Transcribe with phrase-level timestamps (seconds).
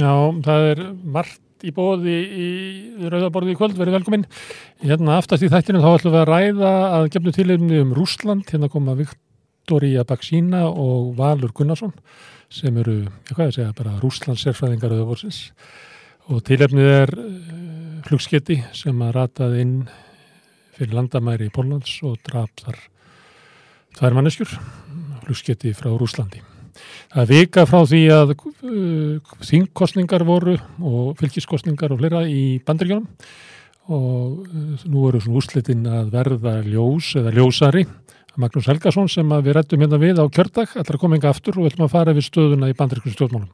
[0.00, 0.12] Já,
[0.46, 0.78] það er
[1.12, 2.48] margt í bóði í
[3.12, 4.26] Rauðaborði í kvöld, verið velkominn.
[4.80, 8.70] Hérna aftast í þættinu þá ætlum við að ræða að gefnu tilefni um Rúsland, hérna
[8.72, 11.92] koma Viktoria Baksína og Valur Gunnarsson
[12.50, 15.42] sem eru, ég hvað ég segja, bara Rúslands sérfræðingar Rauðaborðsins
[16.30, 17.34] og tilefnið er uh,
[18.08, 19.74] flugsketti sem að rataði inn
[20.78, 22.80] fyrir landamæri í Póllands og draf þar
[23.98, 24.56] tvær manneskjur,
[25.26, 26.49] flugsketti frá Rúslandi.
[27.12, 33.08] Það er vika frá því að uh, þingkostningar voru og fylgiskostningar og fleira í bandaríkjónum
[33.90, 37.86] og uh, nú eru svona úslitin að verða ljós eða ljósari
[38.40, 41.88] Magnús Helgason sem við rættum hérna við á kjördag, koma enga aftur og við ætlum
[41.88, 43.50] að fara við stöðuna í bandaríkjum stjórnmálum.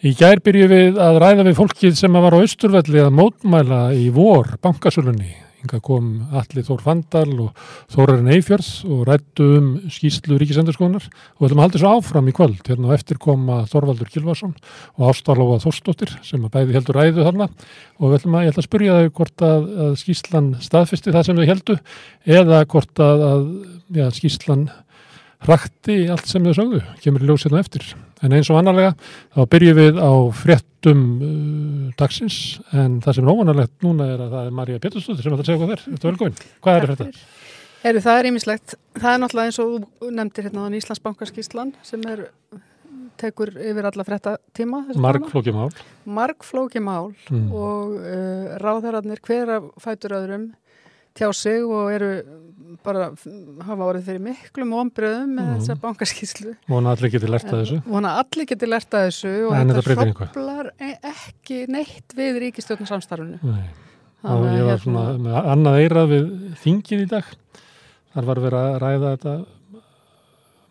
[0.00, 4.08] Í gær byrju við að ræða við fólkið sem var á Östurvelli að mótmæla í
[4.14, 11.04] vor bankasölunni Inga kom Alli Þór Fandal og Þórarinn Eifjörð og rættu um skýslu Ríkisendurskoðunar
[11.04, 12.62] og við ætlum að halda þessu áfram í kvöld.
[12.64, 14.54] Hérna á eftir koma Þorvaldur Kilvarsson
[14.96, 17.50] og Ástarlóa Þórsdóttir sem að bæði heldur ræðu þarna
[18.00, 21.26] og við ætlum að, ég ætla að spurja þau hvort að, að skýslan staðfesti það
[21.28, 21.80] sem þau heldu
[22.40, 23.50] eða hvort að, að
[24.00, 24.70] ja, skýslan
[25.46, 27.86] hrakti allt sem þau sögðu, kemur í ljósinu hérna eftir.
[28.20, 28.92] En eins og annarlega
[29.32, 32.38] þá byrjum við á fréttum uh, dagsins
[32.76, 35.50] en það sem er óvanarlegt núna er að það er Marja Péturstóttir sem ætlar að
[35.50, 35.84] segja hvað þér.
[35.86, 36.42] Þetta er velgóðin.
[36.60, 37.08] Hvað er þetta?
[37.90, 38.74] Eru það er ímislegt.
[38.98, 42.26] Það er náttúrulega eins og þú nefndir hérna á Íslandsbankarskíslan sem er
[43.20, 44.82] tekur yfir alla frétta tíma.
[44.96, 45.70] Margflókjumál.
[46.04, 47.48] Margflókjumál mm.
[47.52, 50.50] og uh, ráðherrarnir hver að fætur öðrum
[51.16, 52.12] tjá sig og eru
[52.84, 53.10] bara
[53.66, 55.58] hafa orðið fyrir miklum ombröðum með mm.
[55.60, 56.54] þessa bankarskíslu.
[56.70, 57.78] Vona allir geti lerta þessu.
[57.86, 63.40] Vona allir geti lerta þessu og en þetta hróplar e- ekki neitt við ríkistjórnarsamstarfunu.
[63.42, 63.66] Nei,
[64.22, 65.26] og ég var svona hérna...
[65.26, 66.32] með annað eirað við
[66.64, 67.34] þingið í dag.
[68.14, 69.36] Þar var verið að ræða þetta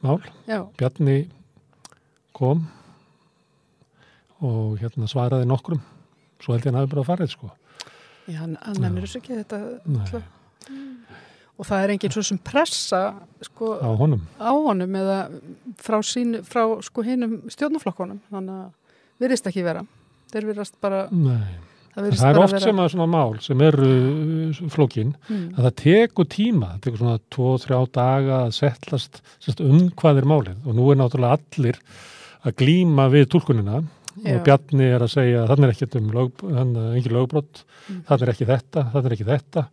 [0.07, 0.19] mál.
[0.49, 0.59] Já.
[0.79, 1.19] Bjarni
[2.39, 2.67] kom
[4.39, 5.81] og hérna svaraði nokkrum.
[6.39, 7.53] Svo held ég að hann hafi bara farið sko.
[8.29, 9.57] Já, hann, nefnir þessu ekki þetta
[11.59, 13.01] og það er enginn svo sem pressa
[13.43, 15.17] sko, á honum á honum eða
[15.79, 19.83] frá, sín, frá sko hinnum stjórnuflokkonum þannig að virðist ekki vera
[20.31, 21.57] þeir virðast bara Nei.
[21.95, 22.63] það, það er oft vera...
[22.63, 25.45] sem að svona mál sem eru uh, flokkin mm.
[25.57, 29.21] að það tekur tíma, það tekur svona 2-3 daga að settlast
[29.65, 31.81] um hvað er málið og nú er náttúrulega allir
[32.47, 33.81] að glýma við tólkunina
[34.19, 34.33] Já.
[34.33, 37.99] og Bjarni er að segja að þannig er ekkert um lög, engin lögbrott, mm.
[38.07, 39.63] þannig er ekki þetta, þannig er ekki þetta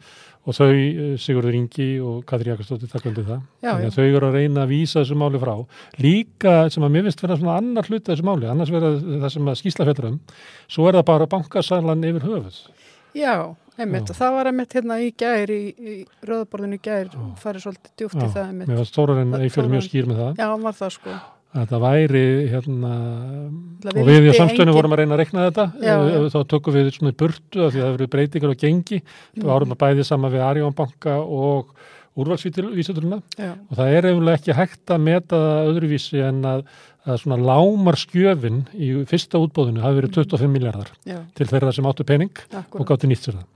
[0.46, 3.90] og þau, eh, Sigurður Ingi og Katri Jakastóttir takkandi það, já, já.
[3.96, 5.54] þau eru að reyna að vísa þessu máli frá,
[5.98, 9.52] líka sem að mér finnst vera svona annar hluti þessu máli annars vera það sem
[9.52, 10.18] að skýsla fettur um
[10.70, 12.58] svo er það bara bankasælan yfir höfuð.
[13.16, 13.34] Já,
[13.80, 15.94] einmitt, og það var einmitt hérna í gær, í, í
[16.28, 18.68] röðborðinu í gær farið svolítið djúft í það einmitt.
[18.70, 20.44] Mér var stórar en eifjörð mjög skýr með það.
[20.44, 21.16] Já, var það sko
[21.60, 22.92] að það væri hérna
[23.92, 26.18] og við í samstöðinu vorum að reyna að rekna þetta já, já.
[26.32, 29.44] þá tökum við svona burtu af því að það verið breytingar og gengi mm.
[29.44, 31.72] og árum að bæði sama við Arjónbanka og
[32.16, 36.62] úrvalsvísaturuna og það er eiginlega ekki hægt að meta það öðruvísi en að,
[37.04, 41.20] að svona lámar skjöfin í fyrsta útbóðinu hafi verið 25 miljardar já.
[41.36, 42.80] til þeirra sem áttu pening Akkurat.
[42.80, 43.52] og gáttu nýtt sér það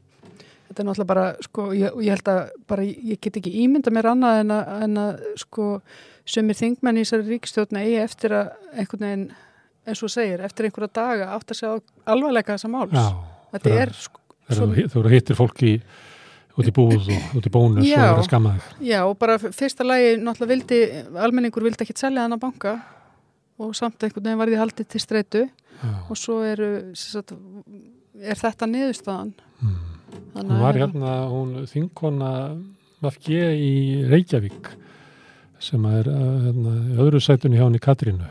[0.71, 2.41] Þetta er náttúrulega bara, sko, ég, ég held að
[2.71, 5.65] bara, ég get ekki ímynda mér annað en að, en að sko,
[6.31, 9.27] sömur þingmenn í þessari ríkstjórna eigi eftir að einhvern veginn,
[9.89, 11.75] eins og segir, eftir einhverja daga átt að segja
[12.15, 12.95] alvarleika þessa máls.
[12.95, 13.41] Já.
[13.55, 14.23] Þetta er, sko...
[14.51, 15.75] Þú eru hittir fólki
[16.59, 18.71] út í búð og út í bónus já, og það er skammaðið.
[18.89, 20.81] Já, og bara fyrsta lagi, náttúrulega vildi,
[21.27, 22.75] almenningur vildi ekki selja þann að banka
[23.61, 25.93] og samt einhvern veginn var því haldið til streitu já.
[26.11, 27.33] og svo eru, sagt,
[28.21, 29.33] er þetta niðurstaðan.
[29.61, 29.79] Hmm.
[30.35, 32.31] Hún var hérna, hún þingkona
[33.01, 33.73] Vafge í
[34.11, 34.69] Reykjavík
[35.61, 38.29] sem er hérna, öðru sætunni hjá henni Katrínu.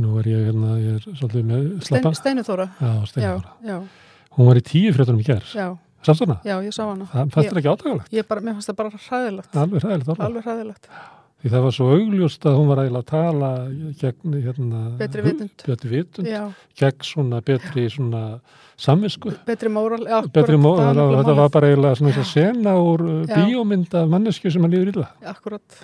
[0.00, 2.12] Nú er ég hérna ég er svolítið með slappa
[2.80, 3.80] já, Steinuþóra
[4.36, 5.48] hún var í tíu fréttunum í gerð
[6.02, 6.38] sást hana?
[6.46, 7.06] Já, ég sá hana.
[7.10, 8.14] Það fannst það ekki átakalegt?
[8.14, 9.58] Ég bara, mér fannst það bara hræðilegt.
[9.62, 11.02] Alveg hræðilegt.
[11.42, 13.48] Því það var svo augljóst að hún var eiginlega að tala
[14.02, 16.30] gegn hérna, betri vitund, betri vitund
[16.78, 18.22] gegn svona betri svona
[18.82, 19.34] samvisku.
[19.46, 23.98] Betri móral, já, betri móral þetta var bara eiginlega svona þess að sena úr bíómynd
[23.98, 25.10] af mannesku sem að líður illa.
[25.34, 25.82] Akkurat.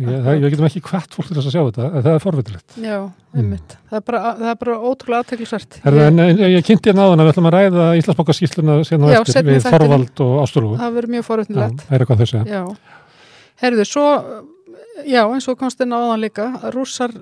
[0.00, 2.22] Ég, það, ég getum ekki hvert fólk til þess að sjá þetta en það er
[2.22, 2.94] forvitilegt Já,
[3.36, 3.90] einmitt, mm.
[3.90, 7.20] það, er bara, það er bara ótrúlega aðteglisvert ég, ég, ég kynnti hérna á þann
[7.20, 11.12] að við ætlum að ræða Íslandsbókarskísluna síðan á eftir við Þorvald og Ástúrú Það verður
[11.12, 11.84] mjög forvitilegt
[13.62, 14.06] Herðu, svo
[15.06, 17.14] já, eins og komst inn á þann líka rússar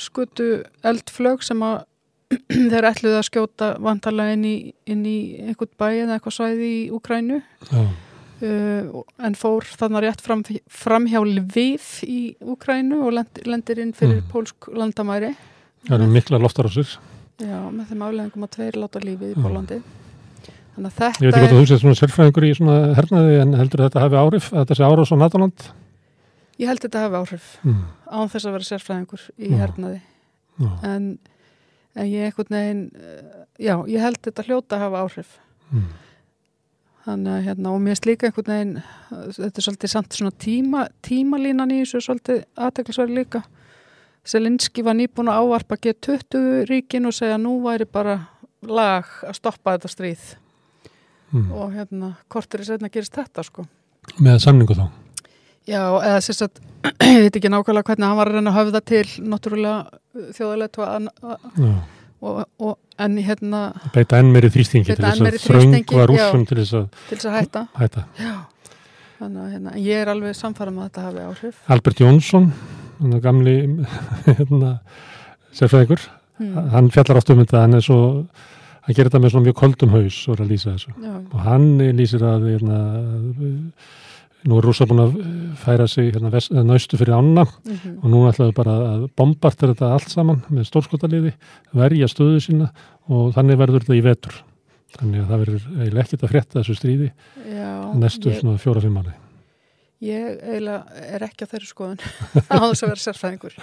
[0.00, 1.80] skutu eldflög sem að
[2.72, 4.56] þeir ætluði að skjóta vantarlega inn í,
[4.88, 7.42] inn í einhvern bæ eða eitthvað svæði í Ukrænu
[8.38, 13.90] Uh, en fór þannig rétt fram, fram hjá Lviv í Ukrænu og lend, lendir inn
[13.98, 14.28] fyrir mm.
[14.30, 15.32] pólsk landamæri
[15.86, 16.92] Það eru mikla loftarásir.
[17.38, 19.42] Já, með þeim afleðingum að tveir láta lífið í.
[19.42, 19.78] Pólandi.
[20.74, 23.58] Þannig að Ég veit ekki hvort að þú séð svona sérfræðingur í svona hernaði en
[23.58, 25.68] heldur þetta hafi áhrif að þetta sé árás á Nataland?
[26.58, 27.84] Ég held þetta hafi áhrif Mm.
[28.10, 29.56] án þess að vera sérfræðingur í Já.
[29.62, 30.00] hernaði.
[30.58, 30.70] Já.
[30.84, 31.18] En,
[31.96, 35.38] en ég einhvern veginn, eh, já, ég held þetta hljóta að hafa áhrif.
[35.72, 35.84] Mm.
[37.08, 38.82] Þannig að hérna, og mér er líka einhvern veginn,
[39.38, 43.44] þetta er svolítið samt svona tíma, tímalínan í þessu svolítið aðteklisverði líka.
[44.28, 48.18] Selinski var nýbúin að ávarpa G20 ríkin og segja nú væri bara
[48.62, 50.34] lag að stoppa þetta stríð
[51.32, 51.50] Mm.
[51.52, 53.66] og hérna, kortur í setna gerist þetta sko.
[54.18, 54.86] Með samningu þá.
[55.68, 56.60] Já, eða sérst að,
[57.12, 61.72] ég veit ekki nákvæmlega hvernig hann var að reyna að höfða til náttúrulega þjóðalegt Já.
[62.20, 63.60] og, og en hérna
[63.94, 66.08] Beita enn meiri þrýstingi til þess að þröngva já.
[66.10, 67.66] rússum til þess að hætta.
[67.78, 68.04] hætta.
[69.18, 71.56] Þannig að hérna, ég er alveg samfæra með að þetta hafi áhrif.
[71.74, 72.52] Albert Jónsson,
[73.00, 73.56] hann er gamli
[74.38, 74.76] hérna,
[75.58, 76.06] sérfræðingur,
[76.38, 76.68] Hmm.
[76.70, 77.96] hann fjallar átt um þetta, hann er svo,
[78.86, 81.66] hann gerir þetta með svona mjög koldum haus og hann
[81.98, 82.76] lýsir að, hérna,
[84.46, 85.14] nú er rússa búin að
[85.58, 86.30] færa sig hérna,
[86.62, 87.96] naustu fyrir ána mhm.
[88.02, 91.32] og nú ætlaðu bara að bombarta þetta allt saman með stórskotaliði,
[91.74, 92.68] verja stöðu sína
[93.08, 94.42] og þannig verður þetta í vetur.
[94.98, 97.08] Þannig að það verður eiginlega ekkert að frétta þessu stríði
[97.44, 99.16] já, næstu ég, svona fjóra-fimm mánu.
[100.06, 102.00] ég eiginlega er ekki á þeirri skoðun
[102.54, 103.58] á þess að vera sérfræðingur.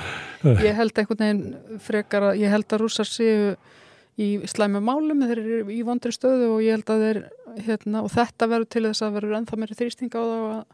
[0.68, 3.56] Ég held einhvern veginn frekar að, ég held að rússar séu
[4.22, 7.20] í slæmu málum, þeir eru í vondri stöðu og ég held að þeir,
[7.66, 10.66] hérna, og þetta verður til þess að verður ennþá meiri þrýsting á það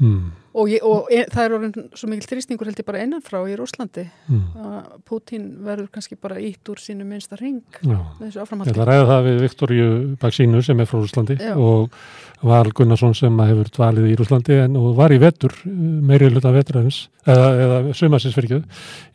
[0.00, 3.42] Mm, og, ég, og e, það er orðin svo mikil þrýstingur held ég bara innanfrá
[3.52, 8.38] í Rúslandi mm, að Putin verður kannski bara ítt úr sínu minnsta ring með þessu
[8.38, 8.72] Ég áframhaldi.
[8.72, 9.90] ætla að ræða það við Viktoríu
[10.22, 11.52] Baksínu sem er frá Rúslandi Já.
[11.52, 11.98] og
[12.48, 17.02] Val Gunnarsson sem hefur dvalið í Rúslandi en og var í vetur, meiri hluta veturins,
[17.28, 17.82] eða, eða
[18.46, 18.62] ekki,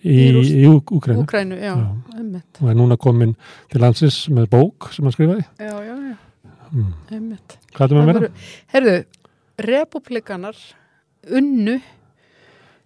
[0.05, 0.19] í,
[0.61, 3.33] Í Úkrænu, og er núna komin
[3.73, 5.47] til landsins með bók sem hann skrifaði.
[5.57, 6.15] Já, já, já,
[6.71, 7.35] Mm.
[7.75, 8.29] Hvað er það með meira?
[8.73, 8.95] Herðu,
[9.65, 10.57] republikanar
[11.35, 11.75] unnu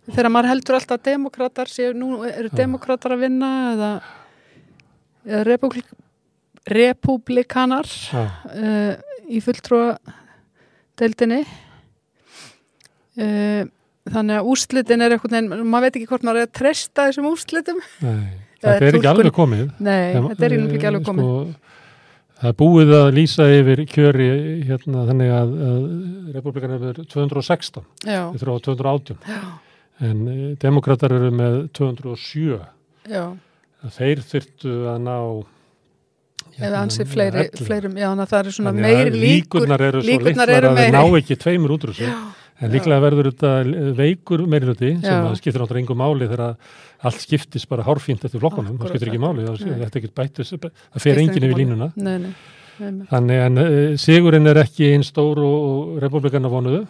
[0.09, 2.55] þegar maður heldur alltaf að demokrater séu, nú eru Já.
[2.63, 3.89] demokrater að vinna eða,
[5.29, 5.89] eða republik,
[6.69, 8.93] republikanar uh,
[9.29, 9.97] í fulltrúa
[10.99, 11.43] deildinni
[13.19, 13.63] uh,
[14.09, 17.27] þannig að úrslitin er eitthvað, en maður veit ekki hvort maður er að treysta þessum
[17.29, 18.21] úrslitum nei,
[18.59, 19.65] þetta er ekki túlkun- alveg komið.
[19.77, 21.35] nei, þetta er ekki alveg eh, komið Sko,
[22.39, 24.29] það er búið að lýsa yfir kjöri
[24.69, 25.83] hérna þannig að, að
[26.37, 29.39] republikan er 216, já, við þurfum á 218 já,
[30.09, 32.59] en eh, demokrater eru með 207
[33.09, 33.23] já,
[33.99, 35.17] þeir þyrtu að ná
[36.59, 37.65] eða ansið hérna, fleiri, 11.
[37.67, 40.93] fleirum, já, það er svona meiri líkur líkurnar eru svo líkurnar litlar eru að þeir
[40.93, 40.97] meiri.
[40.97, 42.15] ná ekki tveimur útrúsi Já,
[42.59, 43.51] en líklega verður þetta
[43.97, 46.45] veikur meirluti sem að skiptir náttúrulega engum máli þegar
[47.09, 51.03] allt skiptist bara hárfínt eftir flokkunum, það skiptir ekki máli það þetta ekki bættis, það
[51.05, 51.91] fer enginn yfir línuna.
[51.95, 52.33] Nei, nei,
[52.79, 56.83] nei, þannig en uh, sigurinn er ekki einn stór og, republikana vonuðu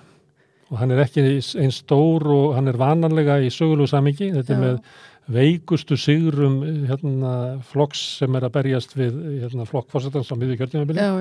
[0.69, 4.66] og hann er ekki einn stór og hann er vananlega í sögulegu samingi þetta er
[4.66, 4.81] með
[5.30, 7.33] veikustu sigurum eh, hérna,
[7.69, 11.12] flokks sem er að berjast við hérna, flokk fórsetans á já,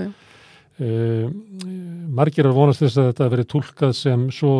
[0.78, 1.26] Uh,
[2.14, 4.50] margir er vonast þess að þetta veri tólkað sem svo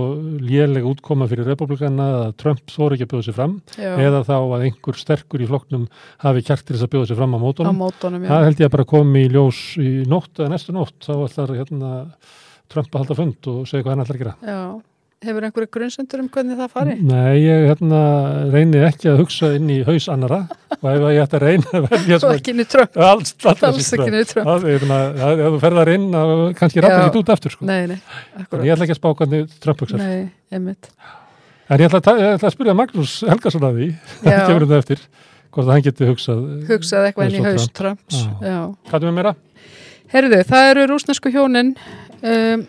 [0.43, 4.35] lélega útkoma fyrir republikana að Trump þóri ekki að bjóða sér fram já, eða þá
[4.39, 5.87] að einhver sterkur í flokknum
[6.25, 7.79] hafi kjartir þess að bjóða sér fram á á mótunum.
[7.79, 10.99] mótunum, já, Það held ég að bara komi í ljós í nótt eða næstu nótt
[11.07, 11.93] þá ætlar hérna,
[12.69, 14.37] Trump að halda fund og segja hvað hann ætlar að gera.
[14.43, 14.63] já.
[15.19, 16.93] Hefur einhverju grunnsendur um hvernig það fari?
[17.03, 18.01] Nei, ég hérna,
[18.53, 20.45] reyni ekki að hugsa inn í haus annara
[20.77, 23.89] og ef ég ætti að reyna að velja Svo ekki niður trömm, alls, alls, alls
[23.97, 24.31] ekki niður.
[24.37, 26.07] Það, það- ef þú ferðar inn,
[26.61, 27.03] kannski Já.
[27.09, 27.67] ekki út aftur, sko.
[27.67, 27.99] Nei, nei,
[28.37, 28.63] En akkurat.
[28.69, 29.99] ég ætla ekki að spá hvernig Trump hugsar.
[30.05, 30.91] Nei, einmitt.
[31.69, 33.91] En ég ætla, ég ætla að spyrja Magnús Helgason að því,
[34.31, 34.39] Já.
[34.47, 35.03] kemur þetta eftir,
[35.51, 36.49] hvort að hann geti hugsað.
[36.71, 37.67] Hugsaði eitthvað inn í haus
[39.19, 39.35] meira?
[40.15, 41.75] Herðu, það eru rúsnesku hjónin
[42.23, 42.69] um,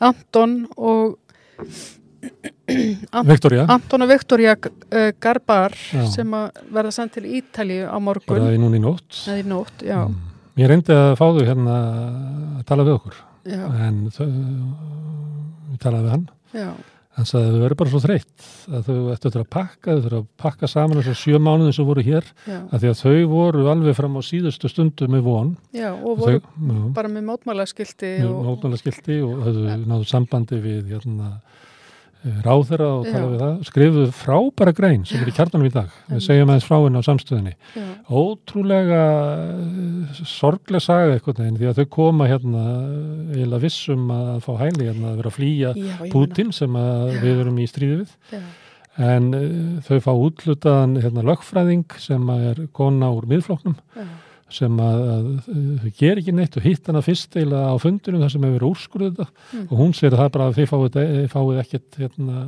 [0.00, 1.18] Anton og
[3.26, 6.04] Viktoria, Anton og Viktoria uh, Garbar Já.
[6.12, 9.22] sem að verða sendt til Ítalíu á morgun í núni í nótt.
[9.26, 10.18] í nótt, Mm.
[10.60, 11.74] Ég reyndi að fá þau hérna
[12.58, 13.14] að tala við okkur,
[13.48, 14.26] já, en þau,
[15.70, 16.24] við talaði við hann.
[16.52, 16.68] já,
[17.18, 20.18] Hann sagði að þau verður bara svo þreytt að þau ættu að pakka, þau þurfa
[20.20, 23.96] að pakka saman þessar sjö mánuðin sem voru hér að því að þau voru alveg
[23.98, 25.50] fram á síðustu stundu með von.
[25.74, 30.60] Já og voru þau, bara með mótmælaskilti með og, nótnála skilti og höfðu náðu sambandi
[30.62, 31.32] við hérna,
[32.44, 33.28] ráðherra og tala Já.
[33.30, 36.76] við það, skrifuðu frábæra grein sem er í kjarnanum í dag, við segjum aðeins frá
[36.76, 37.86] henni á samstöðinni, já,
[38.20, 39.02] ótrúlega
[39.56, 42.64] eh, sorgleg saga eitthvað neginn því að þau koma hérna
[43.32, 46.80] eiginlega vissum að fá hæli hérna að vera að flýja já, Putin sem
[47.22, 48.16] við erum í stríði við.
[49.00, 49.44] En uh,
[49.86, 53.78] þau fá útlutaðan hérna, lögfræðing sem er kona úr miðfloknum.
[54.54, 55.28] Sem að, að
[55.84, 59.14] þau ger ekki neitt og hitt hana fyrst eila á fundunum þar sem hefur úrskurðið
[59.20, 59.64] þetta Mm.
[59.70, 61.00] og hún segir að það er bara að þið fáið,
[61.32, 62.42] fáið ekkert hérna,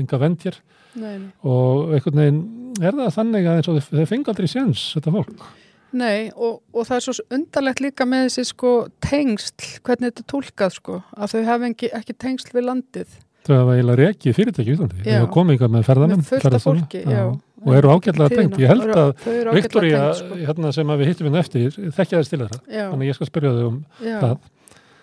[0.00, 0.60] enga vend hér
[0.94, 1.30] nei, nei.
[1.46, 2.42] og einhvern veginn
[2.80, 5.48] er það þannig að þið fengi aldrei séns þetta fólk.
[5.90, 10.76] Nei, og, og það er svo undarlegt líka með þessi sko tengsl, hvernig þetta tólkað
[10.76, 13.16] sko, að þau hafa ekki, ekki tengsl við landið.
[13.48, 15.00] Þau hafa eiginlega rekið fyrirtæki í Íslandi.
[15.00, 15.08] Já.
[15.08, 16.20] Þau hafa komið með ferðamenn.
[16.20, 16.84] Með fullt af ferðaþjóna.
[16.84, 17.24] fólki, já.
[17.66, 18.54] Og eru ágætlega tengt.
[18.62, 19.10] Ég held að
[19.52, 20.38] Viktoria, sko.
[20.48, 22.58] hérna sem að við hittum hérna eftir, þekkja þess til þeirra.
[22.72, 24.30] Já, Þannig ég skal spyrja þau um já, það.
[24.30, 24.58] að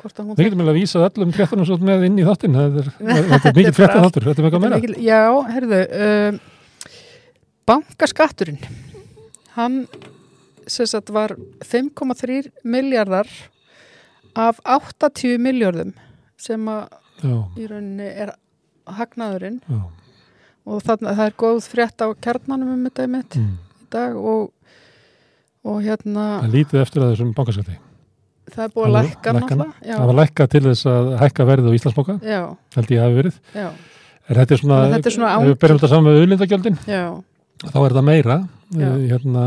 [0.08, 2.58] Við getum eiginlega vísað öllum fréttunum svo með inn í þáttinn.
[2.58, 4.28] Þetta er, mikið fréttan þáttur.
[4.30, 4.80] Þetta er mikið er meira.
[4.80, 5.22] mikil- Já,
[5.52, 6.40] herðu, um,
[7.68, 8.60] bankaskatturinn,
[9.58, 9.78] hann
[10.68, 11.34] sem sagt var
[11.66, 13.28] 5,3 miljardar
[14.38, 15.94] af 80 miljardum
[16.38, 16.88] sem að
[17.58, 18.32] í rauninni er
[18.88, 19.80] hagnaðurinn já.
[20.68, 23.54] Og þannig að það er góð frétt á kjarnanum um þetta einmitt Mm.
[23.82, 24.50] í dag og,
[25.68, 27.78] og hérna Það lítið eftir að þessum bankaskatti.
[28.52, 31.78] það er búið að lækka náttúrulega Það var lækka til þess að hækka verðið á
[31.78, 32.42] Íslandsbóka, já,
[32.76, 33.40] held ég hafi verið.
[33.56, 33.68] já,
[34.28, 37.78] Er þetta svona, að þetta er svona ef við berjum þetta saman með auðlindagjöldin, þá
[37.80, 38.36] er þetta meira.
[38.76, 39.44] Eh, Hérna,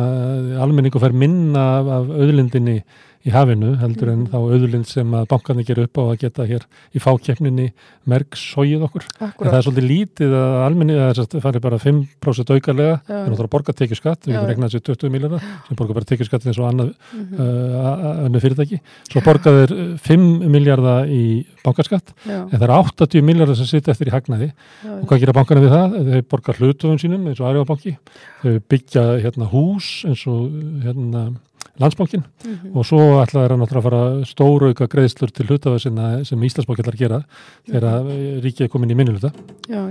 [0.65, 2.79] almenningu fær minna af, af auðlindinni
[3.27, 4.31] í hafinu heldur en Mhm.
[4.33, 6.62] þá auðlind sem að bankarnir gerir upp á að geta hér
[6.95, 7.73] í fákeppninni
[8.07, 9.05] merk sóið okkur.
[9.21, 13.45] En það er svolítið lítið að almenni, það fari bara 5% aukarlega, það er náttúrulega
[13.45, 14.41] að borga tekjuskatt, við Já.
[14.41, 17.35] getum regnað sér 20 miljardar, sem borga bara tekjuskatt eins og annað Mhm.
[17.41, 18.81] uh, önnu fyrirtæki.
[19.11, 23.67] Svo borga þeir uh, 5 miljardar í bankaskatt, já, en það er 80 miljardar sem
[23.67, 24.53] sitja eftir í hagnaði.
[24.85, 26.11] já, Og hvað gera bankarnir við það?
[26.11, 27.97] Þeir borga hlutofum sínum eins og Arifabanki,
[28.43, 30.50] þau byggja hérna, hús eins og
[30.85, 31.37] hérna,
[31.80, 32.75] landsbankin mhm.
[32.75, 37.25] og svo ætla þeir að fara stórauka greiðslur til hlutafa sem Íslandsbanki ætlar að gera
[37.68, 38.38] þegar mm.
[38.44, 39.34] ríkið er komin í minniluta.
[39.68, 39.82] já.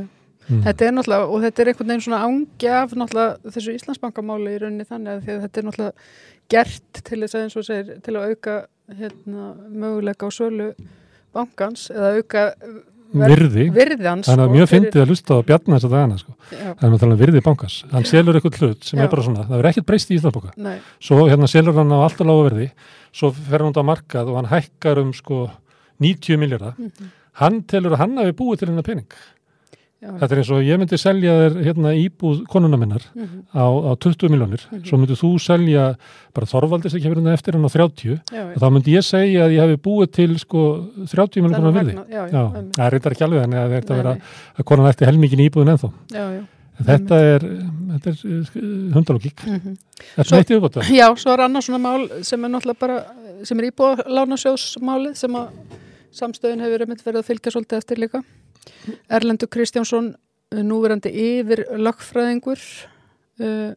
[0.50, 0.64] Mm.
[0.66, 4.62] Þetta er náttúrulega, og þetta er einhvern veginn svona ángi af náttúrulega þessu Íslandsbankamáli í
[4.64, 6.08] rauninni þannig að þetta er náttúrulega
[6.50, 8.56] gert til þess að eins og segir, til að auka
[8.98, 10.72] hérna, möguleika á sölu
[11.38, 12.46] bankans eða auka
[13.14, 14.28] Virði, virðans.
[14.30, 16.34] þannig að sko, mjög fyndið að lusta á bjarna þess að dagana sko.
[16.52, 17.78] Já, Það er náttúrulega virði bankans.
[17.92, 19.04] Hann selur eitthvað hlut sem Já.
[19.04, 20.52] er bara svona, það er ekkert breyst í Íslandsbanka.
[20.58, 22.68] nei, Svo hérna selur hann á alltaf lága verði,
[23.12, 25.50] svo fer hann út á markað og hann hækkar um sko
[26.00, 26.76] 90 miljardar.
[26.78, 29.08] mhm, Hann telur að hann hafi búið til hennar pening.
[30.02, 33.66] Já, Þetta er eins og ég myndi selja þér hérna íbúð konuna minnar mhm, á,
[33.68, 34.84] á 20 miljónir, Mhm.
[34.88, 35.96] svo myndi þú selja
[36.34, 39.56] bara Þorvaldis ekki verið eftir hann á 30 já, og þá myndi ég segja að
[39.58, 40.64] ég hef búið til sko
[41.10, 42.00] 30 miljónar einmitt.
[42.08, 44.16] það er reyndar ekki alveg þannig að þetta Nei, vera
[44.60, 45.92] að konan ætti helmingin íbúðin ennþá.
[46.12, 46.44] já, já.
[46.80, 47.42] En þetta er,
[47.92, 49.42] þetta er hundalógík.
[49.44, 49.74] mhm.
[50.16, 50.82] Þetta Svo- er eitt yfirbóta.
[50.88, 53.04] Já, svo er annars svona mál sem er náttúrulega bara,
[53.44, 55.50] sem er íbúðalánasjóðsmálið sem að
[56.16, 58.24] samstöðun hefur verið að fylgja svolítið eftir líka.
[59.10, 60.14] Erlendur Kristjánsson,
[60.54, 62.60] uh, núverandi yfir lögfræðingur,
[63.42, 63.74] uh,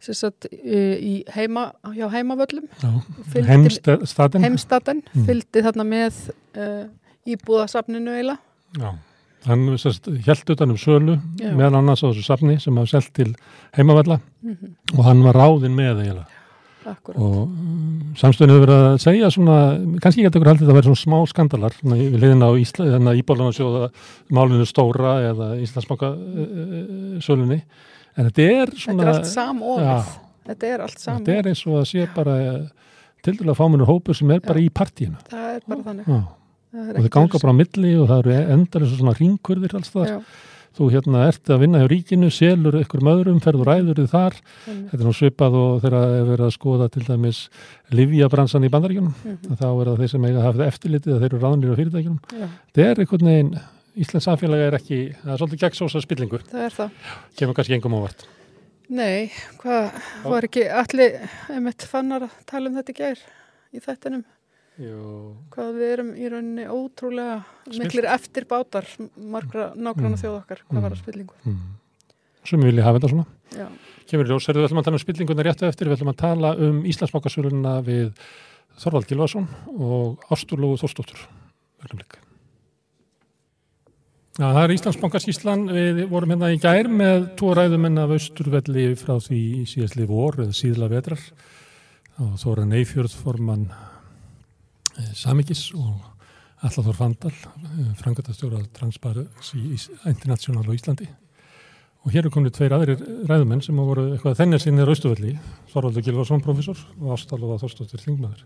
[0.00, 2.68] sem sagt uh, í heima, hjá heimavöllum,
[3.34, 4.42] Heimstatin.
[4.44, 5.26] heimstaten, Mm.
[5.26, 6.22] fylgdi þarna með
[6.56, 6.88] uh,
[7.28, 8.38] íbúðasafninu eiginlega.
[8.78, 8.94] Já.
[9.46, 9.68] Hann
[10.26, 11.52] held utan um sölu Já.
[11.54, 13.34] meðan annars á þessu safni sem hafa selt til
[13.76, 16.26] heimavalla Mm og hann var ráðinn með eiginlega.
[16.88, 17.18] Akkurat.
[17.20, 19.56] og um, samstöðin hefur verið að segja svona,
[20.02, 23.50] kannski ekki að að vera svona smá skandalar svona við liðin á Ísla, að íbálan
[23.50, 23.90] að sjóða
[24.38, 27.60] málinu stóra eða Íslandsbanka uh, sölunni
[28.18, 29.86] en þetta er Þetta svona er allt samofið.
[29.86, 29.98] Já.
[30.48, 31.36] Þetta er allt þetta samofið.
[31.38, 32.36] er eins og að sé bara
[33.22, 34.66] til dæla fámunur hópur sem er bara Já.
[34.66, 36.08] í partíinu Það er bara þannig.
[36.08, 36.34] Það
[36.78, 39.92] og ekkert ganga bara á milli og það eru endar eins og svona ringkurðir alls
[39.94, 40.18] það Já,
[40.76, 44.34] þú hérna ert að vinna hjá ríkinu, selur ykkur möðrum, ferður ræður þið þar
[44.68, 44.88] einmitt.
[44.90, 47.40] þetta er nú svipað og þegar er verið að skoða til dæmis
[47.90, 49.56] livjabransan í bandaríkjunum Mhm.
[49.56, 52.20] þá er það þeir sem eiga að hafa eftirlitið að þeir eru ráðnir á fyrirtækjunum.
[52.32, 53.60] Já, Það er einhvern veginn,
[53.98, 56.90] Íslands samfélag er ekki, það er svolítið gegnsósa spillingur, það er það.
[57.36, 58.26] kemur kannski engum óvart.
[58.90, 59.90] Nei, hvað
[60.24, 63.18] var ekki allir einmitt fannar að tala um þetta í gær
[63.74, 64.24] í þettinum?
[64.78, 65.34] Jú.
[65.50, 67.80] Hvað við erum í rauninni ótrúlega Spillt.
[67.82, 68.86] miklir eftirbátar
[69.18, 70.22] margra nágranna Mm.
[70.22, 70.68] þjóð okkar, Mm.
[70.70, 71.34] hvað var að spillingu.
[71.44, 71.58] Mm.
[72.44, 73.26] Sumi vilja hafa þetta svona.
[73.56, 73.66] Já,
[74.06, 76.56] Kemur í ljós, við ætlum að tala um spillinguna réttu eftir, við ætlum að tala
[76.56, 78.12] um Íslandsbókasöluna við
[78.78, 81.26] Þorvald Gilvason og Ásturlógu Þórsdóttur.
[81.82, 82.18] Ögnumlik.
[84.38, 89.16] Já, það er Íslandsbókaskíslan, við vorum hérna í gær með tvo ræðumenn af Austurvelli frá
[89.18, 91.18] því í síðastli vor eða síðla vetrar
[92.22, 93.97] og Þóra Neyfjörð formann eh,
[95.14, 95.96] Samikis og
[96.66, 97.34] Allathor Fandal,
[98.00, 99.62] frangatastjóra Transparency
[100.10, 101.06] International á Íslandi
[102.08, 105.34] og hér er komin tveir aðrir ræðumenn sem hafa voru eitthvað þennir sinni Austurvelli,
[105.72, 108.44] Þorvaldur Gilvarsson professor og Ástalóða Þorstóttir Þingmaður.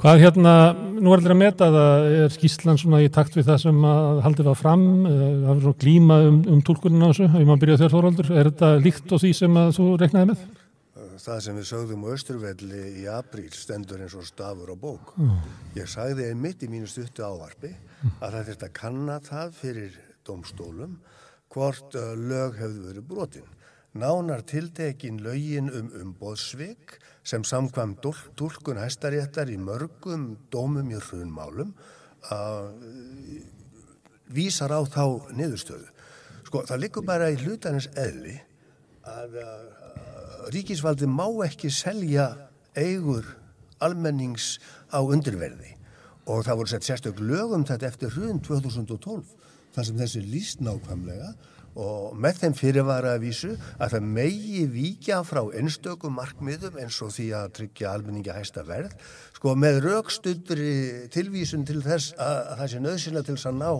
[0.00, 0.52] Hvað hérna,
[0.96, 3.82] nú er þetta að meta það, er skýslan svona í takt við það sem
[4.24, 7.62] haldið var fram, eh, það er svona glíma um, um tólkunin á þessu, ef maður
[7.64, 10.46] byrjaði þér þóraldur, er þetta líkt á því sem þú reknaði með?
[11.20, 15.14] Það sem við sögðum á Östurvelli í apríl stendur eins og stafur á bók.
[15.76, 17.74] Ég sagði einmitt í mínu stuttu ávarfi
[18.20, 20.98] að það þurft að kanna það fyrir domstólum
[21.50, 23.48] hvort uh, lög hefðu verið brotin.
[23.92, 31.74] Nánar tiltekin lögin um umbóðsvik sem samkvæm tólkun hæstaréttar í mörgum dómum í hrunmálum
[32.30, 32.70] uh,
[34.30, 35.90] vísar á þá niðurstöðu.
[36.46, 38.38] Sko, það likur bara í hlutanins eðli
[39.10, 39.79] að uh,
[40.54, 42.30] ríkisvaldi má ekki selja
[42.78, 43.26] eigur
[43.80, 44.58] almennings
[44.92, 45.76] á undirverði.
[46.30, 49.32] Og það voru sett sérstök lögum þetta eftir hrun 2012
[49.74, 51.32] þar sem þessi líst nákvæmlega.
[51.80, 57.12] Og með þeim fyrirvara að vísu að það megi víkja frá einstökum markmiðum eins og
[57.14, 58.96] því að tryggja almenningi hæsta verð.
[59.38, 60.72] Sko með raukstundri
[61.14, 63.72] tilvísun til þess að, að það sé nöðsynlega til þess að ná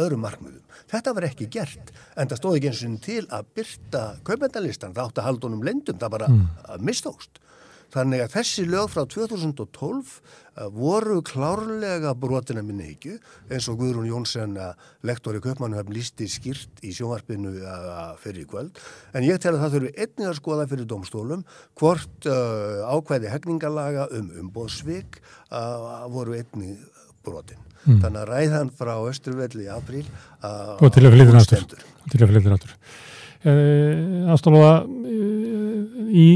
[0.00, 0.76] öðrum markmiðum.
[0.92, 5.10] Þetta var ekki gert en það stóði ekki eins og til að byrta kaupendalistan, það
[5.10, 6.46] átti að halda honum lendum, það bara mm.
[6.84, 7.42] mistókst.
[7.94, 13.14] Þannig að þessi lög frá 2012 uh, voru klárlega brotina minni ekki
[13.46, 14.72] eins og Guðrún Jónsson, uh,
[15.06, 18.82] lektor í Kaupmannu, hafði lísti skýrt í sjónvarpinu uh, fyrir í kvöld.
[19.14, 21.46] En ég tel að það þurfi einnig að skoða fyrir domstólum
[21.78, 26.82] hvort uh, ákvæði hegningarlaga um umbóðsvik uh, voru einnig
[27.26, 27.65] brotin.
[27.86, 27.98] Mm.
[28.02, 30.04] Þannig að ræðan frá Östurvelli í apríl
[30.42, 31.84] og til að flytja náttúr.
[32.10, 32.72] Til að flytja náttúr.
[34.34, 34.72] Ástoflóða,
[36.10, 36.26] í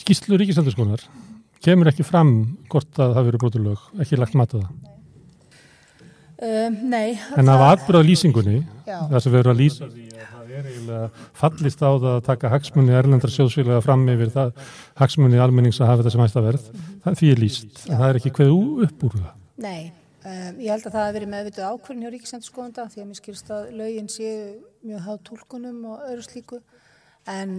[0.00, 1.04] skýslu ríkisaldurskónar
[1.62, 2.32] kemur ekki fram
[2.72, 4.72] hvort að það verið brotulög, ekki lagt mataða?
[6.42, 7.14] Uh, nei.
[7.38, 11.84] En af atbyrða lýsingunni, það sem verður að lýsa því að það er eiginlega fallist
[11.86, 14.50] á það að taka hagsmunni erlendra sjóðsfélaga fram yfir það
[14.98, 16.68] hagsmunni almennings að hafa þetta sem ætti að verð,
[17.04, 18.58] það, því er lýst, en það er ekki hverju
[18.88, 19.34] upp úr það.
[19.62, 19.82] Nei.
[20.22, 23.48] Um, ég held að það hef verið meðvitað ákvörðin hjá Ríkisendurskóðanda því að mér skilst
[23.50, 24.36] að lögin séu
[24.86, 26.60] mjög háð tólkunum og öðru slíku.
[27.26, 27.56] En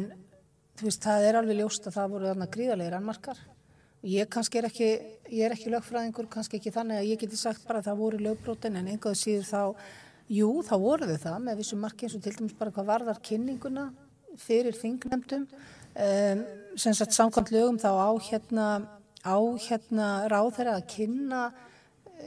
[0.80, 3.44] þú veist það er alveg ljóst að það voru þarna gríðarlega rannmarkar
[4.04, 4.88] ég kannski er ekki,
[5.32, 8.24] ég er ekki lögfræðingur kannski ekki þannig að ég geti sagt bara að það voru
[8.26, 9.62] lögbrótin en einhverðu síður þá
[10.34, 13.22] jú þá voru þau það með vissum marki eins og til dæmis bara hvað varðar
[13.24, 13.86] kynninguna
[14.44, 16.44] fyrir þingnemdum um,
[16.76, 18.68] sem sagt samkvæmt lögum þá á hérna,
[19.24, 20.10] á hérna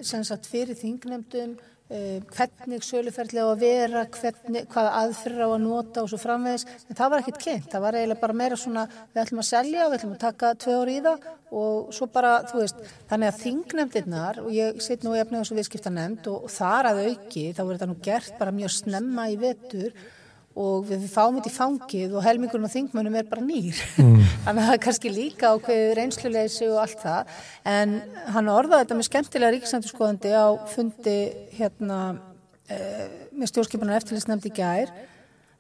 [0.04, 6.02] sagt fyrir þingnemdum uh, hvernig söluferðli á að vera hvernig, hvaða aðfyrra á að nota
[6.04, 7.70] og svo framvegis, en það var ekkert kynnt.
[7.72, 10.76] Það var eiginlega bara meira svona við ætlum að selja við ætlum að taka tvö
[10.82, 15.14] orði í það og svo bara, þú veist, þannig að þingnemdirnar og ég sitt nú
[15.14, 17.98] í efnið eins og viðskipta nefnd og, og þar að auki þá verður þetta nú
[18.08, 19.94] gert bara mjög snemma í vetur
[20.56, 23.80] og við fáum þetta í fangið og helmingurinn og þingmönum er bara nýr.
[24.00, 24.22] Mm.
[24.46, 27.34] þannig að það er kannski líka ákveðið reynsluleysi og allt það.
[27.72, 27.98] En
[28.34, 31.18] hann orðaði þetta með skemmtilega ríkisandurskoðandi á fundi
[31.58, 32.00] hérna
[32.70, 32.80] e,
[33.36, 34.94] með stjórnskipunar eftirlýsnefndi gær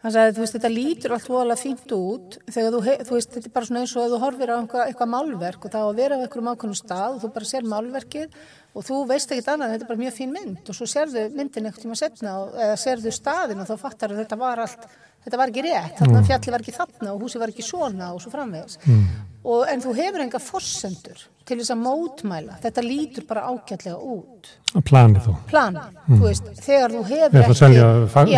[0.06, 3.48] hann sagði þú veist þetta lítur allt voðalega fínt út þegar þú, þú veist þetta
[3.48, 5.98] er bara svona eins og að þú horfir á eitthvað, eitthvað málverk og þá að
[5.98, 8.38] vera á einhverjum ákveðnum stað og þú bara sér málverkið
[8.76, 11.66] og þú veist ekkit annað, þetta er bara mjög fín mynd og svo sérðu myndin
[11.66, 12.34] eitthvað tíma setna
[12.66, 14.84] eða sérðu staðin og þá fattar að þetta var allt,
[15.24, 16.28] þetta var ekki rétt, þarna mm.
[16.28, 18.76] fjalli var ekki þarna og húsi var ekki svona og svo framvegis.
[18.84, 19.06] Mm.
[19.46, 24.50] Og, en þú hefur enga forsendur til þess að mótmæla, þetta lítur bara ágætlega út.
[24.86, 25.34] Planið þú.
[25.52, 26.16] Planið, mm.
[26.16, 27.36] þú veist, þegar þú hefur ekki...
[27.36, 28.32] Það er að selja fag,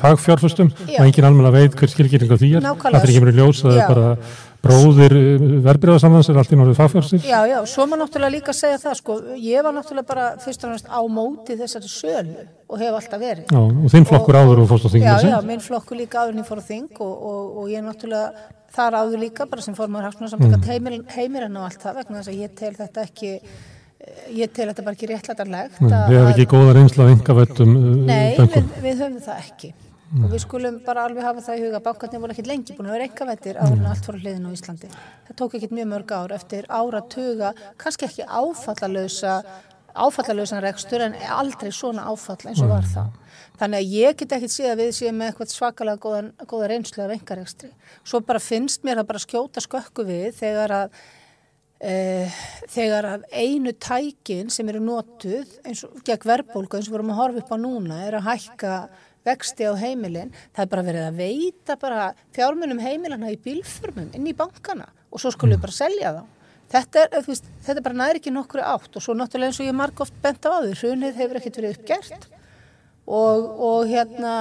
[0.00, 3.64] fagfjárfustum og engin almenna veit hver skilgjörning á því er, það er ekki verið ljós
[3.64, 4.12] að það er bara
[4.64, 7.22] bróðir eh, verbreyðarsamlands er allt í náttúrulega fagfjörnsir.
[7.28, 10.64] Já, já, svo maður náttúrulega líka að segja það, sko, ég var náttúrulega bara fyrst
[10.64, 13.46] og náttúrulega á móti þessari sölu og hef alltaf verið.
[13.52, 15.06] Já, og þinn flokkur og, áður og fórst á þing.
[15.06, 17.86] Já, já, minn flokkur líka áður en ég fór á þing og, og, og ég
[17.86, 21.06] náttúrulega þar áður líka bara sem fór maður haksmuna samtaka mm.
[21.14, 23.32] heimir og allt það vegna þess að ég tel þetta ekki
[24.34, 25.80] ég tel þetta bara ekki réttlætarlegt.
[25.80, 27.74] Við hefum ekki góða reynsla af yngavöldum.
[28.08, 29.70] Nei, við, við höfum það ekki
[30.12, 32.96] og við skulum bara alveg hafa það í huga bankarnir voru ekkert lengi búin að
[32.98, 34.90] vera engavettir áður en allt fór hliðin á Íslandi.
[35.28, 39.38] Það tók ekkert mjög mörg ár eftir áratuga kannski ekki áfallalösa
[39.94, 43.12] áfallalösan rekstur en aldrei svona áfall eins og var það
[43.60, 47.04] þannig að ég get ekki séð að við séum með eitthvað svakalega góðan, góða reynslu
[47.04, 47.70] af engarekstri
[48.02, 51.04] svo bara finnst mér að bara skjóta skökku við þegar að
[51.84, 52.30] Uh,
[52.72, 57.18] þegar að einu tækin sem eru notuð eins og gegn verðbólku eins og vorum að
[57.18, 58.76] horfa upp á núna er að hækka
[59.24, 64.28] vexti á heimilin, það er bara verið að veita bara fjármunum heimilana í bílförmum inn
[64.28, 66.22] í bankana og svo skulum við bara selja þá.
[66.74, 69.68] Þetta er, veist, þetta er bara næri ekki nokkru átt og svo náttúrulega eins og
[69.68, 72.26] ég marg oft bent á því, hrunið hefur ekkert verið uppgert
[73.04, 74.32] og, og hérna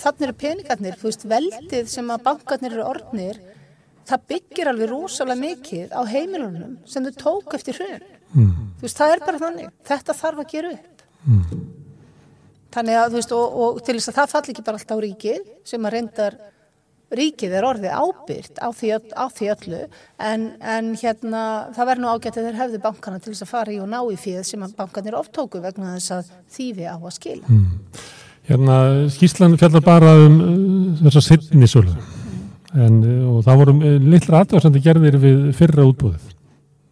[0.00, 3.40] þannig eru peningarnir, þú veist, veldið sem að bankarnir eru orðnir,
[4.08, 8.12] það byggir alveg rosalega mikið á heimilunum sem þau tók eftir hrun.
[8.34, 8.52] Mm.
[8.80, 11.04] þú veist, það er bara þannig þetta þarf að gera upp
[12.74, 15.04] þannig að, þú veist, og, og til þess að það falli ekki bara alltaf á
[15.06, 16.36] ríkið sem að reyndar
[17.16, 19.80] ríkið er orðið ábyrgt á því, á því öllu
[20.26, 21.42] en, en hérna
[21.76, 24.00] það verður nú ágætt að þeir hefðu bankana til þess að fara í og ná
[24.10, 27.60] í fíð sem að bankanir oftóku vegna þess að þýfi á að skila.
[28.50, 28.76] Hérna,
[29.14, 31.94] skýrslan fjallar bara um uh, þessa setni sölu.
[32.74, 36.28] En, uh, og það voru uh, litla aðværsandi gerðir við fyrra útbúðið.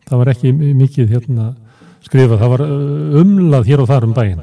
[0.08, 1.50] Það var ekki mi- mikið hérna
[2.06, 4.42] skrifað, það var uh, umlað hér og þar um bæinn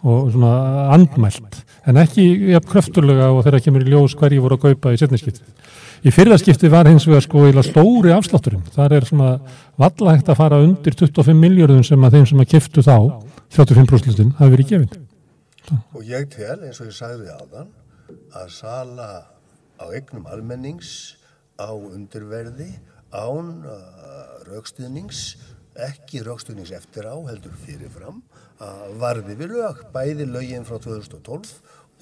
[0.00, 0.52] og svona
[0.94, 5.00] andmælt, en ekki jafn kröfturlega og þegar kemur í ljós hverju voru að kaupa í
[5.00, 5.50] setni skiptið.
[6.00, 8.62] Í fyrra skiptið var hins vegar sko stóri afslátturinn.
[8.72, 9.32] Það er svona
[9.80, 12.96] valla hægt að fara undir 25 miljörðum sem að þeim sem að kiftu þá,
[13.52, 15.06] 35% hafi verið gefinn.
[15.92, 17.68] Og ég tel, eins og ég sagði áðan,
[18.32, 19.10] að sala
[19.76, 21.18] á eignum almennings
[21.60, 22.70] á undirverði
[23.12, 25.36] án uh, raukstuðnings,
[25.80, 28.22] ekki raukstuðnings eftir á, heldur fyrirfram,
[29.00, 31.52] varði við lög, bæði lögin frá 2012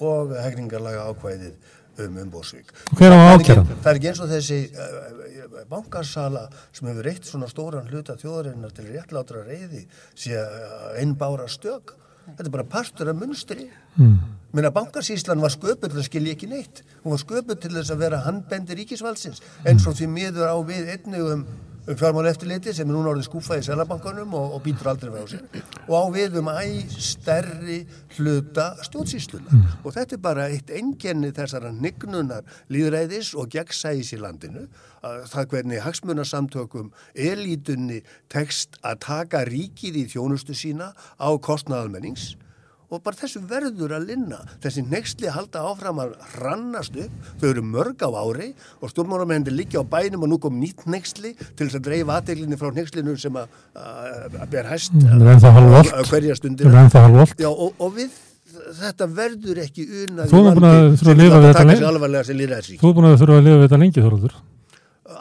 [0.05, 2.69] og hegningarlaga ákvæðið um umbósvík.
[2.95, 7.49] Hver á að Það er ekki- eins og þessi uh, bankasala sem hefur reitt svona
[7.51, 11.95] stóran hluta þjóðarinnar til réttlátra reyði sé uh, einbára stök.
[12.29, 13.65] Þetta er bara partur af munstri.
[13.97, 14.15] Mm.
[14.53, 16.83] Minna bankasíslan var sköpuð til að skilja ekki neitt.
[17.03, 20.93] Hún var sköpuð til þess að vera handbendi ríkisvalsins eins og því miður á við
[20.95, 21.43] einnig um,
[21.89, 25.23] um fjármála eftirliti sem er núna orðið skúfað í selabankanum og, og býtur aldrei frá
[25.31, 25.63] sér.
[25.87, 26.61] Og á við um æ
[27.01, 27.79] stærri
[28.17, 34.67] hluta stjórnsýslunar og þetta er bara eitt engenni þessara nignunar líðræðis og gegnsæðis í landinu.
[35.01, 42.35] Að það hvernig hagsmunarsamtökum elítunni tekst að taka ríkið í þjónustu sína á kostnaðalmennings
[42.89, 47.65] og bara þessu verður að linna þessi nexli halda áfram að rannast upp þau eru
[47.65, 48.49] mörg á ári
[48.81, 52.57] og stjórnmálamendir liggja á bænum og nú kom nýtt nexli til þess að dreifa aðteglinni
[52.59, 53.53] frá nexlinu sem að,
[54.49, 57.35] ber hæst er á hverja er.
[57.39, 58.09] Já, og, og við
[58.79, 62.79] þetta verður ekki unað Þú er búin að þurfa að lifa við þetta lengi.
[62.79, 64.33] Þú er búin að þurfa að lifa við þetta lengi, Þorvaldur.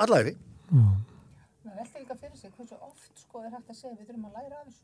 [0.04, 0.32] allæfi
[0.68, 4.32] Það velta líka fyrir sig hversu oft sko er hægt að segja við þurfum að
[4.38, 4.77] læra af þessu.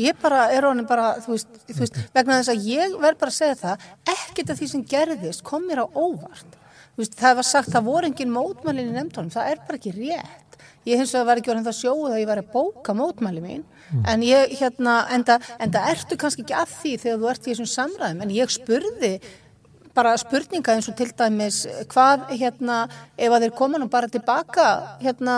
[0.00, 3.34] Ég bara er honin bara, þú veist, þú veist, vegna þess að ég verð bara
[3.34, 6.58] að segja það, ekkert af því sem gerðist kom mér á óvart.
[6.98, 10.44] Veist, það var sagt, það voru engin mótmælin í nefndunum, það er bara ekki rétt.
[10.88, 13.66] Ég hins vegar var ekki orðin það sjóðu að ég var að bóka mótmæli mín,
[14.08, 17.70] en ég, hérna, enda, enda ertu kannski ekki að því þegar þú ert í þessum
[17.74, 19.12] samræðum, en ég spurði
[19.98, 22.78] bara spurninga eins og til dæmis hvað hérna
[23.18, 24.66] ef að þeir koma nú bara tilbaka
[25.02, 25.36] hérna,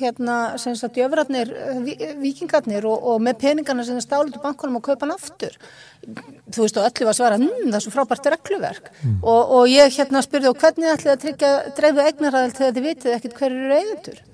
[0.00, 1.52] hérna sem sagt jöfratnir,
[2.22, 5.54] vikingarnir og, og með peningana sem þeir stálu til bankunum og kaupa hann aftur.
[6.54, 8.90] Þú veist og öllu var að svara mmm, það er svo frábært regluverk.
[9.22, 13.16] Og, og ég hérna spurði og hvernig ætlið að tryggja dreifu eignaræðal þegar þið vitið
[13.18, 14.24] ekkit hver eru eigendur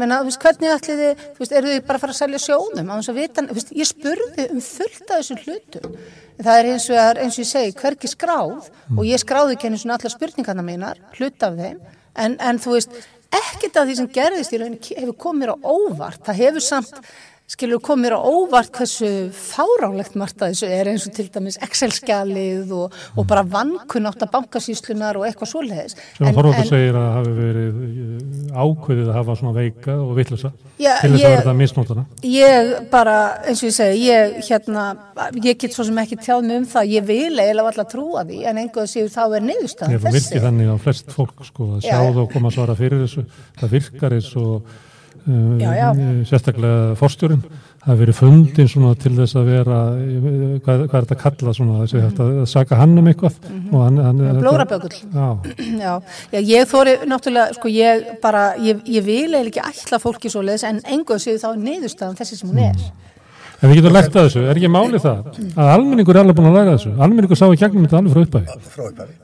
[0.00, 2.94] menna, veist, hvernig ætlið þið, veist, eru þið bara að fara að selja sjónum á
[2.96, 6.00] þess að vita, veist, ég spurði um fullt af þessum hlutum.
[6.38, 9.80] Það er eins og, eins og ég segi, hverki skráð og ég skráði ekki einu
[9.80, 11.80] svona allar spurningarna mínar, hlut af þeim,
[12.14, 15.58] en, en þú veist, ekkert af því sem gerðist í rauninni hefur komið mér á
[15.66, 16.22] óvart.
[16.28, 17.00] Það hefur samt,
[17.48, 21.56] skilur, komið mér á óvart hversu fárálegt margt að þessu er eins og til dæmis
[21.64, 25.94] Excel-skjalið og, og bara vankunnátt að bankasýslunar og eitthvað svoleiðis.
[26.18, 30.50] Sem að Þorvaldur segir að hafi verið eh, ákveðið að hafa svona veika og vitlusa
[30.78, 32.04] Já, til þess ég- að verða misnótana.
[32.28, 33.14] Ég bara,
[33.48, 34.84] eins og ég segi, ég, hérna,
[35.40, 38.42] ég get svo sem ekki tjáð mig um það, ég vil eiginlega alltaf trúa því,
[38.50, 41.80] en einhverju séu þá er niðurstaðan Ef það virkir þannig á flest fólk sko að
[41.80, 42.04] Já, sjá já.
[42.12, 43.24] það og koma að svara fyrir þessu,
[43.62, 44.76] það virkar eins og
[45.58, 45.88] Já, já.
[46.28, 51.06] sérstaklega forstjórin það hefur verið fundin svona til þess að vera eh, hvað, hvað er
[51.06, 53.38] þetta að kalla svona þessi hægt að saka hann um eitthvað
[53.72, 54.40] og hann, hann Mhm.
[54.42, 54.96] Blórabökull.
[55.82, 55.92] Já,
[56.32, 60.42] Já, ég þóri náttúrulega, sko, ég bara, ég, ég vil eiginlega ekki ætla fólki svo
[60.42, 62.88] leiðis, en einhverju séu þá niðurstaðan þessi sem hún er.
[63.58, 66.50] En við getum lært að þessu, er ekki málið það að almenningur er alveg búin
[66.50, 69.16] að læra þessu almenningur sá í gegnum þetta alveg frá upphæði frá upphæfi.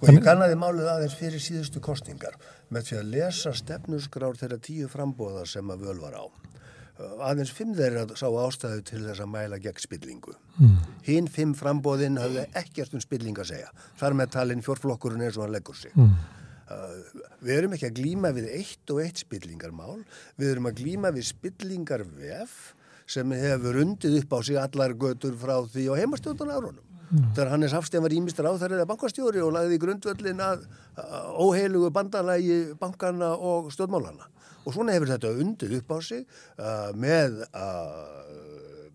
[0.00, 2.36] Og ég kannaði málið aðeins fyrir síðustu kostningar
[2.70, 6.24] með því að lesa stefnusgrár þeirra tíu frambóða sem að völ var á.
[7.30, 10.34] Aðeins fimm þeirra sá ástæðu til þess að mæla gegn spillingu.
[10.58, 10.74] Mm.
[11.06, 13.70] Hinn fimm frambóðin hafði ekkert um spilling að segja.
[14.00, 15.94] Þar með talin fjórflokkurinn eins og hann leggur sig.
[15.96, 16.12] Mm.
[16.70, 20.02] Uh, við erum ekki að glíma við eitt og eitt spillingarmál.
[20.38, 22.58] Við erum að glíma við spillingarvef
[23.10, 26.86] sem hefur undið upp á sig allar götur frá því á heimastjóðan árunum.
[27.10, 30.60] Þegar Hannes Hafstein var ímistur áþærið eða bankastjóri og lagði í grundvöllin að
[31.42, 34.28] óheilugu bandalagi bankana og stjórnmálana.
[34.62, 38.30] Og svona hefur þetta undið upp á sig uh, með uh,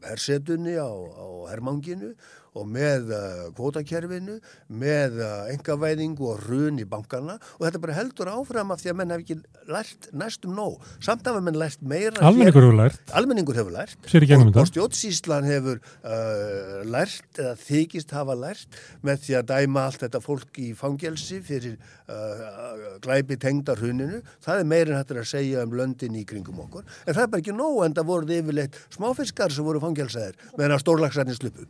[0.08, 2.13] hersetunni á, á hermanginu
[2.56, 4.39] og með uh, kvótakerfinu,
[4.72, 5.22] með
[5.54, 9.24] engavæðingu og hrun í bankana og þetta bara heldur áfram af því að menn hef
[9.26, 9.38] ekki
[9.72, 10.80] lært næstum nóg.
[11.04, 13.02] Samt af að menn lært meira Almenningur hefur lært.
[13.15, 13.98] Almenningur hefur lært.
[14.10, 14.63] Sér í gegnum og, þetta.
[14.63, 20.22] og stjórnsýslan hefur uh, lært eða þykist hafa lært með því að dæma allt þetta
[20.24, 24.22] fólk í fangelsi fyrir uh, glæpi tengda hruninu.
[24.46, 26.86] Það er meirinn hættur að segja um löndin í kringum okkur.
[27.06, 30.82] En það er bara ekki nóg en það voru yfirleitt smáfiskar sem voru fangelsaðir meðan
[30.82, 31.68] stórlagsarnir sluppu.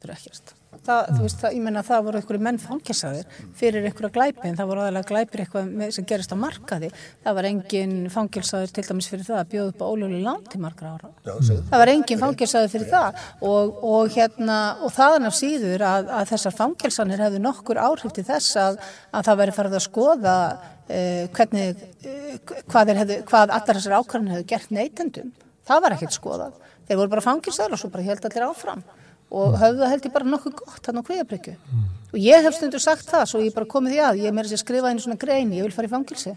[0.00, 0.52] Þetta er ekkert.
[0.80, 4.54] Það, þú veist, það, ég menna það voru einhverju menn fangelsaðir fyrir einhverja glæpi en
[4.56, 6.88] það voru aðalega glæpir eitthvað með, sem gerist á markaði.
[7.24, 10.60] Það var engin fangelsaður til dæmis fyrir það að bjóða upp á ólöguleg lán til
[10.62, 11.10] margra ára.
[11.26, 11.34] Já.
[11.50, 13.18] Það var engin fangelsaður fyrir það
[13.50, 18.24] og, og, hérna, og þaðan af síður að, að þessar fangelsanir hefðu nokkur áhrif til
[18.30, 23.82] þess að, að það væri farið að skoða uh, hvernig, uh, hvað, hefðu, hvað allar
[23.82, 25.36] þessar ákvarðanir hefðu gert neytendum.
[25.68, 26.56] Það var ekkert skoðað.
[26.88, 28.88] Þeir voru bara fangelsaður og svo bara held allir áfram
[29.30, 31.56] og höfðu það held ég bara nokkuð gott hann á kviðabrykju
[32.10, 34.50] og ég hef stundur sagt það svo ég bara komið því að, ég er meira
[34.50, 36.34] sér skrifa einu svona greini, ég vil fara í fangilsi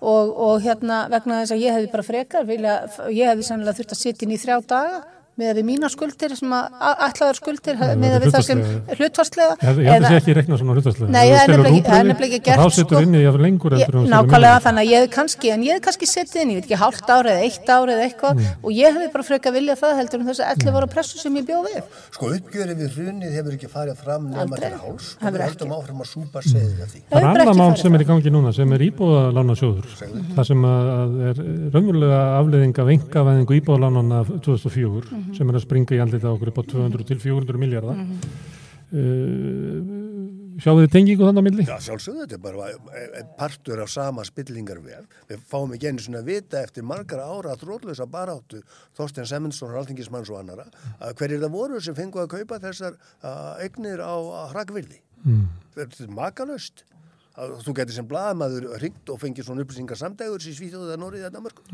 [0.00, 2.76] og, og hérna vegna þess að ég hefði bara frekar vilja,
[3.12, 5.02] ég hefði sannlega þurft að sitja inn í þrjá daga
[5.38, 6.64] með að við mína skuldir sem að
[7.08, 8.58] ætlaður skuldir með að við það sem
[8.98, 11.10] hlutvarslega Ég held að það sé ekki reikna svona hlutvarslega.
[11.12, 13.00] Nei, það er nefnilega ekki- er gert, Þá setur sko.
[13.42, 15.82] lengur Ég, heldur en þú setur nákvæmlega þannig að ég hef kannski en ég hef
[15.86, 18.44] kannski setið inn, ég veit ekki, hálft árið eða eitt árið eða eitthvað Mm.
[18.62, 21.34] og ég hefði bara freka vilja það heldur en þess að 11 ára pressu sem
[21.36, 21.82] ég bjóð við.
[22.12, 24.68] Sko uppgjörið við hrunið hefur ekki farið fram nema Aldrei.
[24.70, 25.16] til háls
[35.12, 35.36] og Að.
[35.36, 35.52] Það mál farið sem er sem.
[35.52, 36.32] Það sem að að raunverulega afleiðing af engavæðingu íbúðalánana 2004 sem að springa í andlita
[36.32, 37.96] okkur upp á 200 til 400 miljardar.
[37.96, 38.50] Mhm.
[38.92, 40.12] Uh,
[40.60, 41.64] sjáu þið tengingu þannig á milli?
[41.64, 45.08] Já, sjálfsögðu, þetta er bara eh, eh, partur af sama spillingarvef.
[45.30, 48.62] Við fáum ekki einu svona að vita eftir margara ára þróllösa baráttu
[48.98, 50.68] Þorstein Semensson, Alþingismanns og annara,
[51.00, 54.14] að hverjir það voru sem fengu að kaupa þessar uh, eignir á
[54.52, 55.00] hrakvildi.
[55.24, 55.46] Mm.
[55.78, 56.86] Þetta er makalöst.
[57.32, 61.24] Að Þú getur sem blaðamaður ringt og fengið svona upplýsingar samdægur í Svíþjóðu eða Norið
[61.24, 61.64] eða Danmarku.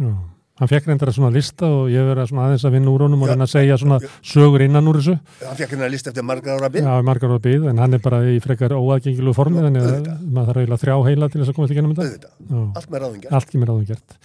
[0.59, 3.21] Hann fekk reyndar svona lista og ég verið að svona aðeins að vinna úr honum
[3.23, 5.15] og reyna að segja svona sögur innan úr þessu.
[5.45, 6.89] Hann fekk hérna að lista eftir margar ára byrð.
[6.89, 10.51] Já, margar ára byggð, en hann er bara í frekar óaðgengilu formi, þannig að maður
[10.51, 12.33] þarf eiginlega þrjá heila til þess að komast í gennum þetta.
[12.81, 13.37] Allt með ráðingar.
[13.39, 14.19] allt kemur áður gert.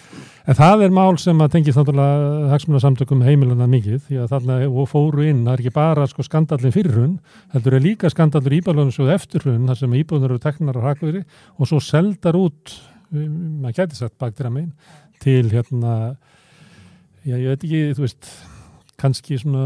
[0.43, 4.57] En það er mál sem að tengist náttúrulega hagsmunasamtökum heimilana mikið því að þarna
[4.89, 7.13] fóru inn, það er ekki bara sko skandallin fyrir hrun,
[7.53, 11.23] heldur er líka skandallur íbálunum svo eftir hrun, þar sem íbúðunar eru teknar á hrakvöðri
[11.55, 12.75] og svo seldar út,
[13.13, 14.73] um, maður gæti sagt baktir að megin,
[15.23, 15.93] til hérna,
[17.23, 18.31] já ég veit ekki, þú veist,
[19.03, 19.63] kannski svona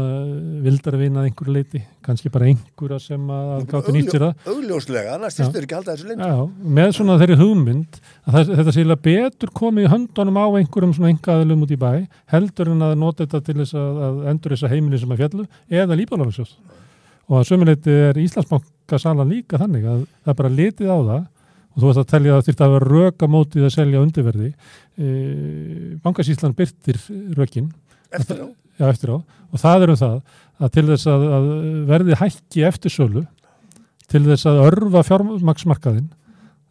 [0.64, 4.48] vildar að einhverju leiti, kannski bara einhverja sem að gáttu nýtt sér það.
[4.54, 6.30] Augljóslega, annars þurftur ekki halda þessu lengi.
[6.32, 10.46] Já, með svona þeirri hugmynd að það, þetta sé eiginlega betur komið í höndunum á
[10.48, 11.90] einhverjum svona engaðilum út í bæ
[12.34, 15.48] heldur en að nota þetta til þess að, að endur þessa heimili sem að fjallu
[15.82, 16.54] eða líbálansjóð
[17.28, 21.26] og að sömuleyti er Íslandsbanka salan líka þannig að það er bara litið á það
[21.78, 24.48] og þú veist að telja að það þyrfti að vera röka mótið að selja undirverði
[24.50, 25.08] e,
[26.02, 26.98] Bankasíslan byrtir
[27.38, 27.68] rökin
[28.10, 28.46] Eftir á.
[28.78, 29.18] Já, eftir á.
[29.52, 30.14] Og það er um það
[30.58, 31.48] að til þess að, að
[31.90, 33.22] verði hækki eftir sölu,
[34.08, 36.06] til þess að örfa fjármaksmarkaðin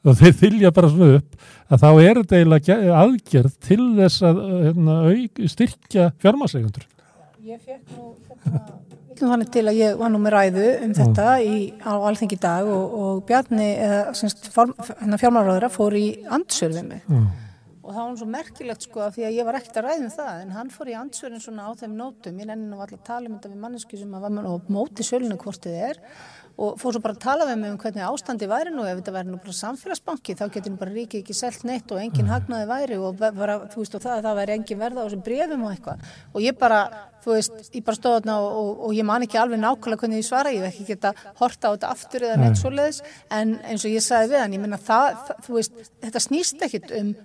[0.07, 1.37] og þeir þylja bara svona upp
[1.75, 6.85] að þá er þetta eiginlega ge- aðgerð til þess að hérna, auk, styrkja fjármakseigundur.
[7.47, 8.11] Ég fekk nú
[8.47, 8.61] hérna,
[9.17, 12.69] villum þannig til að ég var nú með ræðu um þetta í, á alþengi dag
[12.69, 16.05] og, og Bjarni, hérna fjármálaráðura fór í
[16.37, 17.03] andsörð við mig.
[17.07, 17.21] Já.
[17.87, 20.01] og það var nú svo merkilegt sko af því að ég var ekkert að ræða
[20.03, 22.41] um það en hann fór í andsörðin svona á þeim nótum.
[22.41, 25.05] Ég nenni nú alltaf að tala um þetta við mannesku sem að var með móti
[25.07, 26.01] þið er
[26.57, 28.85] og fór svo bara að tala við mig um hvernig ástandi væri nú.
[28.89, 32.01] Ef þetta væri nú bara samfélagsbanki þá getur nú bara ríkið ekki selt neitt og
[32.01, 35.21] engin hagnaði væri og bara, þú veist og það, það væri engin verða á þessum
[35.27, 36.07] brefum og eitthvað.
[36.33, 36.79] Og ég bara,
[37.21, 40.23] þú veist, ég bara stóð þarna og, og, og ég man ekki alveg nákvæmlega hvernig
[40.23, 43.03] ég svara, ég hef ekki geta horta á þetta aftur eða neitt svoleiðis.
[43.37, 46.67] En eins og ég sagði við hann, ég menna það, það þú veist, þetta snýst
[46.71, 47.15] ekkit um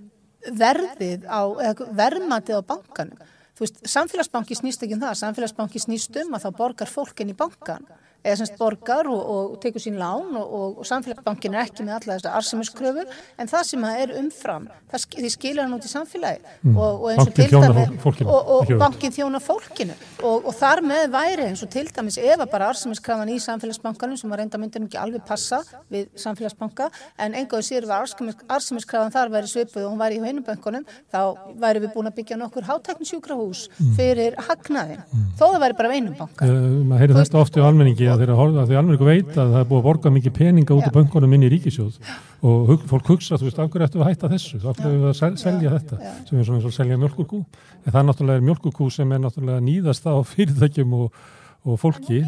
[0.61, 1.41] verðið á,
[2.05, 3.29] verðmatið á bankanum.
[3.57, 7.33] Þú veist, samfélagsbanki snýst ekki um það, samfélagsbanki snýst um að þá borgar fólk inn
[7.33, 7.85] í bankan
[8.23, 12.17] eða semst borgar og, og tekur sín lán og, og, samfélagsbankin er ekki með alla
[12.19, 13.05] þessar arsemiskröfu
[13.43, 16.77] en það sem það er umfram, það því skilur hann út í samfélagi Mm.
[16.79, 17.49] og, og eins og til
[18.03, 19.95] fólkinu, og, bankin þjónar fólkinu.
[20.23, 24.17] Og, og þar með væri eins og til dæmis ef að bara arsemiskrafan í samfélagsbankanum
[24.21, 25.59] sem var reynda myndin ekki alveg passa
[25.91, 26.87] við samfélagsbanka
[27.19, 28.15] en engaðu sér að
[28.55, 31.21] arsemiskrafan þar væri svipuð og hún væri í heinubönkunum þá
[31.65, 33.95] væri við búin að byggja nokkur hátæknisjúkrahús Mm.
[33.97, 35.03] fyrir hagnaðin
[35.39, 35.91] þó það væri bara
[38.13, 40.85] á almenningi að því almenningu veit að það er búið að borga mikið peninga út
[40.85, 40.89] Já.
[40.89, 41.99] af bönkunum inn í ríkisjóð
[42.43, 44.93] og hug, fólk hugsa, þú veist, af hverju ættum við að hætta þessu, af hverju
[44.93, 45.99] ættum við að sel, selja þetta?
[46.29, 49.65] Sem er svona eins og selja mjölkurkú en það er náttúrulega mjölkurkú sem er náttúrulega
[49.67, 51.23] nýðast á fyrirtækjum og,
[51.65, 52.23] og fólki.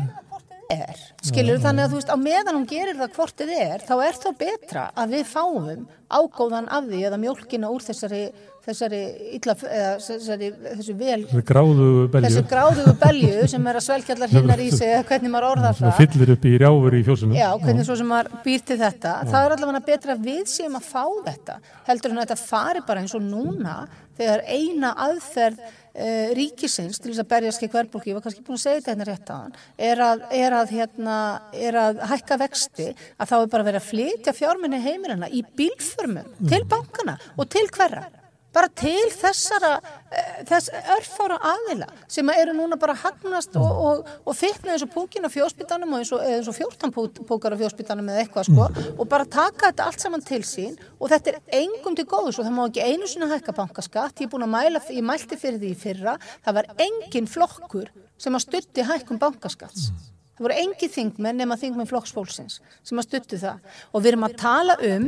[0.73, 3.95] Er, skilur þannig að þú veist, á meðan hún gerir það hvort þið er, þá
[4.01, 8.23] er þá betra að við fáum ágóðan af því eða mjólkina úr þessari
[8.65, 9.01] þessari
[9.37, 14.95] illa, eða þessari, þessu vel þessu gráðugu belju sem er að svelgjallar hinnar í sig
[14.95, 15.97] eða hvernig maður orðar Það.
[16.01, 17.39] fyllir upp í rjáfur í fjósinu.
[17.39, 19.15] Já, hvernig svo sem maður býr til þetta.
[19.31, 23.05] Það er allavega betra við séum að fá þetta heldur en að þetta fari bara
[23.05, 23.77] eins og núna
[24.15, 28.59] þegar eina aðferð uh, ríkisins til þess að berjast ekki verðbólki, ég var kannski búin
[28.59, 29.57] að segja þetta hérna rétt á hann
[29.91, 31.21] er að, er að, hérna,
[31.69, 36.31] er að hækka vexti að þá er bara verið að flytja fjárminni heimilina í bílförmum
[36.51, 38.07] til bankana og til hverra
[38.55, 39.73] bara til þessara
[40.11, 44.93] eh, þess örfára aðila sem eru núna bara hagnast og, og, og fitna eins og
[44.95, 48.51] púkin á fjóspítanum og eins og, eins og 14 pú, púkar á fjóspítanum eða eitthvað
[48.51, 50.79] sko og bara taka þetta allt saman til sín.
[51.01, 54.19] Og þetta er engum til góðus og það má ekki einu sinna hækka bankaskatt.
[54.21, 56.17] Ég er búin að mæla, ég mælti fyrir því fyrra.
[56.45, 59.91] Það var engin flokkur sem að stutti hækkum bankaskatts.
[60.35, 63.61] Það voru engi þingmenn nema þingmenn flokksfólksins sem að stuttu það.
[63.95, 65.05] Og við erum að tala um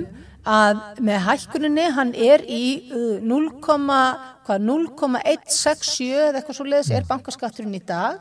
[0.46, 7.86] að með hækkuninni hann er í uh, 0,167 eða eitthvað svo leiðis er bankaskatturinn í
[7.86, 8.20] dag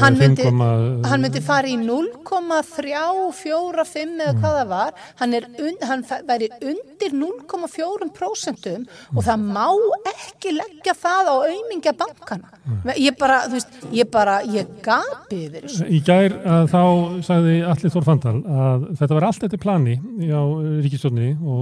[0.00, 6.02] hann myndi, 5,- hann myndi fara í 0,345 eða hvað það var hann, un, hann
[6.28, 9.68] væri undir 0,4% og það má
[10.12, 12.48] ekki leggja það á aumingja bankana
[12.96, 16.80] ég bara, þú veist, ég bara ég gapi yfir þessu Í gær að þá
[17.26, 19.94] sagði Allir Þór Fandal að þetta var allt eftir plani
[20.26, 20.42] á
[20.82, 21.60] ríkistjórninni og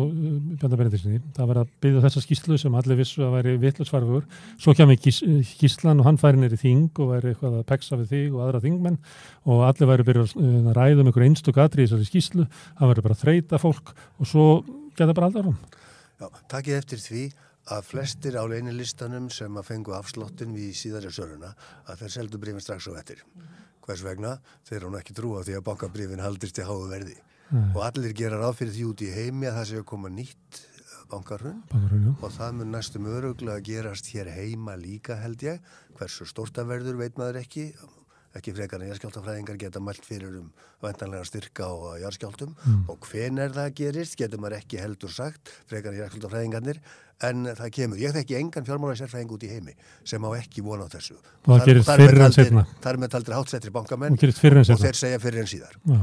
[0.58, 1.18] Bjarnar Benediktsni.
[1.36, 4.22] Það var að byggja þessa skýslu sem allir vissu að væri vitlusvarfur.
[4.60, 5.18] Svo kemur gís,
[5.52, 8.62] skýslan og hann færi neyri þing og væri eitthvað að peksa við þig og aðra
[8.64, 8.98] þingmenn
[9.50, 12.46] og allir væri byrjað að ræða um einhver einstök atri í þessari skýslu.
[12.78, 14.46] Það væri bara að þreita fólk og svo
[14.94, 15.58] geta bara aldrei árum.
[16.20, 17.24] Já, takið eftir því
[17.74, 21.54] að flestir á leinilistanum sem að fengu afslottin við síðari söruna
[21.88, 23.24] að þeir seldu brifin strax á eftir.
[23.84, 24.36] Hvers vegna?
[24.68, 27.16] Þeir hún ekki trúa því að bankabrifin haldist í háu verði.
[27.74, 30.62] Og allir gera ráð fyrir því út í heimi að það sé að koma nýtt
[31.14, 31.60] Bankarhrun,
[32.18, 35.74] og það mun næstum öruglega að gerast hér heima líka held ég.
[35.98, 37.70] Hversu stórta verður veit maður ekki.
[38.34, 40.48] Ekki frekar en jarðskjáltafræðingar geta mælt fyrir um
[40.82, 42.56] vantanlega styrka á jarðskjáltum
[42.90, 46.80] og hvenar það gerist getur maður ekki heldur sagt frekar en jarðskjáltafræðingarnir
[47.28, 48.00] en það kemur.
[48.02, 51.14] Ég þekki engan fjármála sérfræðing út í heimi sem á ekki vona á þessu.
[51.46, 52.66] Og það gerist fyrr en seinna.
[52.80, 55.78] Það er með taldir hátsettri bankamenn Og og þeir segja fyrir en síðar.
[55.86, 56.02] Já.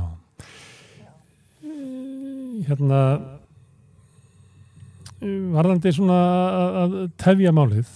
[2.72, 3.02] Hérna
[5.22, 6.22] varðandi svona
[6.82, 7.92] að, tefja málið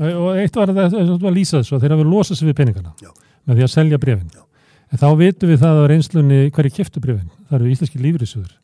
[0.00, 2.94] og eitt var að, að, að lýsa þessu að þeir hafa losað sig við peningana
[3.02, 3.10] Já.
[3.44, 4.44] með því að selja brefin Já.
[4.90, 8.54] en þá vitum við það á reynslunni hverju keftu brefin, það eru íslenski lífrisugur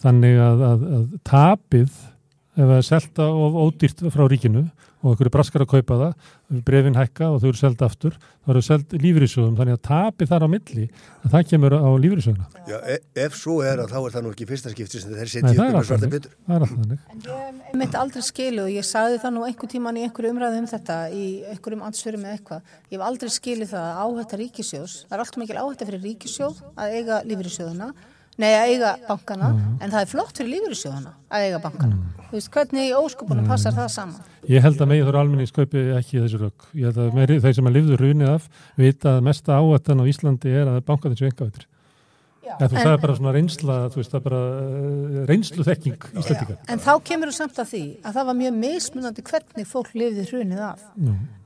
[0.00, 1.90] þannig að, að, að tapið
[2.56, 4.64] ef það er selta of ódýrt frá ríkinu
[5.00, 6.12] og einhverju braskar að kaupa það,
[6.66, 10.44] brefin hækka og þau eru selda aftur, þá eru seld lífrisugum þannig að tapið þar
[10.44, 10.84] á milli
[11.24, 14.30] að það kemur á lífrisuguna Já, e ef svo er að þá er það nú
[14.34, 16.32] ekki fyrsta skipti sem þeir setja upp er með alltaf svarta byttur.
[16.44, 17.00] Það er alltaf þannig.
[17.14, 17.32] En ég
[17.70, 20.68] hef mitt aldrei skilu og ég sagði það nú einhver tíman í einhverju umræðu um
[20.74, 22.60] þetta í einhverjum ansvörum eða eitthvað.
[22.90, 24.94] Ég hef aldrei skilið það að áhætta ríkisjós.
[28.40, 29.50] Nei að eiga bankana,
[29.80, 31.98] en það er flott fyrir lífyrirsjóðuna að eiga bankana.
[32.30, 34.28] Þú veist, hvernig í óskupunum passar það saman?
[34.48, 36.68] Ég held að megið þurra almenningskaupi ekki þessu rögg.
[36.78, 38.46] Ég held að meiri, þeir sem að lifðu runið af
[38.80, 41.66] vita að mesta áhættan á Íslandi er að banka þessu engavitur.
[42.58, 46.06] Það er bara svona reynsla, þú veist, það er bara uh, reynslu þekking.
[46.72, 50.24] En þá kemur þú samt að því að það var mjög mismunandi hvernig fólk lifði
[50.32, 50.86] hrunið af.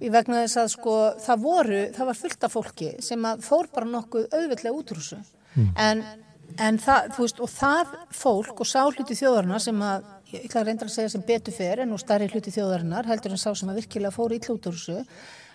[0.01, 0.95] Í vegna þess að sko
[1.27, 5.03] það voru, það var fullt af fólki sem að fór bara nokkuð auðvitlega út úr
[5.03, 5.21] þessu.
[5.77, 6.05] En,
[6.63, 10.61] en það, þú veist, og það fólk og sá hluti þjóðarna sem að, ég ætla
[10.61, 13.51] að reynda að segja sem betur fer en nú starri hluti þjóðarinnar heldur en sá
[13.55, 15.01] sem að virkilega fór illa út úr þessu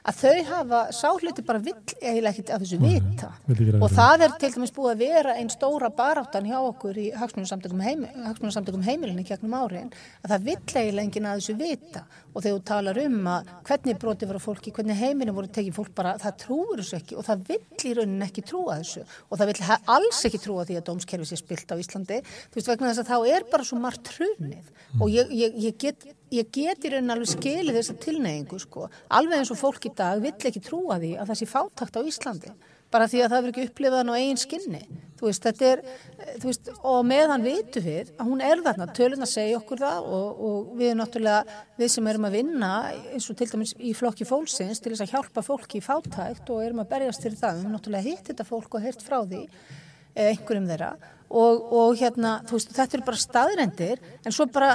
[0.07, 3.29] að þau hafa, sá hluti bara vill eiginlega ekkit af þessu vita.
[3.49, 4.23] ræða og það.
[4.25, 8.85] er til dæmis búið að vera einn stóra baráttan hjá okkur í hagsmunarsamtökum heimi, hagsmunarsamtökum
[8.85, 9.91] heimilinni gegnum árin
[10.23, 12.03] að það vill eiginlega enginn að þessu vita.
[12.33, 15.95] Og þegar þú talar um að hvernig broti voru fólki, hvernig heiminu voru tekið fólk
[15.97, 19.03] bara, það trúur þessu ekki og það vill í rauninni ekki trúa þessu.
[19.29, 22.71] Og það vill alls ekki trúa því að dómskerfi sé spilt á Íslandi, þú veist
[22.71, 24.71] vegna þess að þá er bara svo margt hrunið.
[24.99, 29.41] Og ég, ég, ég get ég get í rauninni alveg skilið þessa tilneyingu sko, alveg
[29.41, 32.53] eins og fólk í dag vill ekki trúa því að það sé fátakt á Íslandi.
[32.89, 34.79] Bara því að það verður ekki upplifað hann á eigin skinni.
[35.19, 38.87] Þú veist, þetta er eh, veist, og meðan vitum við að hún er þarna.
[38.97, 42.71] Tölun að segja okkur það og, og við náttúrulega, við sem erum að vinna
[43.11, 46.63] eins og til dæmis í flokki fólksins til þess að hjálpa fólki í fátækt og
[46.65, 49.43] erum að berjast fyrir það, við erum náttúrulega hitt þetta fólk og heyrt frá því
[49.43, 50.89] eh, einhverjum þeirra.
[51.29, 54.71] Og, og hérna, þú veist, þetta eru bara staðrendir en svo bara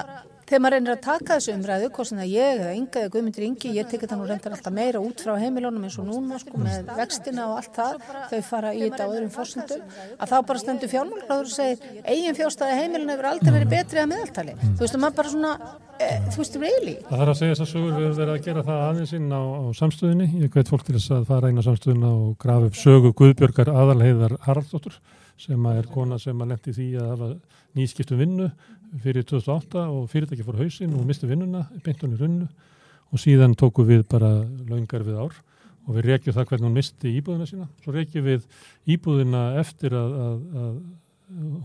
[0.54, 3.44] þegar maður reynir að taka þessu umræðu, hvort sem það ég eða Inga eða Guðmundur
[3.44, 6.60] Ingi, ég tekið það nú reyndar alltaf meira út frá heimilónum eins og núna sko
[6.62, 9.82] með vextina og allt það, þau fara í þetta á öðrum fórsendum,
[10.14, 14.08] að þá bara stendur fjármálaráður og segir, eigin fjárstæði heimilin hefur aldrei verið betri að
[14.12, 14.54] meðaltali.
[14.62, 15.52] Þú veist, maður bara svona,
[15.98, 16.94] e, þú veist, reyli.
[17.08, 19.42] Það þarf að segja þess að sögur við verið að gera það aðeins inn á,
[19.42, 20.30] á samstöðinni.
[20.44, 24.38] Ég veit fólk til þess að fara eina samstöðina og grafa upp sögu Guðbjörgar aðalheiðar
[24.46, 25.00] Haraldsdóttur
[25.40, 27.28] sem er kona sem að lendi því að hafa
[27.74, 28.50] nýskiptum vinnu
[29.02, 32.46] fyrir 2008 og fyrirtæki fór hausinn og misti vinnuna, beintunni runnu
[33.10, 34.30] og síðan tóku við bara
[34.68, 35.40] laungar við ár
[35.84, 37.66] og við reykjum það hvernig hún misti íbúðina sína.
[37.82, 38.46] Svo reykjum við
[38.94, 40.78] íbúðina eftir að, að, að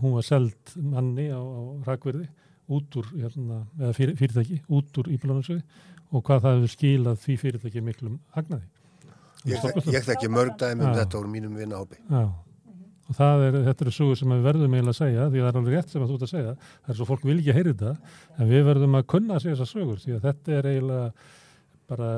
[0.02, 2.26] hún var seld manni á, á rækverði
[2.70, 5.64] út úr, hérna, eða fyrir, fyrirtæki, út úr íbúðinarsöði
[6.10, 8.68] og hvað það hefur skilað því fyrirtæki miklum hagnaði.
[9.48, 11.96] Ég, ég þekki mörg dæmi um þetta úr mínum vinahópi.
[12.10, 12.24] Já
[13.10, 15.60] og er, þetta eru sugur sem við verðum eiginlega að segja því að það er
[15.60, 16.54] alveg rétt sem að þú ert að segja.
[16.84, 19.58] Það er svo fólk vil ekki heyri þetta en við verðum að kunna að segja
[19.58, 21.12] þessar sugur því að þetta er eiginlega
[21.90, 22.08] bara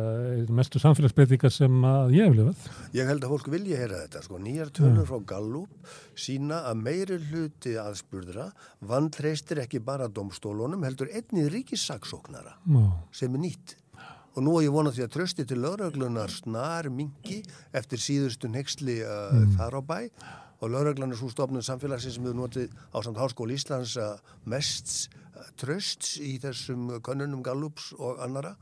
[0.53, 2.65] mestu samfélagsbreytingar sem að ég hef lifað.
[2.93, 7.17] Ég held að fólk vilja heyra þetta sko, nýjar tölur frá Gallup sína að meiri
[7.31, 8.51] hluti aðspurðra
[8.91, 12.59] vandreistir ekki bara domstólunum heldur einni ríkissaksóknara
[13.17, 13.79] sem er nýtt.
[14.33, 17.43] Og nú er ég vonað því að trösti til lögreglunar snar mingi
[17.77, 19.59] eftir síðustu nexli uh, mm.
[19.59, 19.99] þar á bæ
[20.63, 23.97] og lögreglan er svo stofnun samfélagsins sem hefur notið á samt Háskóli Íslands
[24.47, 25.11] mest
[25.59, 28.55] trösts í þessum konunum Gallups og annara.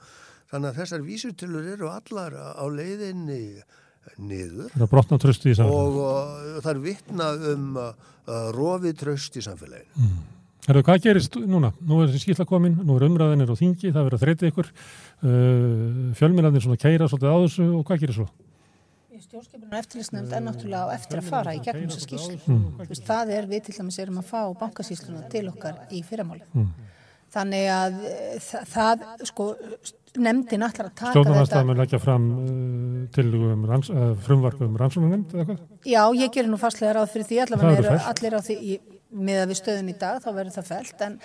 [0.50, 3.60] Þannig að þessar vísutilur eru allar á leiðinni
[4.16, 4.72] niður.
[4.72, 6.02] Það er brotna tröst í samfélaginu.
[6.02, 7.90] Og, það er vittna um uh,
[8.56, 9.92] rofið tröst í samfélaginu.
[10.00, 10.20] Mm.
[10.66, 11.72] Herru, hvað gerist núna?
[11.88, 14.68] Nú er þessi skýrla komin, nú er umræðinir og þingi, það verður að þreyti ykkur,
[16.20, 18.26] fjölmjörnarnir svona keira svolítið á þessu og hvað gerir svo?
[19.30, 22.38] Stjórnskipunum eftirlýsnefnd er náttúrulega á eftir að fara í gegnum þessa skýrslu.
[22.50, 22.62] Mm.
[22.80, 26.42] Veist, það er við til dæmis erum að fá bankasýsluna til okkar í fyrramáli.
[26.50, 26.72] Mm.
[27.30, 28.00] Þannig að
[28.42, 29.46] það, það sko,
[30.18, 31.44] nefndin allar að taka þetta.
[31.46, 35.62] Stjórnum að leggja fram uh, til um ranns, uh, frumvarkum rannsóna nefnd eða hvað?
[35.92, 38.80] Já, ég gerir nú fastlega ráð fyrir því, allavega er allir á því í,
[39.14, 41.16] með að við stöðum í dag, þá verður það fælt en,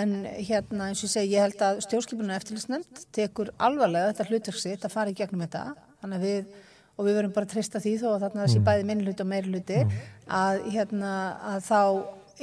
[0.00, 0.18] en
[0.50, 4.98] hérna eins og ég segi, ég held að stjórnskipunum eftirlýsnefnd tekur alvarlega þetta hlutverksitt að
[4.98, 5.64] fara í gegnum þetta,
[6.02, 6.52] þannig að við
[7.02, 8.66] og við verum bara að treysta því þó að þarna sé mm.
[8.68, 9.94] bæði minnluti og meirluti mm.
[10.38, 11.14] að, hérna,
[11.52, 11.80] að þá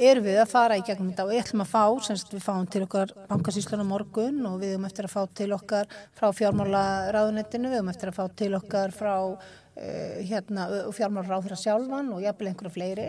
[0.00, 2.68] erum við að fara í gegnum þetta og við ætlum að fá, semst við fáum
[2.70, 6.84] til okkar bankasýsluna morgun og við höfum eftir að fá til okkar frá fjármála
[7.16, 12.24] ráðunettinu, við höfum eftir að fá til okkar frá uh, hérna, fjármála ráðura sjálfan og
[12.24, 13.08] jafnvel einhverja fleiri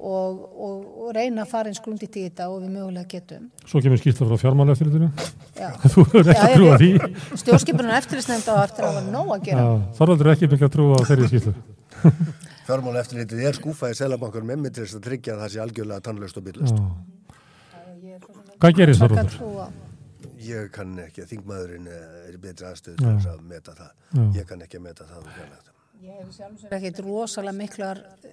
[0.00, 3.48] og, og, og reyna að fara eins grundið í þetta og við mögulega getum.
[3.68, 5.10] Svo kemur skýrsla frá fjármála eftirlitinu?
[5.92, 6.90] Þú verður ekki að trúa því.
[7.42, 9.66] Stjórnskipunar eftirlitsnefnda á eftir að hafa nóg að gera.
[9.98, 11.54] Þorvaldur er ekki mikilvægt að trúa á þeirri skýrslu.
[12.70, 16.06] Fjármála eftirlitið er skúfaði selabankar með mig til þess að tryggja að það sé algjörlega
[16.08, 16.84] tannlaust og byrlust.
[18.60, 19.74] Hvað gerir Þorvaldur?
[20.40, 23.92] Ég kann ekki, þingmaðurinn er betri aðstöð að meta það.
[24.38, 25.69] Ég kann ekki að meta það.
[26.00, 27.88] Ég hef sjálfsögur ekkert rosalega mikla,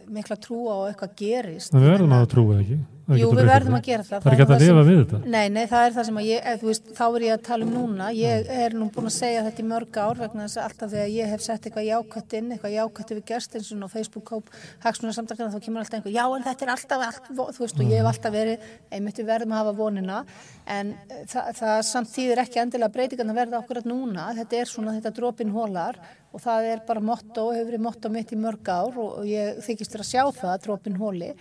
[0.08, 1.74] mikla trú á eitthvað gerist.
[1.74, 2.78] Það verðum að trúa ekki.
[3.08, 4.24] Jú, við verðum að gera það.
[4.24, 5.20] Það er ekki að lifa við þetta.
[5.32, 7.68] Nei, nei, það er það sem að ég, þú veist, þá er ég að tala
[7.68, 8.08] um núna.
[8.18, 11.14] Ég er nú búin að segja þetta í mörg ár vegna þess að alltaf þegar
[11.14, 14.52] ég hef sett eitthvað jákvætt inn, eitthvað jákvætt við gerst eins og Facebook-kóp,
[14.84, 18.04] hagsmunarsamtakana, þá kemur alltaf einhver, já, en þetta er alltaf, allt, þú veist, og ég
[18.04, 20.22] hef alltaf verið, einmitt við verðum að hafa vonina,
[20.68, 20.94] en
[21.32, 24.98] það, það samt þýðir ekki endilega breytingan að verða okkur að núna, þetta er svona
[24.98, 26.02] þetta dropin hólar
[26.36, 29.94] og það er bara motto, hefur verið motto mitt í mörg ár og ég þykist
[29.94, 31.32] þér að sjá það, dropin hóli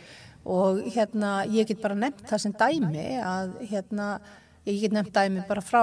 [0.47, 4.11] og hérna ég get bara nefnt það sem dæmi að hérna
[4.67, 5.83] ég get nefnt dæmi bara frá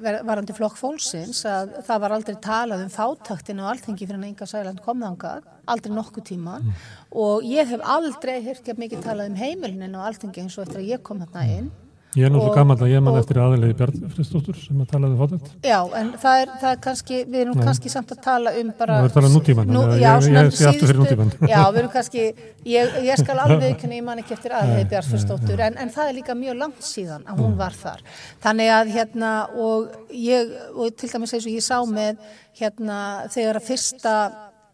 [0.00, 4.46] varandi flokk fólksins að það var aldrei talað um fátaktin og alltingi fyrir en enga
[4.48, 6.86] sæland komðangað, aldrei nokkuð tíman mm.
[7.20, 10.92] og ég hef aldrei hirkjað mikið talað um heimilinin og alltingi eins og eftir að
[10.94, 11.70] ég kom þarna inn
[12.18, 15.50] Ég er náttúrulega gammal að ég man eftir aðlegi Bjarnfriðsdóttur sem að talaði um fótætt.
[15.62, 17.62] Já, en það er, það er kannski, við erum Nei.
[17.68, 18.96] kannski samt að tala um bara...
[18.96, 21.30] Það er talað um nútíman, nú, já, ég, ég sé aftur fyrir nútíman.
[21.46, 22.24] Já, við erum kannski,
[22.66, 26.18] ég, ég skal alveg ekki, ég man ekki eftir aðlegi Bjarnfriðsdóttur, en, en það er
[26.18, 28.02] líka mjög langt síðan að hún var þar.
[28.42, 32.18] Þannig að hérna, og ég, og til dæmis eins og ég sá með,
[32.58, 32.98] hérna,
[33.30, 34.16] þegar að fyrsta,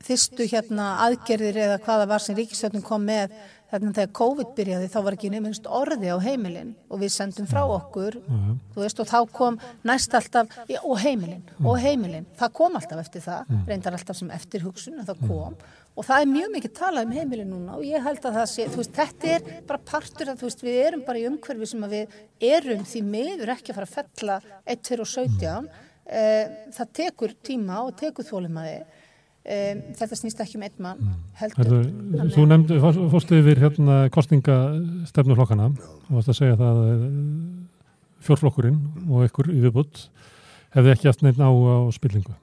[0.06, 3.34] fyrstu hérna aðgerðir eða hvaða var sem Ríkistöldun kom með
[3.70, 7.48] Þannig að þegar COVID byrjaði þá var ekki nefnst orði á heimilin og við sendum
[7.50, 8.58] frá okkur uh -huh.
[8.76, 11.70] veist, og þá kom næst alltaf já, og heimilin uh -huh.
[11.70, 12.26] og heimilin.
[12.38, 13.66] Það kom alltaf eftir það, uh -huh.
[13.66, 15.56] reyndar alltaf sem eftirhugsun en það kom
[15.96, 18.66] og það er mjög mikið talað um heimilin núna og ég held að það sé,
[18.74, 22.16] veist, þetta er bara partur að veist, við erum bara í umhverfi sem að við
[22.50, 25.70] erum því miður ekki að fara að fella 1, 2 og 17
[26.04, 26.44] eh,
[26.76, 28.76] það tekur tíma og tekur þólumæði
[29.46, 31.18] Um, þetta snýst ekki um einn mann mm.
[31.38, 31.68] heldur.
[31.68, 32.78] Heldur, þú nefndi,
[33.12, 36.80] fórstu yfir hérna kostningastefnuflokkana og varst að segja það
[38.26, 40.08] fjórflokkurinn og ykkur yfirbútt
[40.74, 42.34] hefði ekki haft neitt á, á spillingu.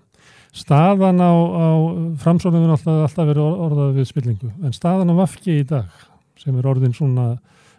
[0.55, 1.67] Staðan á, á
[2.23, 5.91] framsónum er alltaf, alltaf verið or- orðað við spillingu, en staðan á Vafki í dag,
[6.39, 7.33] sem er orðin svona,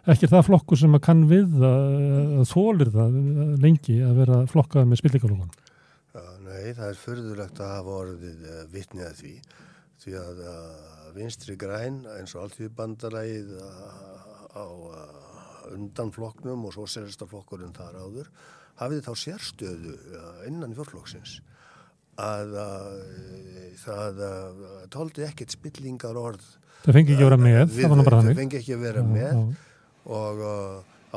[0.05, 1.85] ekki það flokkur sem að kann við að,
[2.43, 3.21] að þólir það
[3.63, 5.64] lengi að vera flokkað með spillingalókan.
[6.55, 9.31] Nei, það er förðulegt að hafa orðið uh, vitnið að því
[10.05, 13.65] því að uh, vinstri græn eins og alltíð bandarægið uh,
[14.55, 18.31] á uh, undanflokknum og svo sérsta flokkurinn þar áður
[18.79, 19.95] hafið þá sérstöðu
[20.47, 21.39] innan fjórflokksins
[22.21, 22.53] að
[23.81, 24.19] það
[24.93, 26.43] tóldi ekkert spillingar orð
[26.85, 27.73] Það fengi ekki að vera með,
[28.05, 29.41] bara Það fengi ekki að vera Já, með já.
[30.19, 30.43] og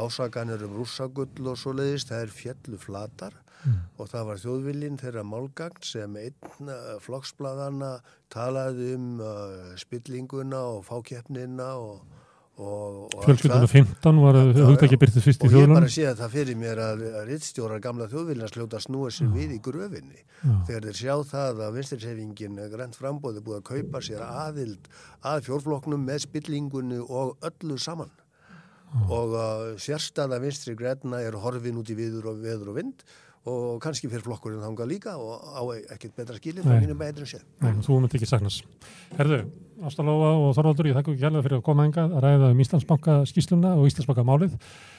[0.00, 3.78] ásaganir um rússagull og svo leiðist, það er fjallu flatar Mm.
[3.98, 6.68] og það var þjóðviljin þeirra málgagn sem einn
[7.02, 7.96] flokksbladana
[8.30, 12.04] talaði um uh, spillinguna og fákeppnina og,
[12.58, 13.66] það.
[13.70, 14.64] 15 var Já, já.
[14.66, 15.76] hugtæki byrtið fyrst í og ég þjóðlunum.
[15.78, 19.28] bara sé að það fyrir mér að, að rittstjórar gamla þjóðviljans hljóta að snúa sér
[19.34, 20.54] við í gröfinni Já.
[20.70, 24.88] þegar þeir sjá það að vinstirseifingin grænt frambóði búið að kaupa sér aðild
[25.22, 28.10] að fjórflokknum með spillingunni og öllu saman
[29.12, 33.02] og uh, sérstaða vinstri græna er horfin út í viður og veður og vind
[33.48, 35.62] og kannski fyrir flokkurinn þangað líka og á
[35.94, 37.46] ekkert betra skilin frá mínum bæðinu sér.
[37.64, 38.68] Nei, þú myndi ekki saknast.
[39.16, 39.40] Herðu,
[39.88, 43.16] Ástalófa og Þorvaldur, ég þakka ekki hérlega fyrir að koma engað að ræða um Íslandsbanka
[43.30, 44.56] skýsluna og Íslandsbanka málið.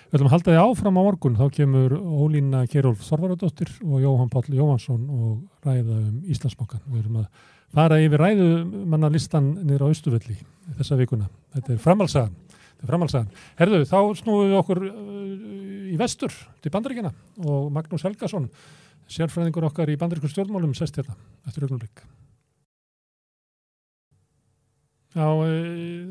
[0.10, 4.32] Við ætlum að halda því áfram á morgun, þá kemur Ólína Gerolf Þorvaradóttir og Jóhann
[4.32, 6.86] Páll Jóhansson og ræða um Íslandsbankan.
[6.88, 7.28] Við erum að
[7.76, 10.39] fara yfir ræðumanna listan niður á Östuvelli
[10.80, 11.28] þessa vikuna.
[11.58, 12.49] Þetta er framhalsagan.
[12.80, 13.32] Þetta er framhalsagan.
[13.60, 16.32] Herðu, þá snúum við okkur uh, í vestur
[16.64, 17.12] til bandaríkina
[17.44, 18.48] og Magnús Helgason,
[19.12, 21.18] sérfræðingur okkar í bandaríkur stjórnmálum, sest hérna
[21.50, 22.06] eftir augnablik.
[25.10, 25.54] Já, e,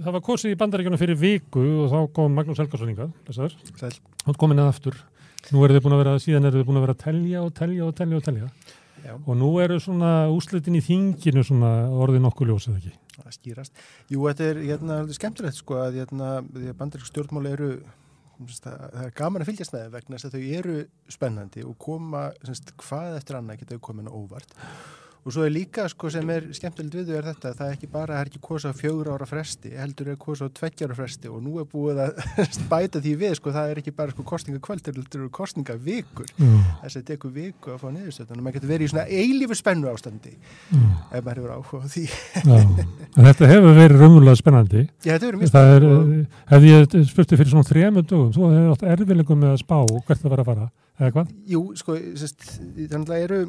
[0.03, 3.57] það var kosið í bandaríkjana fyrir viku og þá kom Magnús Helgason hingað, lesaður.
[3.79, 3.95] Sæl.
[4.27, 5.01] Þá komin að aftur.
[5.55, 7.53] Nú eru þið búin að vera, síðan eru þið búin að vera að telja og
[7.57, 8.53] telja og telja og telja.
[9.07, 12.97] Já, Og nú eru svona úslitin í þinginu svona orðið nokkuð ljósið ekki.
[13.25, 13.81] Það skýrast.
[14.13, 17.73] Jú, þetta er hérna, skemmtilegt sko að hérna, því að bandarísk stjórnmál eru
[18.47, 20.77] það það er gaman að fylgjast með þeim vegna þess að þau eru
[21.11, 24.55] spennandi og koma semst, hvað eftir annað geta þau komin óvart
[25.25, 27.89] og svo er líka sko sem er skemmtilegt við þau er þetta, það er ekki
[27.93, 31.29] bara það er ekki kosa fjögur ára fresti, heldur er kosa tveggjára fresti.
[31.29, 32.23] Og nú er búið að
[32.73, 36.89] bæta því við sko, það er ekki bara sko kostningakvöld, heldur eru kostningavikur Já, þess
[36.89, 39.91] að þetta tekur viku að fá niðurstöðun og maður getur verið í svona eilífu spennu
[39.93, 40.81] ástandi já,
[41.19, 42.07] ef maður hefur áhuga á því.
[43.19, 44.83] þetta hefur verið raunverulega spennandi.
[45.05, 46.19] Já, þetta verður mjög Það er, spennandi.
[46.19, 49.79] eh, ef ég spurti fyrir svona þremur dögum, þú hefur átt erfilegum með að spá
[49.89, 51.33] hvert það var að fara, eða hvað?
[51.53, 53.41] Jú, sko, þannig að það eru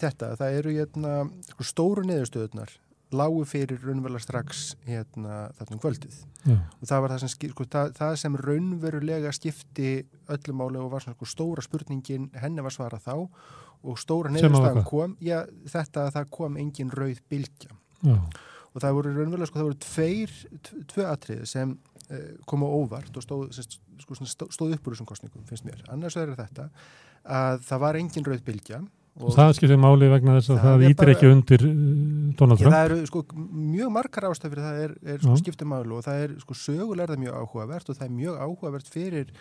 [0.00, 1.16] þetta, það eru hérna,
[1.52, 2.72] sko, stóru niðurstöðunar
[3.10, 6.18] lágu fyrir raunverulega strax hérna, þarna um kvöldið.
[6.46, 9.88] Já, og það var það sem, sko, það, það sem raunverulega skipti
[10.30, 13.16] öllu máli og var svona sko, stóra spurningin henni var svarað þá
[13.80, 14.86] og stóra Sem að niðurstaðan hvað?
[14.92, 15.40] kom já,
[15.74, 17.74] þetta að það kom engin rauð bylgja.
[18.06, 18.14] Já,
[18.70, 20.36] og það voru raunverulega sko, það voru tveir,
[20.68, 23.58] t- tvö atriði sem uh, komu á óvart og stóð,
[24.04, 24.20] sko,
[24.54, 25.82] stóð upp úr þessum kostningum, finnst mér.
[25.90, 26.68] Annars er þetta
[27.26, 28.84] að það var engin rauð bylgja
[29.20, 31.72] og það skiptir máli vegna þess að Það það ítir ekki undir uh,
[32.38, 32.74] Donald Ég, Trump.
[32.76, 33.24] það eru sko
[33.70, 35.40] mjög margar ástæður það er, er sko, Já.
[35.42, 38.92] skiptum málu og það er sko sögulega það mjög áhugavert og það er mjög áhugavert
[38.94, 39.34] fyrir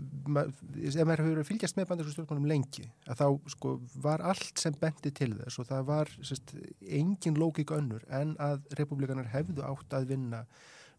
[0.88, 5.12] ef maður hefur fylgjast með bandarsku stjórnmálum lengi að þá sko var allt sem bendi
[5.12, 6.54] til þess og það var semst,
[6.88, 10.46] engin lókik önnur en að republikanar hefðu átt að vinna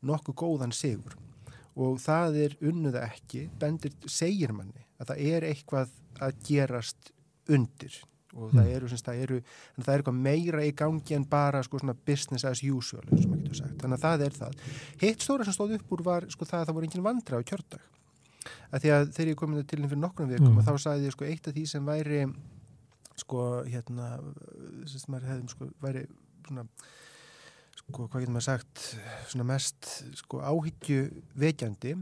[0.06, 1.18] nokkuð góðan sigur
[1.76, 5.90] og það er unnuða ekki bendir, segir manni að það er eitthvað
[6.24, 7.12] að gerast
[7.50, 7.96] undir.
[8.36, 9.36] Og það eru, semst, það eru
[9.80, 14.02] það er eitthvað meira í gangi en bara sko svona business as usual þannig að
[14.04, 14.58] það er það.
[15.00, 17.48] Hitt stóra sem stóð upp úr var sko það að það voru engin vandra á
[17.48, 17.86] kjördag.
[18.76, 20.58] Að því að þegar ég kom inn til henni fyrir nokkrum vikum Mm.
[20.60, 22.20] og þá sagði ég sko eitt af því sem væri
[23.16, 23.40] sko
[23.72, 24.10] hérna
[24.86, 26.04] sem maður hefðum sko væri
[26.46, 26.66] svona
[27.80, 28.84] sko hvað getur maður sagt
[29.32, 29.90] svona mest
[30.20, 31.00] sko áhyggju
[31.40, 31.96] vekjandi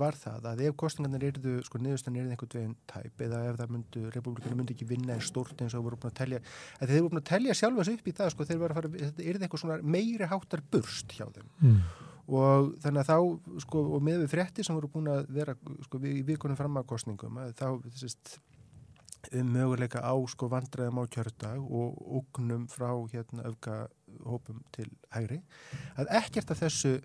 [0.00, 3.74] var það að ef kostningarnir erðu, sko niðurstan erðu einhvern veginn tæp eða ef það
[3.74, 6.40] myndu, republikanu myndi ekki vinna en stort eins og voru búin að telja,
[6.80, 8.92] að þeir voru búin að telja sjálfas upp í það, sko, þeir var að fara,
[9.04, 11.78] þetta erði eitthvað svona meiri háttar burst hjá þeim Mm.
[12.28, 16.00] og þannig að þá, sko, og með við frétti sem voru búin að vera, sko,
[16.04, 18.38] í vikunum fram að kostningum, að þá, þessist,
[19.32, 23.88] um möguleika á, sko, vandræðum á kjördag og ógnum frá, hérna, öfga
[24.24, 25.40] hópum til hægri,
[25.96, 26.98] að ekkert af þessu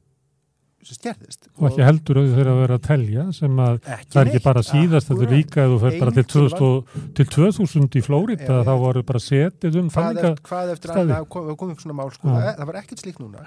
[0.83, 1.47] sem stjærðist.
[1.59, 4.43] Og ekki heldur að þau þeirra að vera að telja sem að það er ekki
[4.45, 7.97] bara síðast, þetta er líka ef þú fer bara til Engin 2000, og- til 2000
[7.99, 8.79] í Flórida, Já, þá já.
[8.79, 10.31] voru bara setið um talninga.
[10.31, 11.11] eftir, hvað eftir staði.
[11.19, 12.39] að kom, kom upp svona mál sko, Já.
[12.39, 13.45] það, það var ekkert slíkt núna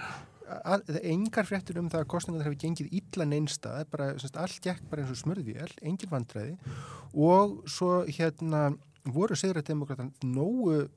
[0.53, 3.87] að, það er engar fréttur um það að kostningar hefur gengið illa neinsta, það er
[3.91, 6.59] bara, semst, allt gekk bara eins og smörðvél, engin vandræði
[7.14, 8.76] og svo hérna
[9.09, 10.89] voru sigrættdemokratan nógu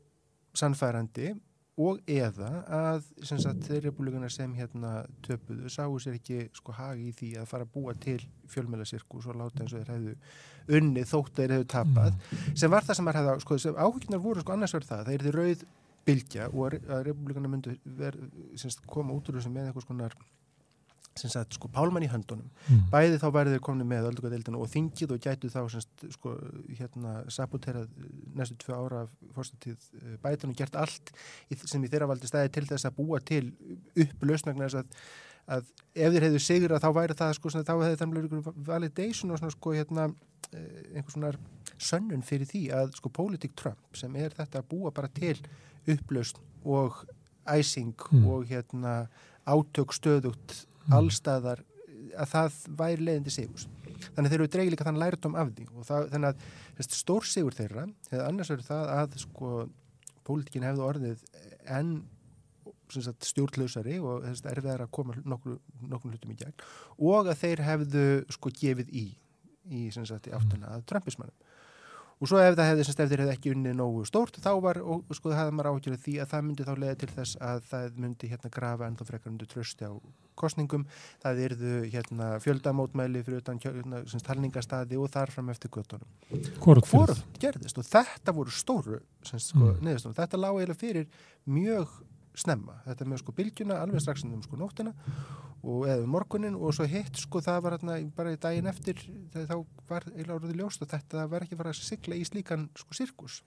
[0.54, 1.34] sannfærandi
[1.76, 7.16] og eða að sagt, þeir republikunar sem hérna töpuðu sáu sér ekki sko hagi í
[7.16, 8.22] því að fara að búa til
[8.52, 12.54] fjölmjölasirkus og láta eins og þeir hefðu unnið þótt þeir hefðu tapað mm.
[12.62, 15.36] sem var það sem maður hefði sko, áhuginar voru sko annars verð það, þeir eru
[15.36, 15.66] rauð
[16.06, 18.18] bylgja og að republikunar myndu ver,
[18.88, 20.16] koma út úr þessu með einhvers konar
[21.20, 22.88] sem sagt, sko, pálmann í höndunum mm.
[22.92, 26.34] bæði þá værið þeir komni með öldungadeildinu og þingið og gætu þá semst, sko,
[26.76, 27.88] hérna, saboterað
[28.36, 29.06] næstu tvö ára
[29.36, 31.14] fórstatíð eh, bætan og gert allt
[31.64, 33.46] sem í þeirra valdi stæði til þess að búa til
[34.04, 35.08] upplösnagnar þess að,
[35.56, 39.32] að ef þeir hefðu sigur að þá væri það sko, þá hefði það mjög validation
[39.32, 40.10] og svona, sko, hérna,
[40.52, 41.36] eh, einhvers svona
[41.80, 45.38] sönnun fyrir því að sko politík Trump sem er þetta að búa bara til
[45.92, 47.06] upplösn og
[47.46, 48.28] æsing mm.
[48.28, 49.06] og hérna
[49.46, 50.66] átök stöðugt.
[50.94, 51.64] Allstaðar
[52.16, 53.68] að það væri leiðindi sigurs.
[54.16, 56.44] Þannig þeir eru dreigið líka þann lærdom af því og það, þannig að
[56.78, 59.52] þessi, stór sigur þeirra hefði annars verið það að sko
[60.26, 61.24] pólitíkin hefði orðið
[61.76, 61.94] enn
[63.26, 65.58] stjórnlausari og þess að erfið er að koma nokkur,
[65.90, 66.66] nokkur hlutum í gegn
[67.10, 68.06] og að þeir hefðu
[68.36, 69.06] sko gefið í
[69.66, 71.55] í, í áttuna að Trumpismannum
[72.20, 74.80] og svo ef það hefði semst ef þeir hefði ekki unnið nógu stórt þá var,
[74.80, 77.66] og sko það hefði maður áhugjöru því að það myndi þá leiða til þess að
[77.72, 79.94] það myndi hérna grafa ennþá frekar undir trösti á
[80.40, 80.88] kostningum,
[81.24, 86.10] það erðu hérna fjöldamótmæli fyrir utan hérna, talningastadi og þarfram eftir göttunum.
[86.64, 89.80] Hvort gerðist og þetta voru stóru semst, sko, mm.
[89.86, 91.08] neðustum, þetta lág eiginlega fyrir
[91.48, 91.96] mjög
[92.40, 94.94] snemma, þetta með sko bylgjuna alveg strax um sko nóttina
[95.66, 99.02] og eða um morgunin og svo hitt sko það var hérna bara í daginn eftir
[99.34, 99.56] þá
[99.90, 103.42] var eiginlega orðið ljóst og þetta var ekki fara að sigla í slíkan sko sirkus.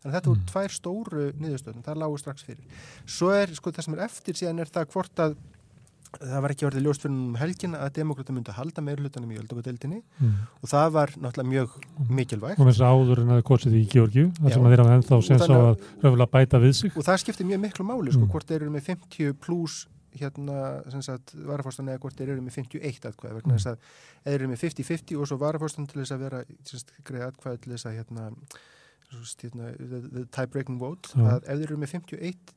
[0.00, 0.50] Þannig að þetta voru mm.
[0.50, 2.84] tvær stóru niðurstöðum, það lágur strax fyrir.
[3.04, 5.34] Svo er sko það sem er eftir síðan er það hvort að
[6.18, 9.38] það var ekki orðið ljóst fyrir um helgin að demokrata myndi að halda meirulutanum í
[9.40, 10.34] öldungadeildinni mm.
[10.60, 11.76] og það var náttúrulega mjög
[12.08, 12.58] mikilvægt.
[12.58, 15.46] Og með þess áður en að korsið í Georgiu, þar sem að þeirra ennþá senst
[15.46, 16.96] á að röfulega bæta við sig.
[16.96, 18.32] Og það skiptir mjög miklu máli, sko, mm.
[18.34, 19.76] hvort þeir eru með 50 pluss
[20.18, 20.56] hérna,
[20.90, 23.58] sem sagt, varafórstan eða hvort þeir eru með 51 atkvæði, vegna mm.
[23.60, 23.76] þess að
[24.24, 26.40] þeir eru með 50-50 og svo varafórstan til þess að vera,
[27.06, 28.24] greið atkvæði til þess að hérna,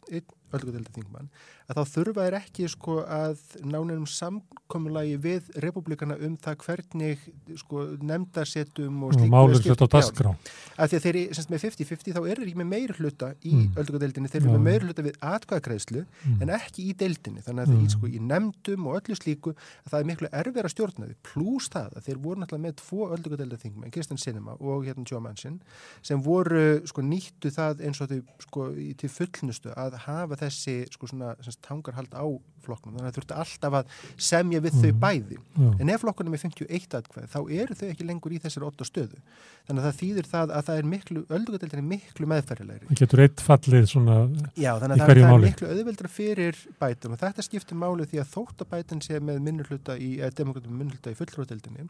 [0.10, 1.30] hérna, breaking vote, að ef þeir eru með 51 öllugöldaþingmann,
[1.68, 7.24] að þá þurfa er ekki sko að nánum samkommulagi við republikana um það hvernig
[7.60, 10.34] sko nefndarsettum og slík málur hlut á dasgrá
[10.78, 13.54] að því að þeir eru með 50-50 þá er þeir ekki með meir hluta í
[13.54, 13.68] mm.
[13.80, 16.38] öllugöldadeildinni, þeir eru með meir hluta við atkvæðakræðslu mm.
[16.44, 17.84] en ekki í deildinni þannig að mm.
[17.84, 21.18] það sko í nefndum og öllu slíku að það er miklu erfið að stjórna því
[21.30, 25.60] pluss það að þeir voru náttúrulega með tvo öllugöldaþingmenn, Kristjan Sinema og hérna Joe Manchin
[26.04, 28.68] sem voru sko nýttu það eins og þau sko
[29.00, 31.34] til fullnustu að hafa þessi sko svona
[31.66, 32.26] tangarhald á
[32.64, 32.94] flokknum.
[32.96, 33.96] Þannig að það þurfti alltaf að
[34.30, 34.84] semja við mm.
[34.84, 35.40] þau bæði.
[35.54, 35.70] Já.
[35.84, 39.20] en ef flokkunum er 51 atkvæð þá eru þau ekki lengur í þessari 8 stöðu.
[39.68, 42.90] Þannig að það þýðir það að það er miklu öldungadeildin er miklu meðferðilegri.
[42.90, 44.18] Það getur eitt fallið svona
[44.60, 48.34] Já þannig að það, er miklu öðvöldra fyrir bætum og þetta skiptir málu því að
[48.34, 51.88] þóttabætin sé með minnurhluta í, eða demokratum minnurhluta í fullróðdeildinni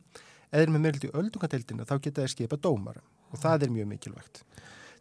[0.54, 4.43] eða með minnurhluta í öldungadeildinni þá geta það skipa dómara og það er mjög mikilvægt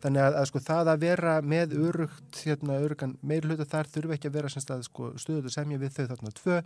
[0.02, 4.30] Þannig að, að sko það að vera með örugt, hérna, örugan meirhluta þar þurfa ekki
[4.30, 6.58] að vera semst að sko stuðut og semja við þau þarna tvö,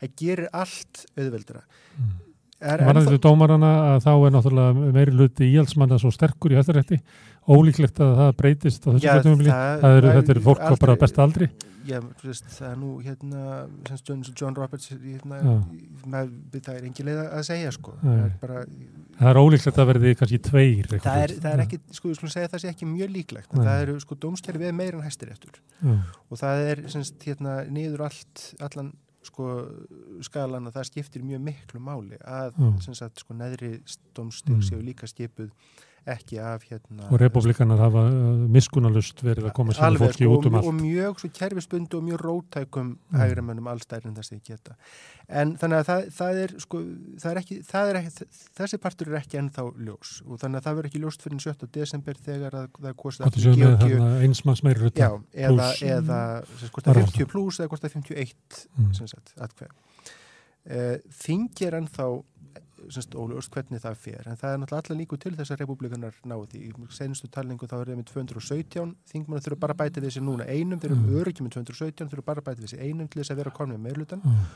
[0.00, 1.62] að gerir allt auðveldra.
[1.94, 2.18] Mm.
[2.60, 6.98] Varðið þú dómarana að þá er náttúrulega meirhluti íhalsmanna svo sterkur í hættarétti,
[7.50, 9.50] ólíklegt að það breytist á þessu kjöldumumli,
[10.06, 11.50] þetta er fólk á bara besta aldri.
[11.88, 13.44] Já, það er nú hérna,
[14.06, 15.40] John, John Roberts hérna,
[16.12, 17.94] með, það er engi leið að segja sko.
[18.02, 18.64] það er bara
[19.20, 22.34] það er ólíklegt að verði kannski tveir það er, það er ekki, sko, við skulum
[22.36, 25.60] segja það sé ekki mjög líklegt, það eru sko dómskerfi við meira en hæstir eftir
[25.90, 28.92] og það er semst, hérna, niður allt allan
[29.26, 29.50] sko
[30.24, 32.56] skalan og það skiptir mjög miklu máli að
[32.96, 33.78] sagt, sko, neðri
[34.16, 35.50] dómstig séu líka skipuð
[36.08, 40.56] ekki af hérna og republikanar hafa uh, miskunalust verið að koma sér fólki út um
[40.58, 43.18] allt og mjög svo kerfisbundu og mjög rótækum mm.
[43.20, 44.76] hægramönnum allstæðir en þessi geta
[45.28, 46.80] en þannig að það, það er sko
[47.20, 48.28] það er ekki, það er ekki,
[48.60, 51.70] þessi partur er ekki ennþá ljós og þannig að það verður ekki ljóst fyrir 7.
[51.76, 53.24] desember þegar að, það er kostið
[54.24, 56.20] einsmanns meiri ruta eða, eða
[56.80, 58.34] það 50 pluss eða það 51
[58.76, 58.92] mm.
[58.96, 59.34] sem sagt,
[60.64, 60.96] eh,
[62.80, 64.26] Er ennþá ólust hvernig það fer.
[64.26, 67.76] En það er náttúrulega allar líku til þess að republikanar náði í senustu talningu þá
[67.80, 70.80] er það með 217 þingmann þurfa bara að bæta þessi núna einum.
[70.80, 71.16] Þeir eru mm.
[71.20, 73.86] öryggi með 217 þurfa bara að bæta þessi einum til þess að vera konum með
[73.88, 74.46] meirlutan mm.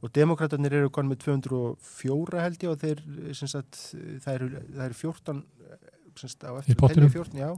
[0.00, 3.04] og demokraterna eru konum með 204 held ég og þeir
[3.40, 3.80] sagt,
[4.24, 5.44] það, eru, það eru 14
[6.20, 7.50] sagt, á eftir 14 já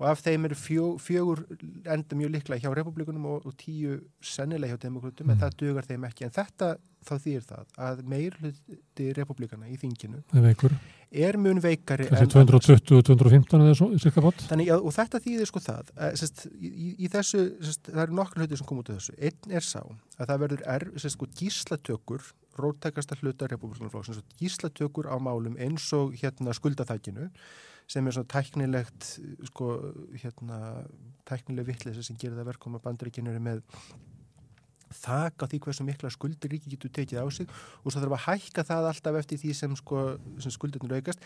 [0.00, 1.44] og af þeim eru fjó, fjögur
[1.86, 5.40] enda mjög liklega hjá republikunum og, og tíu sennilega hjá demokrátum en Mm.
[5.44, 6.24] það dugar þeim ekki.
[6.24, 10.74] En þetta þá þýr það að meir hluti republikana í þinginu er
[11.14, 12.66] er mun veikari kannski en annars.
[12.66, 13.88] 220 og 215 eða svo,
[14.50, 16.70] Þannig, já, og þetta þýðir sko það að, sest, í,
[17.04, 19.78] í- þessu, sest, það eru nokkur hluti sem kom út af þessu, einn er sá
[19.84, 22.24] að það verður er, sest, sko, gíslatökur
[22.58, 27.28] róttækasta hluta republikanflokksins gíslatökur á málum eins og hérna skuldaþækinu
[27.90, 29.08] sem er svona tæknilegt
[29.50, 29.70] sko,
[30.22, 30.58] hérna,
[31.28, 33.64] tæknileg vittleysi sem gerir það verkum að bandaríkinu eru með
[34.94, 38.24] þak á því hversu mikla skuldir ríki getur tekið á sig og svo þarf að
[38.28, 40.06] hækka það alltaf eftir því sem, sko,
[40.42, 41.24] sem skuldirnir aukast.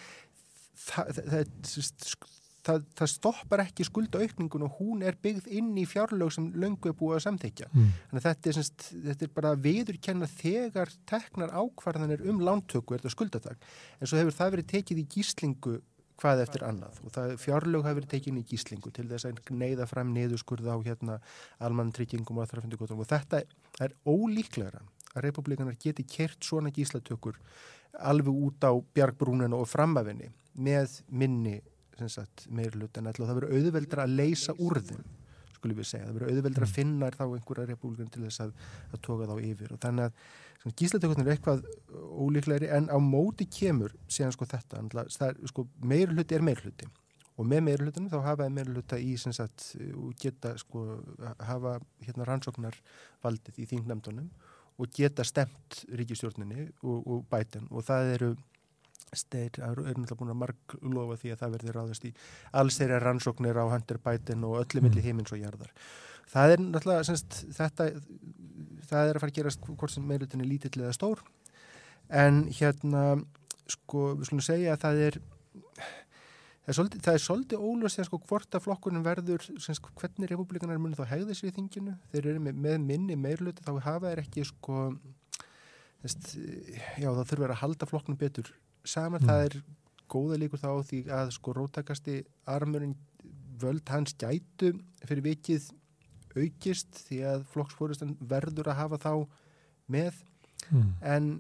[0.79, 2.37] Það, það, það, það,
[2.69, 6.97] það, það stoppar ekki skuldaaukningun og hún er byggð inn í fjárlög sem löngu er
[6.99, 7.93] búið að samþykja mm.
[8.11, 13.03] þannig að þetta er, semst, þetta er bara viðurkenna þegar teknar ákvarðanir um lántöku er
[13.03, 13.71] þetta skuldatak.
[13.99, 15.79] En svo hefur það verið tekið í gíslingu
[16.19, 17.01] hvað eftir annað.
[17.05, 20.71] Og það fjárlög hafi verið tekið inn í gíslingu til þess að neyða fram niðurskurð
[20.71, 21.19] á hérna
[21.65, 23.43] almann tryggingum og aðþarfindugóttum og þetta
[23.85, 24.83] er ólíklegra
[25.15, 27.39] að republikanar geti kert svona gíslatökur
[27.99, 31.59] alveg út á bjargbrúnina og framafinni með minni
[31.99, 35.07] meirlut en alltaf það verður auðveldra að leysa úr þeim
[35.59, 38.55] skulum við segja, það verður auðveldra að finna þá einhverja republikan til þess að,
[38.93, 39.75] að toga þá yfir.
[39.75, 41.67] Og þannig að gíslatökurnar er eitthvað
[42.19, 46.89] ólíklegri en á móti kemur síðan sko þetta, það er, sko, meirluti er meirluti
[47.39, 50.85] og með meirlutunum þá hafaði meirluta í sem sagt og geta sko
[51.47, 52.77] hafa hérna rannsóknar
[53.23, 54.31] valdið í þingnefndunum
[54.79, 58.33] og geta stemt ríkistjórninni og, og bæten og það eru
[59.17, 62.13] Steir er náttúrulega búin að marglofa því að það verði ráðast í
[62.61, 65.73] alls þeirra rannsóknir á Hunter Biden og öllu milli heimins og jarðar.
[66.29, 67.89] Það er náttúrulega, semst, þetta,
[68.91, 71.23] það er að fara að gerast hvort sem meirilutin er lítill eða stór,
[72.13, 73.05] en hérna,
[73.69, 75.19] sko, við skulum segja að það er,
[75.79, 80.81] það er svolítið, það er svolítið ólust sko, hvort að flokkunum verður, semst, hvernig republikanar
[80.83, 84.25] muni þá hegða sér í þinginu, þeir eru með, með minni meiriluti, þá hafa þeir
[84.27, 84.87] ekki, sko,
[86.05, 86.35] semst,
[87.01, 88.53] já, þá þurfur að halda flokknum betur
[88.89, 89.29] saman, mm.
[89.29, 89.59] það er
[90.09, 92.97] góða líkur þá því að sko róttakasti armurinn
[93.61, 94.73] völd hans gætu
[95.05, 95.69] fyrir vikið
[96.39, 99.13] aukist því að flokksfórustan verður að hafa þá
[99.91, 100.21] með
[100.71, 100.91] mm.
[101.03, 101.31] en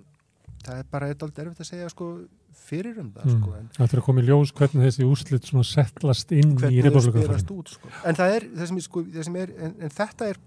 [0.64, 2.11] það er bara eitthvað erfitt að segja sko
[2.59, 3.40] fyrir um það mm.
[3.40, 7.74] sko en, Það er að koma í ljós hvernig þessi úrslit settlast inn í republikanflokkin
[7.74, 7.92] sko.
[8.03, 10.40] en það er, það sem, sko, það sem er en, en þetta er,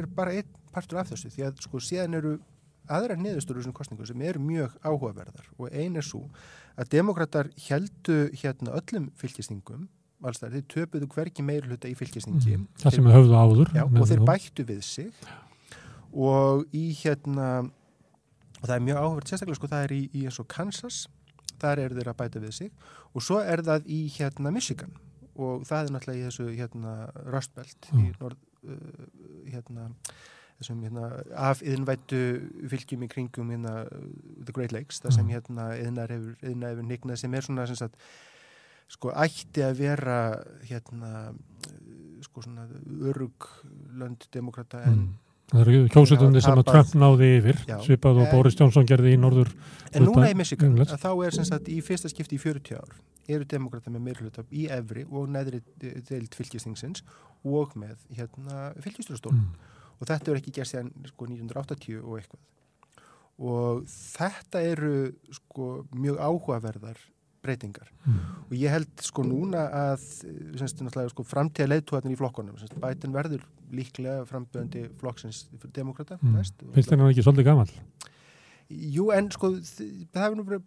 [0.00, 2.38] er bara einn partur af þessu því að sko síðan eru
[2.92, 6.24] aðra niðurstöru sem kostningu sem eru mjög áhugaverðar og ein er svo
[6.78, 9.88] að demokrater heldu hérna öllum fylgisningum
[10.26, 13.74] alls þar, þeir töpuðu hverki meir hluta í fylgisningi mm, það sem er höfðu áður
[13.76, 15.26] já, og þeir bættu við sig.
[16.08, 17.48] Og í hérna
[18.58, 21.02] og það er mjög áhugavert sérstaklega sko það er í, í eins og Kansas
[21.58, 22.72] þar eru þeir að bæta við sig.
[23.14, 24.96] Og svo er það í hérna Michigan.
[25.38, 26.94] Og það er náttúrulega í þessu hérna
[27.30, 28.02] Rustbelt mm.
[28.02, 29.06] í norð uh,
[29.52, 29.88] hérna
[30.58, 32.22] þessum hérna, af yðinvættu
[32.70, 33.84] fylgjum í kringum hérna,
[34.42, 37.94] The Great Lakes, það sem hérna yðnar hefur, nignað sem er svona sem sagt,
[38.90, 40.18] sko ætti að vera
[40.66, 41.30] hérna
[42.24, 42.66] sko svona
[43.10, 43.48] örug
[44.00, 45.16] landdemokrata en mm.
[45.48, 49.14] Það eru kjósutundi sem að Trump náði yfir, já, svipað og en, Boris Johnson gerði
[49.14, 49.48] í norður.
[49.96, 52.98] En núna í að þá er sem sagt í fyrsta skipti í 40 ár,
[53.32, 57.00] eru demokrata með meirhluta í Evri og neðri deilt fylgjistingsins
[57.48, 59.40] og með hérna fylgjistúrastólum.
[59.40, 62.46] Mm og þetta er ekki gert sér sko 1980 og eitthvað
[63.38, 64.94] og þetta eru
[65.34, 66.98] sko mjög áhugaverðar
[67.44, 68.18] breytingar mm.
[68.48, 70.02] og ég held sko núna að
[70.58, 70.82] semst,
[71.12, 75.44] sko, framtíða leiðtóðan í flokkonum semst, bætin verður líklega framböðandi flokksins
[75.74, 76.40] demokrata mm.
[76.74, 77.70] finnst þennan ekki svolítið gamal?
[78.68, 79.48] Jú, en sko,
[80.12, 80.58] það er nú bara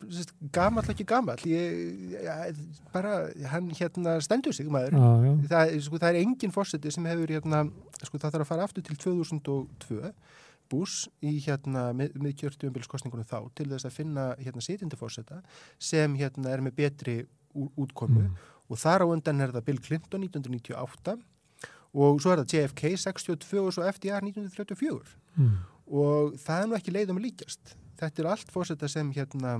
[0.50, 1.06] gamall ekki
[1.52, 4.96] ég, bara, hann hérna stendur sig maður.
[4.98, 7.60] Ah, það, sko, það er engin fórseti sem hefur hérna,
[8.02, 10.10] sko, það þarf að fara aftur til 2002
[10.72, 15.42] Bush í hérna miðkjörtu umbilskostningunum þá til þess að finna hérna sitindi fórseta
[15.78, 17.18] sem hérna er með betri
[17.54, 18.24] útkomu.
[18.32, 18.50] Mm.
[18.72, 21.18] og þar á undan er það Bill Clinton 1998
[21.92, 25.56] og svo er það JFK 62 og svo FDR 1934 mm.
[25.92, 29.60] og það er nú ekki leiðum að líkjast þetta er allt fórseta sem hérna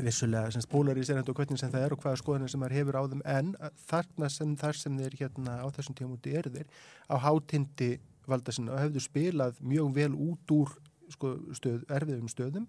[0.00, 3.02] vissulega sem spólaríserend og hvernig sem það er og hvaða skoðanir sem það hefur á
[3.12, 3.50] þeim en
[3.90, 6.70] þarna sem þar sem þeir hérna á þessum tímúti eru þeir
[7.12, 7.90] á hátindi
[8.28, 10.72] valda sinna og hefur spilað mjög vel út úr
[11.12, 12.66] sko, stöð, erfiðum stöðum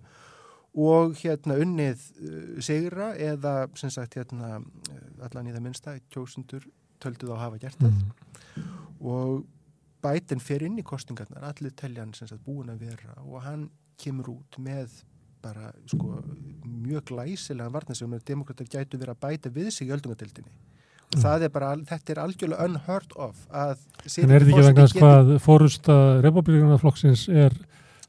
[0.84, 4.58] og hérna unnið uh, segra eða sem sagt hérna
[5.24, 6.66] allan í það minnsta kjósundur
[7.04, 8.68] tölduð á hafa gert það mm.
[9.00, 9.46] og
[10.04, 13.70] bætin fer inn í kostingarnar allir teljan sem sagt búin að vera og hann
[14.00, 15.02] kemur út með
[15.44, 16.22] bara sko
[16.64, 20.54] mjög glæsilega varna sem demokrater gætu verið að bæta við sig í öldungadildinni
[21.20, 23.76] það er bara, þetta er algjörlega unheard of að
[24.18, 27.54] En er þetta ekki vegna þess hvað fórusta republikanaflokksins er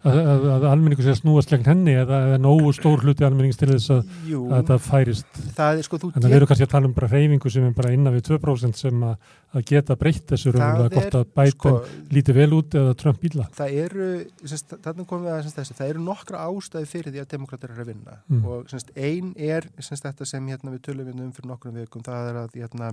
[0.04, 3.58] að, að, að almenningu sé að snúast gegn henni eða, eða nógu stór hluti almennings
[3.60, 4.10] til þess að,
[4.58, 5.40] að það færist.
[5.56, 7.68] Það er sko, þú Þannig að við erum kannski að tala um bara reyfingu sem
[7.68, 10.90] er bara innan við 2% sem að, að geta breytt þessu raunverulega.
[10.90, 11.72] Það gott er, að bæta sko,
[12.18, 13.48] lítið vel út eða Trump bíla.
[13.56, 14.10] það eru,
[14.44, 18.20] semst, við þessu, það eru nokkra ástæði fyrir því að demokrater eru að vinna.
[18.28, 18.44] Mm.
[18.44, 22.04] og semst, ein er semst, þetta sem hérna, við tölum hérna um fyrir nokkrum vikum,
[22.04, 22.92] það er að hérna,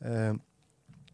[0.00, 0.42] um,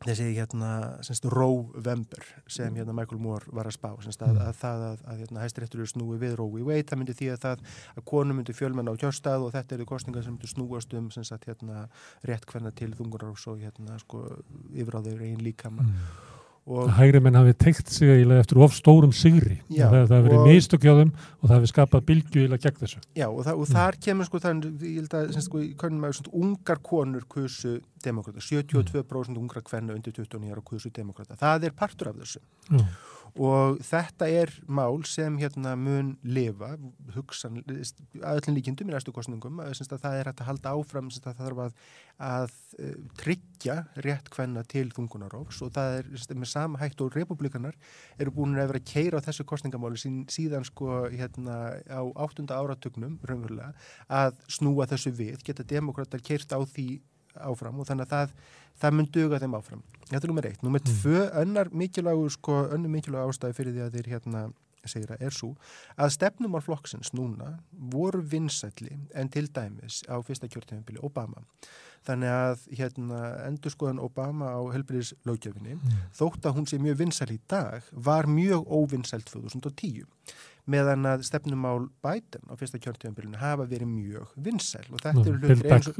[0.01, 0.70] þessi hérna,
[1.05, 4.46] semst, Róvember sem hérna Michael Moore var að spá semst, að, Mm.
[4.48, 7.40] að það að, að hérna, hæstiréttur eru snúi við Rói Wade, það myndi því að
[7.44, 7.64] það
[7.96, 11.32] að konum myndi fjölmenn á kjörstað og þetta eru kostningar sem myndi snúast um semst,
[11.36, 11.88] að, hérna,
[12.24, 14.24] rétt hvernig til þungunar og hérna, sko,
[14.72, 15.84] yfiráður einn líkama.
[15.84, 16.39] Og
[16.70, 19.56] Að hægri menn hafi teikt sig eiginlega eftir of stórum sigri.
[19.72, 22.62] Já, það, það hafi verið og- mistök hjá þeim og það hafi skapað bylgju eiginlega
[22.66, 23.00] gegn þessu.
[23.16, 27.24] Já, og, það, og þar kemur sko þannig, ég held að, sko, svona, ungar konur
[27.26, 31.34] kusu demokrata, 72% ungra kvenna undir 29 ára kusu demokrata.
[31.40, 32.38] Það er partur af þessu.
[32.70, 32.84] Já.
[33.39, 36.72] Og þetta er mál sem hérna mun lifa,
[37.14, 41.11] hugsan, að öllum líkindum í næstu kostningum, að, að það er hægt að halda áfram,
[41.12, 41.85] að það þarf að,
[42.31, 43.76] að uh, tryggja
[44.07, 47.78] rétt kvenna til þungunarófs og það er með sama hægt og republikanar
[48.20, 52.59] eru búin að vera að keira á þessu kostningamáli sín, síðan sko hérna á áttunda
[52.61, 53.72] áratugnum raunverulega
[54.09, 57.01] að snúa þessu við, geta demokrater keirt á því
[57.37, 58.33] áfram og þannig að það,
[58.81, 59.83] það mun duga þeim áfram.
[60.11, 60.62] Þetta er nummer eitt.
[60.62, 60.97] Nummer Mm.
[61.03, 64.53] tvö, önnar mikilvægu sko, önnur mikilvægu ástæði fyrir því að þeir hérna
[64.89, 65.51] segra er svo
[66.01, 67.59] að stefnumál flokksins núna
[67.93, 71.43] voru vinsætli en til dæmis á fyrsta kjörtíðanbili Obama.
[72.09, 75.76] Þannig að hérna endur skoðan Obama á helbriðis lögjöfinni
[76.16, 80.07] þótt að hún sé mjög vinsæl í dag var mjög óvinsælt 2010
[80.66, 85.72] meðan að stefnumál Biden á fyrsta kjörtíðanbilinu hafa verið mjög vinsæl og þetta eru hlutir
[85.76, 85.97] eins og.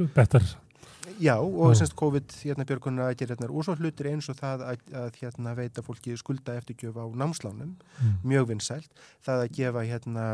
[1.19, 5.19] Já, og semst COVID hérna björgunar aðgerðarnar og svo hlutir eins og það að, að
[5.21, 8.17] hérna veita fólki skulda eftirgjöf á námslánum, Mm.
[8.23, 8.89] mjög vinsælt
[9.25, 10.25] það að gefa hérna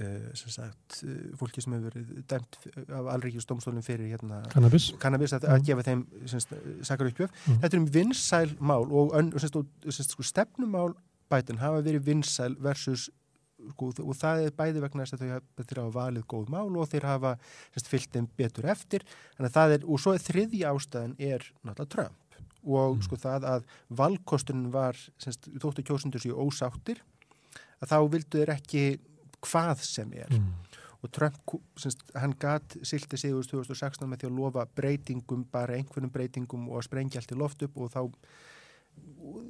[0.00, 2.58] uh, sem sagt, uh, fólki sem hefur verið dæmt
[2.90, 4.92] af alríkjusdómstólum fyrir hérna Cannabis.
[5.02, 5.54] kannabis að, Mm.
[5.54, 6.06] að gefa þeim
[6.84, 7.30] sakar uppgjöf.
[7.46, 7.60] Mm.
[7.62, 10.94] Þetta er um vinsæl mál og, og, og sko, stefnumál
[11.30, 13.10] bætin hafa verið vinsæl versus
[13.72, 16.88] sko, og það er bæði vegna þess að þau þeir hafa valið góð mál og
[16.92, 17.32] þeir hafa
[17.72, 19.04] semst, fyllt þeim betur eftir
[19.78, 23.02] er, og svo er þriðja ástæðan er náttúrulega Trump og Mm.
[23.06, 26.98] sko það að valkosturinn var semst, þóttu kjósundur sér ósáttir
[27.80, 28.82] að þá vildu þeir ekki
[29.40, 30.52] hvað sem er Mm.
[31.04, 31.36] og Trump,
[31.76, 36.68] semst, hann gat silti sig úr 2016 með því að lofa breytingum, bara einhvernum breytingum
[36.68, 38.12] og að sprengja allt í loft upp og þá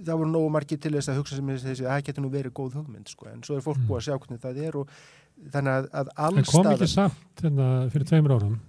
[0.06, 2.52] það voru nógu margir til þess að hugsa sem þessi að það getur nú verið
[2.56, 3.26] góð hugmynd sko.
[3.32, 3.88] en svo er fólk Mm.
[3.88, 4.88] búið að sjá hvernig það er og
[5.52, 8.60] þannig að, að En kom allstað ekki samt hérna, fyrir tveimur árum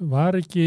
[0.00, 0.64] var ekki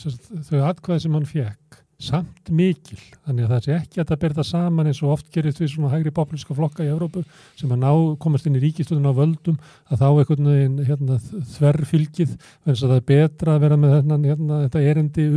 [0.00, 2.96] sagt, þau atkvæði sem hann fekk samt mikil,
[3.26, 5.90] þannig að það sé ekki að það berða saman eins og oft gerist við svona
[5.92, 7.24] hægri populíska flokka í Evrópu
[7.58, 7.90] sem að ná
[8.22, 9.58] komast inn í ríkistöðun á völdum
[9.90, 11.18] að þá einhvern veginn hérna,
[11.56, 15.28] þverrfylgið þannig að það er betra að vera með þennan, hérna, þetta erindi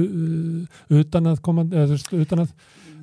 [1.02, 2.56] utan að koma, utan að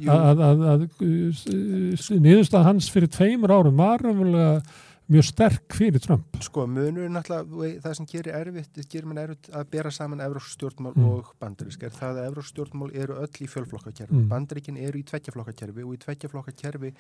[0.09, 4.63] að, að, að, að niðurstað hans fyrir tveimur árum var umverulega
[5.11, 6.37] mjög sterk fyrir Trump.
[6.43, 10.21] sko munur er náttúrulega það sem gerir erfitt, það gerir mann erfitt að bera saman
[10.21, 11.05] evrósk stjórnmál Mm.
[11.11, 14.29] og bandarísk er það að evrósk stjórnmál eru öll í fjölflokkakerfi Mm.
[14.29, 16.93] bandaríkin eru í tveggjaflokkakerfi og í tveggjaflokkakerfi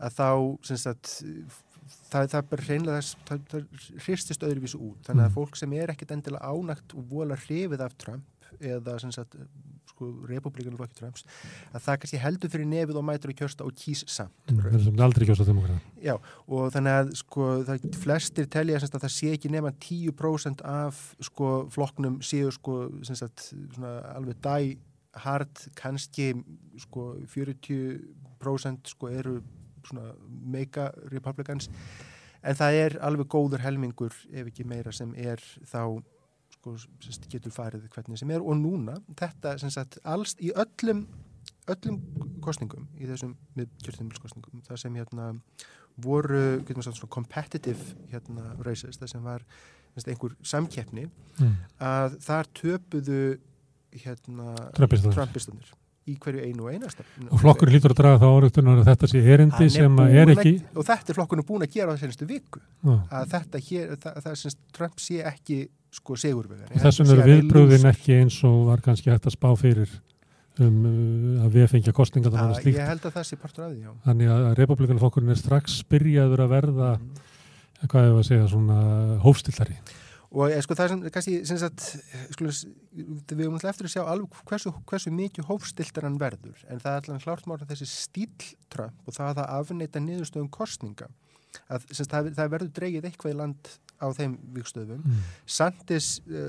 [0.00, 1.22] að þá sagt
[2.10, 3.64] það, það er bara reynlega þess það, það
[4.06, 5.34] hristist öðruvísu út þannig að Mm.
[5.34, 8.24] fólk sem er ekkit endilega ánægt og vola hrifið af Trump
[8.60, 9.36] eða sem sagt
[9.92, 11.24] sko republikanu flokki Trumps
[11.72, 14.84] að það kannski heldur fyrir nefið og mætur að kjörsta og kýs samt Það er
[14.86, 15.80] sem aldrei kjósa demokrata.
[16.02, 16.14] Já,
[16.46, 21.52] og þannig að sko, það, flestir telja að það sé ekki nema 10% af sko,
[21.74, 24.56] flokknum séu sko, semst, svona, alveg dæ
[25.22, 26.32] hard, kannski
[26.80, 29.40] sko, 40% sko, eru
[29.86, 31.68] svona, mega republicans
[32.42, 36.02] en það er alveg góður helmingur ef ekki meira sem er þá
[36.62, 41.04] sko, semst, getur farið hvernig sem er og núna þetta sem sagt alls í öllum
[41.70, 42.00] öllum
[42.42, 45.32] kostningum í þessum kjörðumilskostningum það sem hérna
[46.02, 49.44] voru sagt svona competitive hérna races það sem var
[49.94, 51.08] veist, einhver samkeppni
[51.40, 51.54] Mm.
[51.80, 53.20] að þar töpuðu
[53.96, 54.50] hérna.
[54.76, 55.70] Trumpistunir
[56.10, 59.22] í hverju einu og einasta Og flokkur lítur að draga þá árautunar að þetta sé
[59.22, 60.52] erindi sem er ekki...
[60.74, 64.36] og þetta er flokkurinn búin að gera á þessu viku að þetta hér, það, það
[64.42, 65.58] sem Trump sé ekki
[65.92, 69.90] sko segurvegar þessum eru viðbröðin ekki eins og var kannski hægt að spá fyrir
[70.60, 72.78] um, uh, að við fengja kostninga þannig að slíkt.
[72.80, 76.44] ég held að það sé partur af því, já Þannig að republikanaflokkurinn er strax byrjaður
[76.46, 77.28] að verða, Mhm.
[77.90, 78.78] hvað hefur að segja, svona
[79.24, 79.76] hófstillari.
[80.32, 81.80] og eh, sko það er sem, kannski, sem sagt,
[82.32, 82.52] skulum,
[82.96, 86.92] við höfum alltaf eftir að sjá alveg hversu, hversu mikið hófstiltar hann verður en það
[86.92, 91.08] er alltaf klárt mára þessi stíltrömp og það að afneita niðurstöðum kostninga
[91.72, 93.72] að sagt, það, það verður dreigið eitthvað í land
[94.02, 95.20] á þeim vikstöðum mm.
[95.56, 96.08] Santis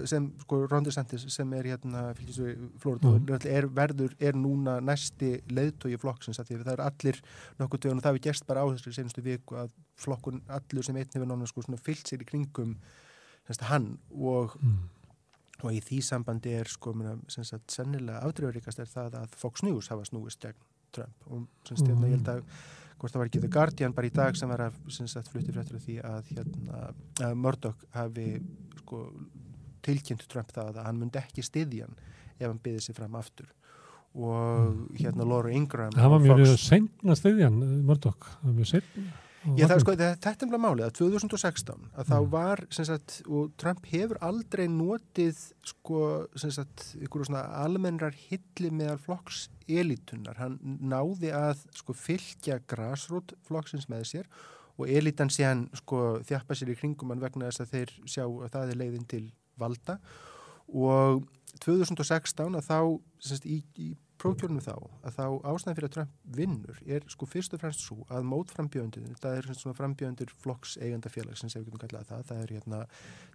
[0.10, 3.48] sem, sko, Rondi Santis sem er hérna Flóriða, mm.
[3.52, 7.22] er verður, er núna næsti leðtói flokksins það er allir
[7.62, 10.98] nokkuð dögun og það hefur gerst bara á þessari senustu viku að flokkun allur sem
[10.98, 12.76] einn hefur nána sko fyllt sér í kringum
[13.48, 14.78] semst, hann og, mm.
[15.64, 16.96] og í því sambandi er sko
[17.30, 22.08] sagt, sennilega afdreyfaríkast er það að Fox News hafa snúist gegn Trump og semst, mm.
[22.08, 22.44] ég held að
[23.04, 24.78] hvort það var ekki The Guardian bara í dag sem var að
[25.12, 26.86] sagt, flutti fréttur af því að, hérna,
[27.28, 28.28] að Murdoch hafi
[28.80, 29.02] sko,
[29.84, 31.98] tilkynnt Trump það að hann myndi ekki styðjan
[32.40, 33.52] ef hann byði sig fram aftur.
[34.14, 39.66] Og hérna Laura Ingram Það var mjög seinna styðjan Murdoch, það var mjög seinna Já,
[39.68, 42.30] það, sko, þetta er mjög málið að 2016 að þá mm.
[42.32, 46.00] var, sagt, og Trump hefur aldrei notið sko,
[46.40, 53.90] sagt, ykkur svona almennrar hilli meðal flokks elitunar, hann náði að sko fylgja græsrót flokksins
[53.92, 54.32] með sér
[54.80, 58.24] og elitan sé hann sko þjappa sér í kringum hann vegna þess að þeir sjá
[58.26, 59.26] að það er leiðin til
[59.60, 60.00] valda.
[60.74, 61.24] Og
[61.62, 62.80] 2016 að þá
[63.22, 63.92] sagt, í, í
[64.24, 68.04] prókjörnum þá að þá ástæðan fyrir að Trump vinnur er sko fyrst og fremst svo
[68.10, 72.44] að mótframbjöndin, það er svona frambjöndir flokks eigandafélag sem séum við getum kallað það, það
[72.44, 72.84] er hérna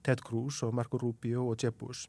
[0.07, 2.09] Ted Cruz og Marco Rubio og Jeb Bush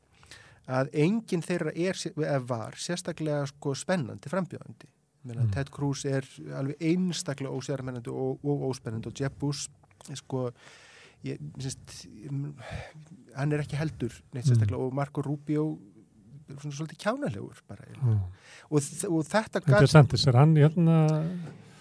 [0.69, 1.97] að enginn þeirra er,
[2.45, 4.89] var sérstaklega sko spennandi frambjöndi.
[5.25, 5.49] Mm.
[5.51, 6.25] Ted Cruz er
[6.55, 9.67] alveg einstaklega ósérmennandi og, og óspennandi og Jeb Bush
[10.21, 10.45] sko
[11.27, 12.05] ég, syns,
[13.36, 14.47] hann er ekki heldur neitt mm.
[14.47, 14.86] sérstaklega mm.
[14.86, 15.65] og Marco Rubio
[16.58, 18.20] svona svolítið kjánalegur bara mm.
[18.70, 20.56] og, og þetta Þetta er sendis, er hann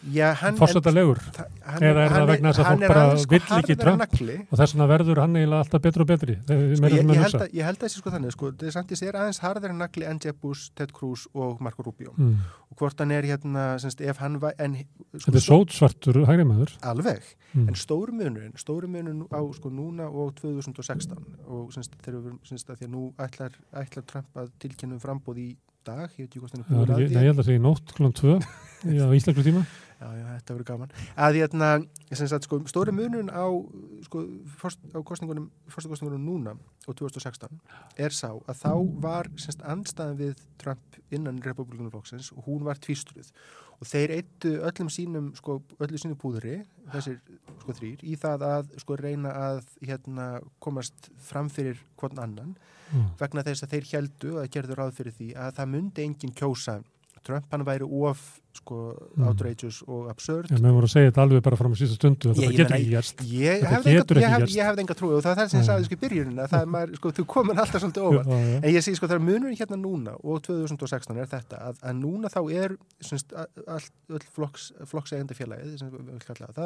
[0.07, 4.05] hérna fórsöldalegur eða er það vegna þess að fólk bara sko vill ekki Trump?
[4.05, 6.37] og þess vegna verður hann eiginlega alltaf betur og betri.
[6.39, 9.43] Sko, ég, ég, held að, ég held að þessi sko þannig sko, Santis er aðeins
[9.43, 12.15] harðar en nagli en Jeb Bush, Ted Cruz og Marco Rubio.
[12.17, 12.39] Mm.
[12.71, 14.79] og hvort hann er hérna semst, hann var en,
[15.11, 17.69] sko, Þetta er sótsvartur hægri maður Alveg, mm.
[17.69, 22.83] en stóru munurinn stóru munurinn á sko núna og 2016 og semst, þegar semst að
[22.83, 25.51] því að nú ætlar, ætlar Trump að tilkynna um frambóð í
[25.89, 27.09] dag, ég veit ekki hvort hann er búin að því.
[27.09, 28.11] Ég held að það sé í nótt kl.
[28.19, 28.39] 2
[29.09, 29.63] á Íslandslu tíma
[29.99, 30.93] Já, já, þetta verður gaman.
[31.19, 31.69] Að ég ætna,
[32.15, 33.51] að sko, stóri munun á,
[34.07, 34.21] sko,
[34.61, 36.53] fórst, á kostningunum, fórstu kostningunum núna
[36.87, 37.57] á 2016
[37.99, 38.73] er sá að þá
[39.03, 43.33] var semst andstæðan við Trump innan republikunumflokksins og hún var tvístruð
[43.79, 46.61] og þeir eittu öllum sínum, sko, öllum sínum púðri,
[46.95, 47.19] þessir,
[47.65, 50.29] sko, þrýr, í það að, sko, reyna að, hérna,
[50.63, 52.55] komast fram fyrir hvern annan
[52.93, 53.11] mm.
[53.19, 56.79] vegna þess að þeir heldu að gerðu ráð fyrir því að það myndi enginn kjósa
[57.27, 58.21] Trump hann væri of
[58.59, 58.77] sko
[59.17, 59.25] mm.
[59.29, 62.51] outrageous og absurd maður voru að segja þetta alveg bara frá mig síðan stundu þetta
[62.57, 65.99] getur ekki gerst Ég hefði enga trúið og það er það sem ég sagði sko
[65.99, 68.59] í byrjunina það er maður, sko, þú komur alltaf svolítið ofan já, já.
[68.61, 72.01] en ég sé sko það er munurinn hérna núna og 2016 er þetta að, að
[72.03, 72.77] núna þá er
[73.11, 75.87] semst, all, flokks, flokksegandi félagið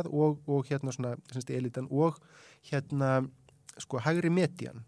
[0.09, 2.21] og, og hérna svona semst, elitan og
[2.71, 3.19] hérna
[3.81, 4.87] sko hægri median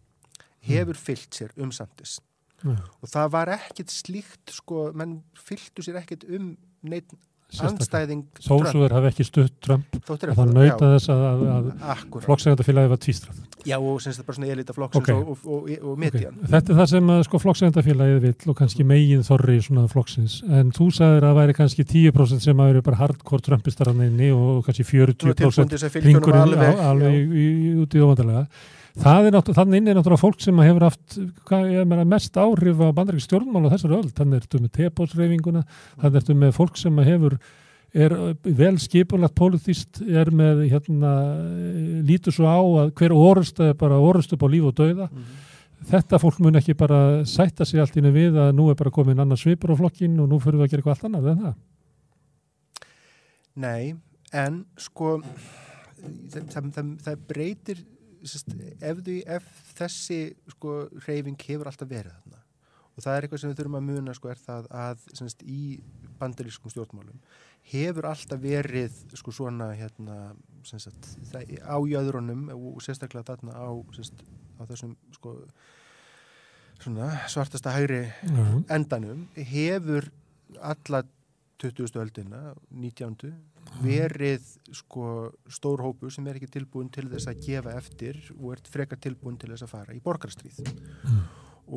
[0.65, 1.05] hefur mm.
[1.05, 2.19] fyllt sér um samtis
[2.65, 2.81] mm.
[3.01, 6.55] og það var ekkit slíkt sko, menn fylgtu sér ekkit um
[6.85, 7.15] neitt
[7.63, 13.03] anstæðing Þósuður hafi ekki stutt Trump og það nauta þess að, að, að flokksegandafélagi var
[13.05, 15.15] tvístraf Já og semst það bara svona elita flokksins okay.
[15.17, 16.35] og, og, og, og median.
[16.37, 16.51] Okay.
[16.53, 20.35] Þetta er það sem sko, flokksegandafélagið vill og kannski megin þorri svona flokksins.
[20.53, 24.05] En þú sagðir að það væri kannski 10% sem að eru bara hardcore Trumpistar hann
[24.05, 27.39] inni og kannski 40% ringurinn alveg, alveg
[27.87, 28.45] út í óvandarlega
[28.95, 31.17] er þannig er náttúrulega fólk sem hefur haft
[31.51, 35.65] meina, mest áhrif á bandarík stjórnmál á þessari öll, þannig ertu með tepósreifinguna,
[35.99, 37.39] þannig ertu með fólk sem hefur
[37.95, 41.11] er vel skipulagt politíst, er með hérna,
[42.07, 45.19] lítur svo á að hver orust er bara orust upp á líf og dauða mm
[45.19, 45.91] -hmm.
[45.91, 49.19] þetta fólk mun ekki bara sætta sig allt ína við að nú er bara komin
[49.19, 51.55] annar svipur á flokkin og nú fyrir við að gera eitthvað allt annað, en það?
[53.57, 53.95] Nei,
[54.33, 55.23] en sko
[56.31, 57.85] það, það, það, það
[58.25, 59.49] breytir ef, því, ef
[59.79, 60.21] þessi
[60.57, 62.43] sko, reyfing hefur alltaf verið þarna
[62.95, 65.63] og það er eitthvað sem við þurfum að muna sko, er það að semst, í
[66.21, 67.23] bandarískum stjórnmálum
[67.73, 70.19] hefur alltaf verið sko, svona hérna,
[70.69, 74.21] sagt, það, á jöðrunum og sérstaklega þarna á, semst,
[74.61, 75.39] á þessum sko,
[77.33, 78.63] svartasta hægri uh -huh.
[78.69, 80.11] endanum hefur
[80.61, 81.03] alla
[81.59, 81.97] 20.
[82.01, 83.35] öldina 19
[83.83, 84.45] verið
[84.75, 85.07] sko
[85.51, 89.39] stór hópu sem er ekki tilbúin til þess að gefa eftir og er frekar tilbúin
[89.41, 91.23] til þess að fara í borgarstríð mm.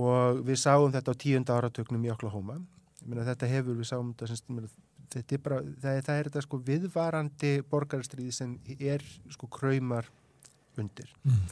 [0.03, 2.59] og við sáum þetta á tíunda áratöknum í Oklahoma
[3.07, 4.69] Meina, þetta hefur við sáum þetta, sem,
[5.13, 10.09] þetta er bara, það, það er þetta sko viðvarandi borgarstríð sem er sko kræmar
[10.77, 11.45] undir mm.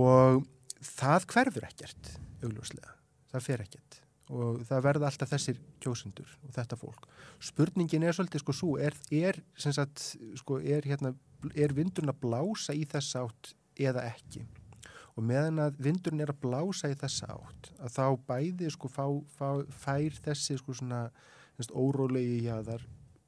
[0.00, 0.42] og
[0.84, 2.96] það hverfur ekkert augljóslega,
[3.32, 4.00] það fer ekkert
[4.32, 7.06] og það verða alltaf þessir kjósundur og þetta fólk.
[7.42, 10.02] Spurningin er svolítið sko svo, er, er, sagt,
[10.40, 11.12] sko, er, hérna,
[11.54, 14.42] er vindurinn að blása í þess átt eða ekki?
[15.16, 19.06] Og meðan að vindurinn er að blása í þess átt, að þá bæði sko fá,
[19.38, 19.48] fá,
[19.84, 21.06] fær þessi sko svona
[21.72, 22.82] órólegi jáðar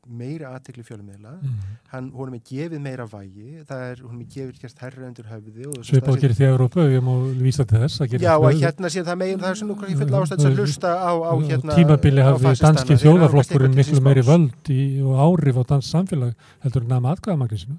[0.09, 1.57] meira aðtekli fjölumila mm.
[1.93, 5.07] hann, hún er með gefið meira vægi það er, hún er með gefið gert herra
[5.09, 8.63] undir höfði Svipað að gera því að Európa, við má vísa til þess Já, að
[8.63, 11.33] hérna sé það megin það er sem nú kannski full ástæðs að hlusta á, á
[11.43, 16.87] hérna Tímabili hafði danski þjóðaflokkurinn miklu meiri völd í, og árif á dans samfélag heldur
[16.87, 17.79] en að maður aðgæðamagnisinu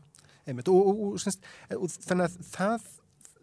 [0.49, 2.87] Þannig að það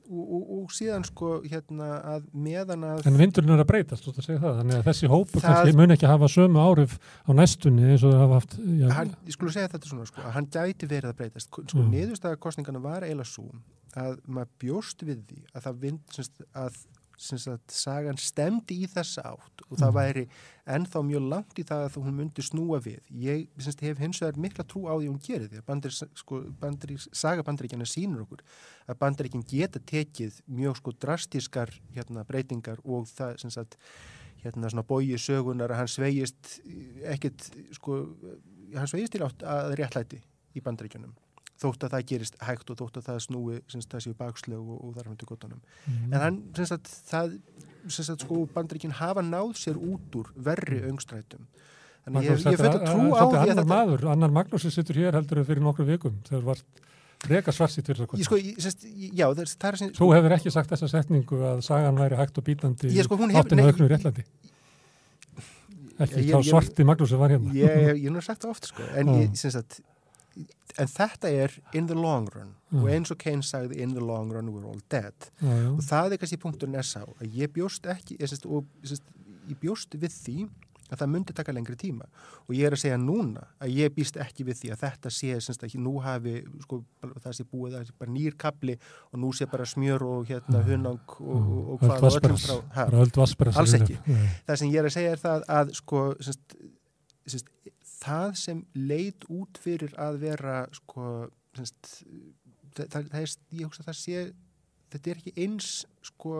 [0.06, 4.24] og, og, og síðan sko hérna að meðan að En vindurinn er að breytast, þú
[4.24, 8.04] segja það þannig að þessi hópu kannski mun ekki hafa sömu árif á næstunni eins
[8.06, 8.88] og það hafa haft já.
[8.98, 11.90] hann, Ég skulle segja þetta svona sko hann gæti verið að breytast sko mm.
[11.94, 13.48] niðurstaðarkostningana var eiginlega svo
[13.96, 16.80] að maður bjóst við því að það vind semst, að
[17.16, 19.96] Að sagan stemdi í þessa átt og það mm.
[19.96, 20.24] væri
[20.76, 22.98] ennþá mjög langt í það að hún myndi snúa við.
[23.22, 26.42] Ég syns, hef hins vegar mikla trú á því hún gerir því að bandir, sko,
[26.60, 28.44] bandir, sagabandaríkjana sínur okkur
[28.86, 33.78] að bandaríkinn geta tekið mjög sko, drastískar hérna, breytingar og það syns, að
[34.44, 36.58] hérna, bóið sögunar að hann sveigist
[37.14, 37.48] ekkit
[37.78, 38.02] sko,
[38.76, 40.20] hann sveigist til átt að réttlæti
[40.56, 41.16] í bandaríkjunum
[41.60, 44.80] þótt að það gerist hægt og þótt að það snúi syns, það séu bakslög og,
[44.84, 46.08] og þar hundur gottunum mm.
[46.10, 47.36] en hann, syns að það
[47.86, 51.46] syns að sko bandrikinn hafa náð sér út úr verri öngstrætum.
[52.06, 55.16] Þannig Magnús, ég, fyrir trú á því að þetta maður, annar Magnús sem sittur hér
[55.18, 56.60] heldur fyrir nokkru vikum þegar var
[57.26, 61.40] rega svarsitt fyrir það sko, já, það það er Þú hefur ekki sagt þessa setningu
[61.50, 64.26] að sagan væri hægt og bítandi sko, áttinu auknu réttlandi.
[65.96, 67.54] Ekki þá svarti Magnús sem var hérna.
[67.56, 68.86] Ég hef nú sagt það oft sko.
[69.00, 69.78] En ég, syns að
[70.76, 72.54] en þetta er in the long run.
[72.70, 72.82] Mm.
[72.82, 75.30] og eins og Keynes sagði in the long run we're all dead.
[75.40, 75.76] Mm.
[75.76, 79.06] og það er kannski punkturinn sá að ég bjóst ekki ég, sest, og, sest,
[79.46, 80.38] ég bjóst við því
[80.86, 82.06] að það myndi taka lengri tíma.
[82.46, 85.38] Og ég er að segja núna að ég býst ekki við því að þetta sé
[85.42, 86.78] semst að nú hafi sko,
[87.24, 88.76] það sé búið það sé bara nýrkabli
[89.10, 93.58] og nú sé bara smjör og hérna hunang og, og, og hvað og öllum frá
[93.62, 93.98] alls ekki.
[94.46, 96.58] Það sem ég er að segja er það að sko semst,
[97.26, 97.52] semst,
[98.06, 101.08] það sem leit út fyrir að vera sko,
[101.58, 101.90] semst,
[102.76, 104.24] það, það, það er, ég hugsa að það sé
[104.94, 105.70] þetta er ekki eins
[106.06, 106.36] sko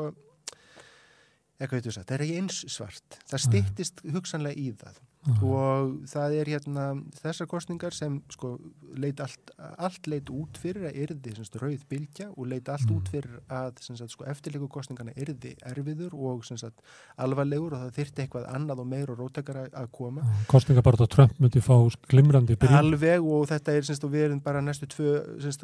[1.56, 3.18] eitthvað veitur það, er ekki eins svart.
[3.30, 5.50] Það stittist hugsanlega í það -huh.
[5.50, 6.84] og það er hérna
[7.22, 8.58] þessar kostningar sem sko
[8.96, 12.96] leit allt, allt leit út fyrir að yrði semst, rauð bylgja og leit allt -huh.
[12.96, 16.80] út fyrir að semst, sko, eftirleiku kostningarna yrði erfiður og semst,
[17.16, 20.22] alvarlegur og það þyrti eitthvað annað og meir og róttakara að koma.
[20.48, 21.76] Kostningar bara á Trump myndi fá
[22.08, 25.10] glimrandi byrjum Alveg og þetta er og við erum bara næstu tvö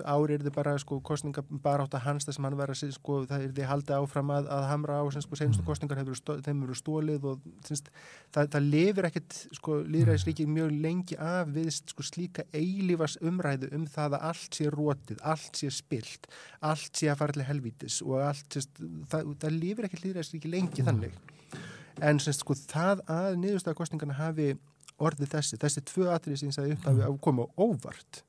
[0.04, 3.18] ári yrði bara sko kostningar bara átt að hans það sem hann verið að sko,
[3.28, 7.26] það yrði haldið áfram að, að hamra á sko, senstu kostningar hefur þeim eru stólið
[7.30, 13.68] og það, það lifir ekkert sko líðræðisríkið mjög lengi af við sko slíka eilífas umræðu
[13.76, 16.28] um það að allt sé rótið, allt sé spilt,
[16.64, 18.82] allt sé að fara til helvítis og allt, sest,
[19.12, 21.16] það, það lifir ekki líðræðisríkið lengi þannig.
[22.02, 24.52] En sest, sko það að niðurstafakostningarna hafi
[25.02, 28.22] orðið þessi, þessi tvö atrið sem það upphafi að koma óvart,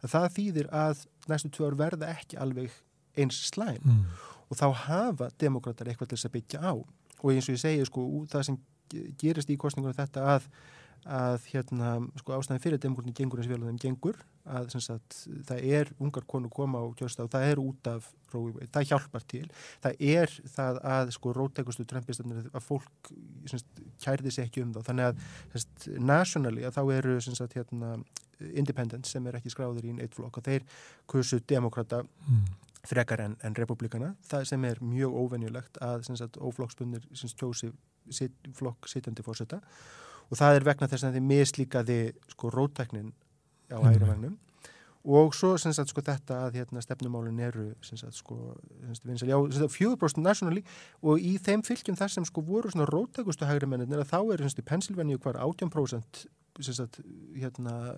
[0.00, 2.74] að það þýðir að næstu tvö ár verða ekki alveg
[3.20, 3.82] eins slæm.
[3.84, 4.04] Mm.
[4.50, 6.72] og þá hafa demokrater eitthvað til þess að byggja á.
[7.20, 8.56] Og eins og ég segi sko það sem
[9.20, 10.50] gerist í kostningunum þetta að
[11.08, 14.18] að hérna, sko ástæðin fyrir demokratin gengur eins og vel og þeim gengur
[14.50, 15.16] að sagt,
[15.48, 19.24] það er ungar konu koma á kjörsta og það er út af Rói, það hjálpar
[19.26, 19.44] til,
[19.82, 23.12] það er það að sko rótækustu trömpistarnir að fólk
[23.50, 24.80] sagt, kærði sér ekki um þá.
[24.86, 25.24] Þannig að
[25.54, 27.16] sagt, nationally að þá eru
[27.56, 27.92] hérna,
[28.54, 30.66] independent sem er ekki skráður í einn eitt flokk og þeir
[31.10, 32.44] kursu demokrata mm.
[32.88, 36.06] frekar en, en republikana, það sem er mjög óvenjulegt að
[36.38, 37.72] óflokksbundir kjósi
[38.14, 39.60] sit, flokk sittandi fórsetta
[40.30, 41.98] og það er vegna þess að þið mislíkaði
[42.34, 43.10] sko rótæknin
[43.74, 44.38] á hægri vagnum
[45.08, 47.70] og svo sagt, sko, þetta að hérna, stefnumálun eru
[48.12, 48.36] sko,
[49.72, 50.60] fjögurbróstum nationally.
[51.00, 55.16] Og í þeim fylgjum þar sem sko, voru rótækustu hægri mennir þá er í Pennsylvania
[55.16, 56.26] hvar 18%
[56.60, 57.00] sagt,
[57.32, 57.96] hérna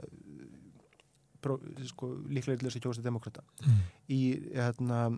[1.90, 3.78] sko, líklega til þess að kjósa demokrata mm.
[4.14, 4.22] í
[4.54, 5.08] hérna,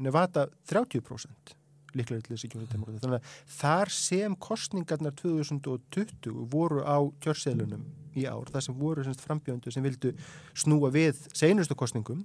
[0.00, 1.56] Nevada 30%
[1.98, 3.02] líklega til þessi kjósademokrata.
[3.04, 7.86] Þannig að þar sem kostningarnar 2020 voru á kjörseilunum
[8.18, 10.14] í ár, það sem voru frambjöndu sem vildu
[10.58, 12.24] snúa við seinustu kostningum,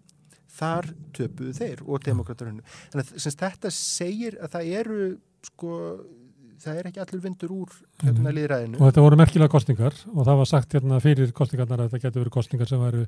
[0.54, 2.66] þar töpuðu þeir og demokraterinu.
[2.94, 5.00] Þannig að þetta segir að það eru
[5.44, 5.78] sko
[6.64, 7.72] það er ekki allur vindur úr
[8.04, 8.36] hérna mm.
[8.38, 8.80] líðræðinu.
[8.80, 12.24] Og þetta voru merkilega kostningar og það var sagt hérna fyrir kostningarnar að þetta getur
[12.24, 13.04] verið kostningar sem væru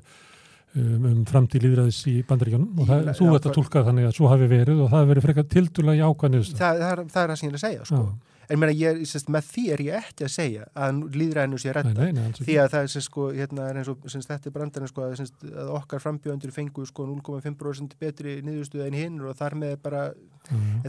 [0.76, 4.06] um, um framtíð líðræðis í bandaríkjónum og það, Í- þú ert að það- tólka þannig
[4.10, 7.22] að svo hafi verið og það hafi verið frekar tildulega jákvæðnið það, það, er, það
[7.22, 8.06] er það sem ég er að segja sko.
[8.48, 12.38] en meina, ég, sérst, með því er ég ekki að segja að líðræðinu sé alls
[12.46, 15.22] því að það sérst, sko, hérna, er eins og sérst, þetta er brandarinn sko, að,
[15.50, 20.04] að okkar frambjöðundur fengu sko, 0,5% betri niðurstuð en hinn og þar með bara
[20.46, 20.86] en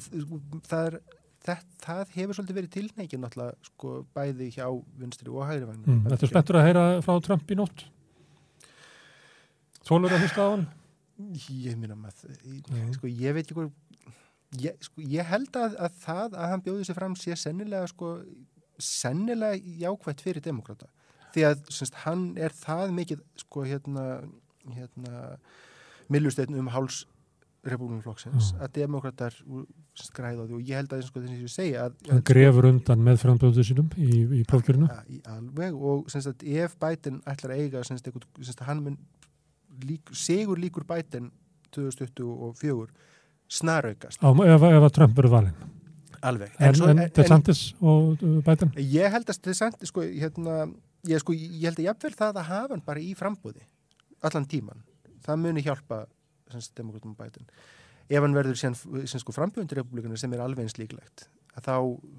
[0.69, 0.99] það, er,
[1.47, 4.67] það, það hefur svolítið verið tilneikin náttúrulega sko, bæði hjá
[5.01, 7.87] vinstri og hægri vagn Mm, Þetta er spenntur að heyra frá Trump í nótt
[9.87, 10.67] Tólur að hlusta á hann?
[11.49, 12.35] Ég minna maður
[12.93, 13.71] sko, ég veit ekki hvað
[14.61, 18.13] ég, sko, ég held að, að það að hann bjóði sér fram sé sennilega sko,
[18.77, 19.57] sennilega
[19.87, 20.89] jákvætt fyrir demokrata
[21.33, 24.07] því að semst, hann er það mikið sko hérna,
[24.75, 25.21] hérna
[26.13, 27.05] millusteinn um háls
[27.67, 28.59] republikanflokksins Já.
[28.63, 29.35] að demokrater
[29.97, 30.55] skræða því.
[30.55, 33.65] Og ég held að sko, þess að ég segja að, Hann grefur undan með frambjóðu
[33.67, 35.75] sínum í, í í alveg.
[35.75, 38.97] Og semst að ef Biden ætlar að eiga semst, eitthvað, semst að hann mun
[39.85, 41.31] lík, segur líkur Biden
[41.75, 42.87] 2024
[43.47, 44.19] snaraukast.
[44.23, 45.73] Á, ef, ef að Trump verður valinn.
[46.27, 46.53] Alveg.
[46.59, 48.73] En, svo- en DeSantis og uh, Biden?
[48.81, 50.65] Ég held að DeSantis sko, hérna,
[51.07, 53.65] ég, sko, ég held að jafnvel það að hafa hann bara í frambúði
[54.25, 54.81] allan tíman,
[55.25, 56.05] það muni hjálpa
[56.77, 57.45] demokratum Biden.
[58.07, 58.75] Ef hann verður sem,
[59.05, 61.27] sem sko frambjöðundir republikana sem er alveg eins líklegt
[61.57, 61.75] að þá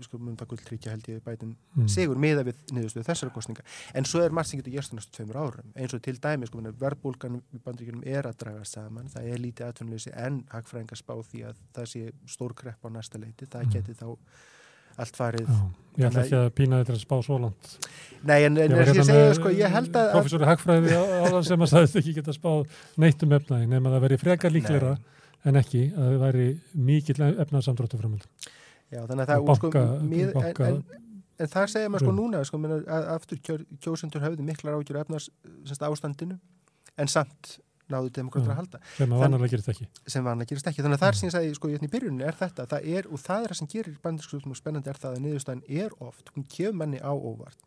[0.09, 1.87] sko, mun það gulltryggja held ég Biden Mm.
[1.89, 3.63] sigur miða við niðurstöðu þessara kostninga
[3.95, 5.69] en svo er margt sem getur gerst næstu tveimur árum.
[5.79, 9.69] Eins og til dæmi sko verðbólgan í bandaríkjunum er að draga saman, það er lítið
[9.69, 13.73] atvinnleysi en hagfræðingar spá því að það sé stór krepp á næsta leiti, það Mm.
[13.73, 14.17] geti þá
[14.99, 15.59] allt farið Já,
[15.99, 17.69] ég ætla ekki að pína þetta að spá svo langt.
[18.27, 21.45] Nei, en, Ég að ég hérna segja, sko, ég held að, að Professori Hagfræði áðan
[21.47, 22.67] sem að sagðist ekki geta spáð
[22.99, 24.97] neitt um efnaði nema það veri frekar líklegra
[25.47, 28.27] en ekki að það væri mikill efnaðsamdráttu framöld
[28.93, 30.83] já, þannig að það, og sko, banka, mið, en, banka en,
[31.39, 35.01] en það segja maður sko núna, sko, menn, að aftur kjör, kjósendur höfðu miklar ágjur
[35.03, 35.31] efnars
[35.79, 36.39] ástandinu,
[36.99, 37.59] en samt
[37.89, 40.83] náðu demokrater að halda, sem að vanalega gerist ekki sem vanlega gerist ekki.
[40.85, 43.09] Þannig að það er sem ég sagði, sko, hérna í byrjuninu er þetta, það er,
[43.09, 46.33] og það er það sem gerir bandarskutum og spennandi er það að niðurstæðan er oft,
[46.35, 47.65] hún kefur manni á óvart.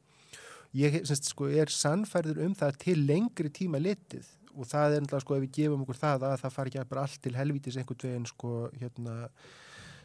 [0.77, 5.26] Ég semst, sko, er sannfærður um það til lengri tíma litið og það er náttúrulega,
[5.26, 8.06] sko, ef við gefum okkur það að það fari ekki bara allt til helvítis einhvern
[8.06, 9.18] veginn, sko, hérna,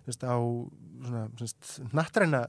[0.07, 0.37] semst, á
[1.95, 2.47] nattræna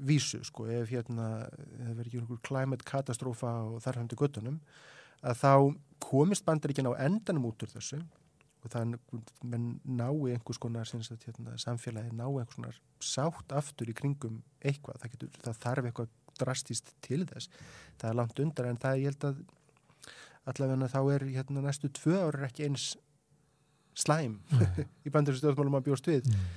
[0.00, 1.48] vísu, sko, ef hérna,
[1.80, 4.56] verður ekki einhver climate katastrófa og þar fram til göttunum,
[5.20, 5.52] að þá
[6.00, 8.00] komist bandaríkinn á endanum út úr þessu
[8.60, 8.94] og það
[9.48, 15.00] menn nái einhvers konar að, hérna, samfélagi nái einhvers konar sátt aftur í kringum eitthvað,
[15.00, 16.10] það, getur, það þarf eitthvað
[16.40, 17.48] drastist til þess,
[18.00, 19.44] það er langt undar en það ég held að
[20.50, 22.90] allavega þá er hérna, næstu tvö ára ekki eins
[23.96, 24.38] slæm
[25.06, 26.28] í bandaríkinn stjórnmálum að bjóst við.
[26.28, 26.50] Mm.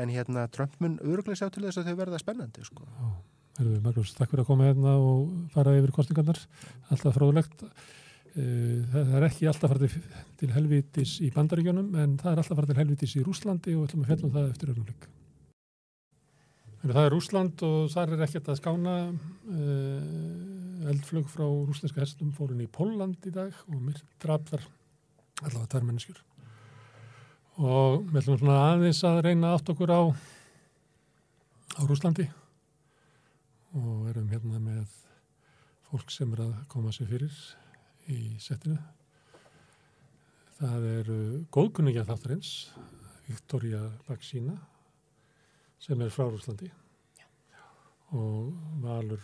[0.00, 2.86] En hérna Trump mun öruglega sjá til þess að þau verða spennandi sko.
[3.58, 6.40] Herðu, Magnús, takk fyrir að koma hérna og fara yfir kostningarnar
[6.94, 7.64] alltaf fróðlegt.
[8.38, 9.96] Eh, það er ekki alltaf farið
[10.38, 13.88] til helvitis í bandaríkjónum en það er alltaf farið til helvitis í Rúslandi og við
[13.88, 15.08] ætlum að fjalla um það eftir öllumleik
[16.78, 18.92] Það er Rúsland og þar er ekkert að skána.
[19.48, 24.66] Uh, eldflög frá rúsneska hestum fórun í Póland í dag og mér draf þar
[25.42, 26.20] allavega tvær mennskjur
[27.58, 30.02] og við ætlum svona aðeins að reyna átt okkur á
[31.78, 32.28] á Rúslandi
[33.74, 34.92] og erum hérna með
[35.88, 37.34] fólk sem er að koma sér fyrir
[38.08, 38.78] í settinu.
[40.58, 41.18] Það eru
[41.54, 42.52] góðkunningja þáttarins,
[43.28, 44.56] Viktoria Baksína,
[45.82, 46.70] sem er frá Rúslandi
[48.16, 49.22] og Valur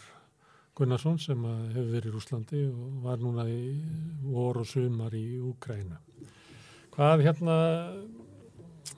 [0.75, 3.79] Gunnarsson sem hefur verið í Rúslandi og var núna í
[4.27, 6.04] vor og sumar í Úkræna.
[6.95, 7.55] Hvað hérna,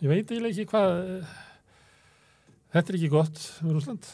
[0.03, 0.99] ég veit eiginlega ekki hvað,
[2.75, 4.09] þetta er ekki gott Rúsland.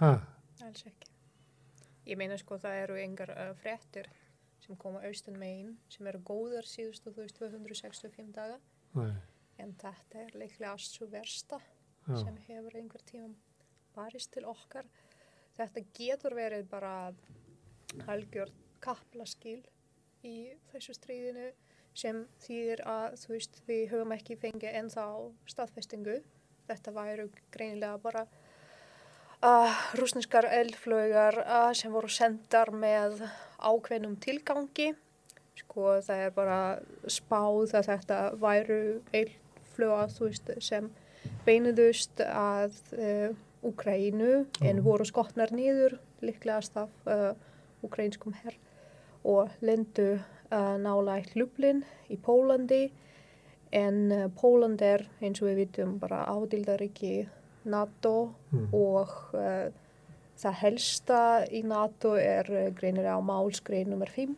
[0.00, 1.10] Alls ekki.
[2.08, 4.08] Ég meina sko það eru engar uh, fréttir
[4.64, 8.56] sem koma austan megin sem eru góðar síðustu þú veist 265 daga
[8.96, 9.12] Nei,
[9.60, 12.16] en þetta er leiklega allt svo versta já.
[12.22, 13.28] sem hefur einhver tíma
[13.92, 14.88] barist til okkar.
[15.60, 16.96] Þetta getur verið bara
[18.08, 19.60] algjör kaplaskil
[20.24, 20.36] í
[20.72, 21.50] þessu stríðinu
[21.96, 25.06] sem þýðir að þú veist við höfum ekki fengið ennþá
[25.48, 26.18] staðfestingu.
[26.66, 28.26] Þetta væru greinilega bara
[29.46, 33.22] uh, rúsneskar eldflögar uh, sem voru sendar með
[33.56, 34.92] ákveðnum tilgangi.
[35.56, 36.60] Sko það er bara
[37.08, 38.80] spáð að þetta væru
[39.16, 40.92] eldflöga þú veist sem
[41.46, 43.34] beinuðust að uh,
[43.66, 47.32] Úkrænu en voru skotnar niður líklegast af uh,
[47.82, 48.54] úkrænskum herr
[49.26, 50.20] og lendu
[50.80, 52.84] nálægt Lublin í Pólandi
[53.76, 57.26] en uh, Póland er eins og við vitum bara ádildaríki
[57.66, 58.68] NATO Mm.
[58.72, 59.72] og uh,
[60.38, 61.20] það helsta
[61.50, 64.36] í NATO er uh, greinir á málskrein nummer 5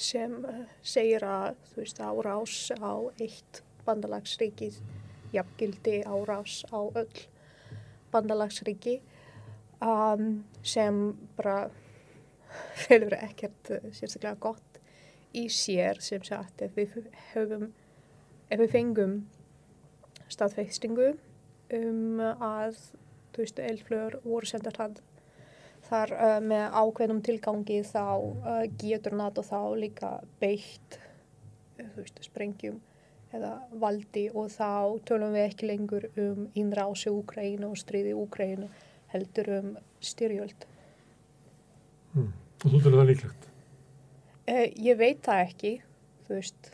[0.00, 4.70] sem uh, segir að þú veist árás á eitt bandalagsríki
[5.34, 7.26] jafngildi árás á öll
[8.12, 9.00] bandalagsríki
[9.82, 11.02] um, sem
[11.36, 11.70] bara
[12.86, 14.69] felur ekkert sérstaklega gott
[15.36, 16.96] í sér sem sagt ef við
[17.34, 17.68] höfum
[18.50, 19.14] ef við fengum
[20.30, 21.12] staðfeistingu
[21.76, 22.76] um að
[23.40, 24.76] elflögur voru sendar
[25.86, 30.10] þar uh, með ákveðnum tilgangi þá uh, getur NATO þá líka
[30.42, 30.98] beitt
[31.78, 32.80] þú veist, sprengjum
[33.34, 38.68] eða valdi og þá tölum við ekki lengur um innrási Úkrænu og stríði Úkrænu
[39.14, 39.70] heldur um
[40.02, 40.66] styrjöld.
[42.14, 42.32] Mm.
[42.64, 43.49] Og þú telur það líklegt?
[44.50, 45.72] Uh, ég veit það ekki,
[46.26, 46.70] þú veist,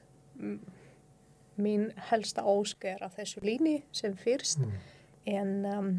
[1.60, 4.76] mín helsta ósk er að þessu líni sem fyrst mm.
[5.32, 5.90] en um,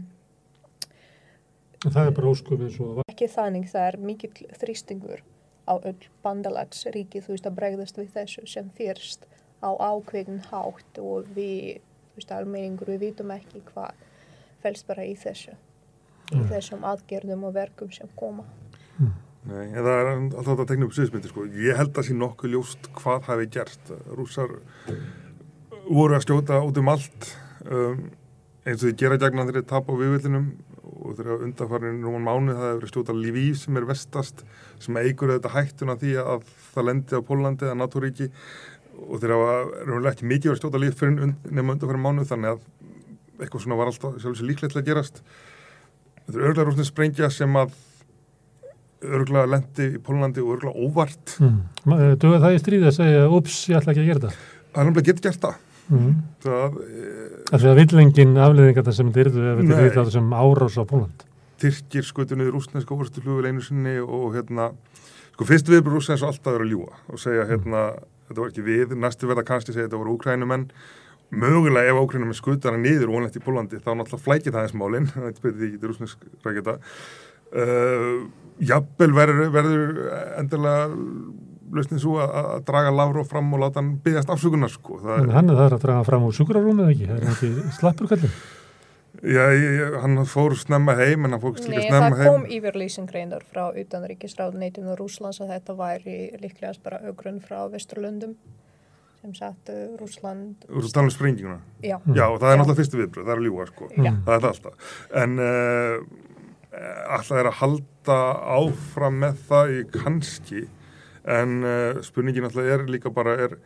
[1.85, 5.21] Það er bara óskum eins og ekki þannig, það er mikill þrýstingur
[5.69, 9.27] á öll bandalagsríki þú veist að bregðast við þessu sem fyrst
[9.61, 11.83] á ákveðin hátt og við,
[12.13, 13.93] þú veist, almenningur við vitum ekki hvað
[14.63, 16.49] fælst bara í þessu í Mm.
[16.49, 18.43] þessum aðgerðum og verkum sem koma
[19.47, 21.45] Nei, en það er alltaf þetta upp sviðismyndir sko.
[21.55, 23.91] Ég held að sé nokkuð ljóst hvað hafi gerst.
[24.11, 24.57] Rússar
[25.87, 27.29] voru að skjóta út um allt
[27.63, 28.01] um,
[28.67, 30.49] eins og þið gera gegna þeirri tap á viðvillinum
[30.97, 34.43] og þeirra undanfarin rúman mánu það hefur skjóta Lviv sem er vestast
[34.83, 38.29] sem eigur þetta hættuna því að það lendi á Pólandi eða NATO-ríki
[39.07, 42.65] og þeirra var ekki mikið að skjóta Lviv nema undanfarin mánu þannig að
[43.37, 45.21] eitthvað svona var alltaf sjálfsög líklegt að gerast.
[46.25, 47.75] Þetta er örglega rústin sprengja sem að
[49.05, 51.37] örgulega lendi í Pólandi og örgulega óvart.
[51.43, 51.57] Mm.
[52.21, 54.37] Duga það í stríði að segja ups, ég ætla ekki að gera það
[54.77, 55.63] það er náttúrulega getur gert það.
[55.87, 56.15] Mm.
[56.43, 57.03] það e,
[57.47, 60.83] Það er villengin afleðingar það sem þetta yrðu ef þetta er það sem árás á
[60.83, 61.23] Póland
[61.63, 64.65] Tyrkir skutu niður rúsneska orðstuflugur einu sinni og hérna
[65.31, 67.85] sko fyrst við rúsneska eins og alltaf eru að ljúa og segja hérna,
[68.27, 70.67] þetta var ekki við næstu verða kannski segja þetta voru úkrænumenn
[71.31, 75.07] mögulega ef skutar hann niður og vonlegt í Pólandi þá náttúrulega flækir það eins málin
[75.15, 76.77] þetta betur því ekki rúsnesk rækjata
[77.63, 78.27] uh,
[78.59, 79.97] jafnvel verður, verður
[80.39, 80.87] endilega
[81.77, 85.01] lausnin svo að, að draga Lavrov fram og láta hann byggjast afsökunar sko.
[85.03, 88.13] það En hann er það að draga fram úr sjúkrarúmið ekki, það er ekki slappur
[88.13, 88.37] kallin
[89.17, 92.45] Já, ég, hann fór snemma heim en hann fór líka Nei, snemma það heim kom
[92.53, 98.35] yfirlýsing reyndar frá utanríkisráðneitinu Rúslands að þetta væri líklegast bara augrunn frá Vesturlundum
[99.17, 102.53] sem sagt uh, Rúsland Þú ert að tala um sprenginguna Já, Já, og það er
[102.53, 102.59] Já.
[102.61, 103.89] náttúrulega fyrstu viðbröð, það er að ljúga sko.
[103.97, 104.11] Já.
[104.13, 104.73] það er það alltaf
[105.23, 105.95] en uh,
[107.17, 107.96] alltaf er að halda
[108.57, 110.63] áfram með það í kannski
[111.27, 113.57] en uh, spurningin alltaf er líka bara er,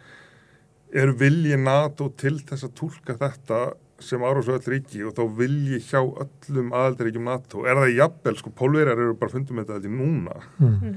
[0.93, 3.61] er vilji NATO til þess að tólka þetta
[4.01, 7.65] sem árás á öll ríki og þá vilji hjá öllum aðaldaríkjum NATO?
[7.69, 10.39] Er það jafnvel, sko, pólverjar eru bara fundum með þetta núna.
[10.57, 10.95] Mm.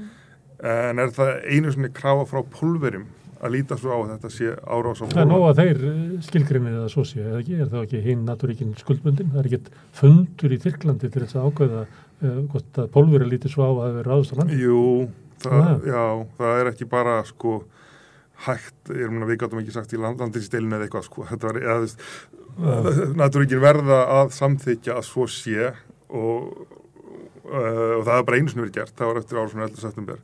[0.65, 3.05] en er það einu svona krafa frá pólverjum
[3.45, 5.81] að líta svo á að þetta sé árás á Það er nóg að þeir
[6.25, 9.69] skilgrinnið að svo sé, eða ekki, er það ekki hinn naturíkin skuldbundin, það er ekkert
[9.99, 13.79] fundur í Tyrklandi til þess að ákveða uh, hvort að pólveri lítið svo á að
[13.85, 14.59] það er ráðust á landi.
[14.61, 15.09] Jú,
[15.43, 15.79] það, Ah.
[15.85, 16.03] já,
[16.37, 17.63] það er ekki bara sko
[18.45, 21.59] hægt, ég meina við gáttum ekki sagt í land, landinstélinu eða eitthvað sko, þetta var,
[21.63, 22.01] eða veist,
[23.15, 25.69] naturíkin verða að samþykja að svo sé
[26.09, 26.67] og,
[27.45, 29.81] uh, og það er bara einu sem verið gert, það var eftir ára svona 11.
[29.85, 30.19] september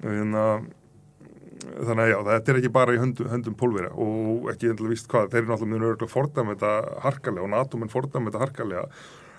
[0.00, 0.68] Þannig að
[1.60, 5.08] þannig að já, þetta er ekki bara í höndum, höndum pólverja og ekki endilega víst
[5.12, 8.84] hvað, þeir eru náttúrulega mun örgulega fordæma þetta harkalega og NATO mun fordæma þetta harkalega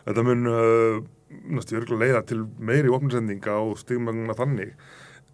[0.06, 0.99] þetta mun uh,
[1.52, 4.74] næstu örgulega leiða til meiri opninsendinga og stigmögnuna þannig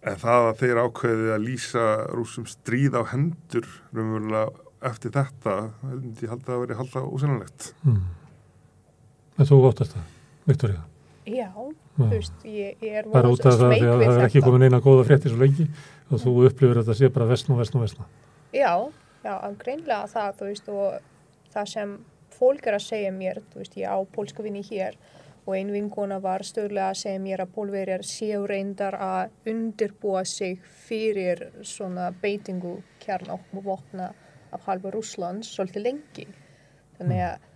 [0.08, 4.44] en það að þeir ákveði að lýsa rúsum stríð á hendur raunverulega
[4.88, 5.56] eftir þetta
[6.22, 8.06] ég held að það veri halda ósynanlegt Mm.
[9.38, 10.06] En þú óttast það,
[10.46, 10.80] Viktoria?
[11.28, 11.50] já,
[11.98, 14.64] þú veist, ég, ég er Það er út af það að það er ekki komin
[14.66, 15.66] eina góða frétti svo lengi
[16.10, 18.06] og þú upplifir að þetta sé bara vestn og vestn og vestn.
[18.56, 18.72] Já,
[19.24, 21.94] já, greinlega það, þú veist, og það sem
[22.38, 24.96] fólk er að segja mér, þú veist, ég á pólska vinni hér
[25.48, 30.58] og ein vinkona var stöðlega að segja mér að pólverjar séu reyndar að undirbúa sig
[30.84, 34.10] fyrir svona beitingu kjarnokvopna
[34.52, 36.26] af halva Rússlands svolítið lengi.
[36.98, 37.48] Þannig að,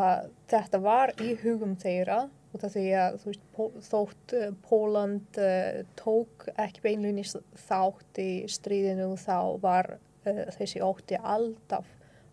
[0.00, 5.40] að þetta var í hugum þeirra og það því að veist, Pó, þótt uh, Póland
[5.42, 7.36] uh, tók ekki beinlunis
[7.68, 11.86] þátt í stríðinu þá var uh, þessi ótti alltaf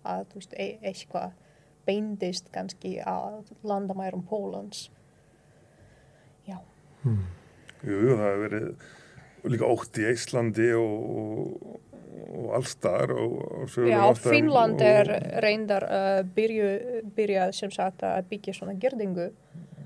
[0.06, 1.38] að veist, e eitthvað
[1.86, 4.88] beindist kannski að landamærum Pólans.
[7.06, 7.26] Já, Mm.
[7.86, 11.82] Jú, það hefur verið líka ótt í Íslandi og, og,
[12.40, 13.36] og allstar og,
[13.92, 15.12] Já Finnland er
[15.46, 16.70] reyndar uh, byrju,
[17.16, 19.28] byrjað sem sagt að byggja svona gerðingu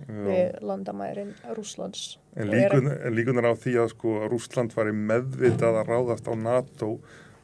[0.10, 2.16] við landamærin Rúslands.
[2.40, 6.34] En, er- líkun, líkunar á því að sko að Rússland var meðvitað að ráðast á
[6.40, 6.94] NATO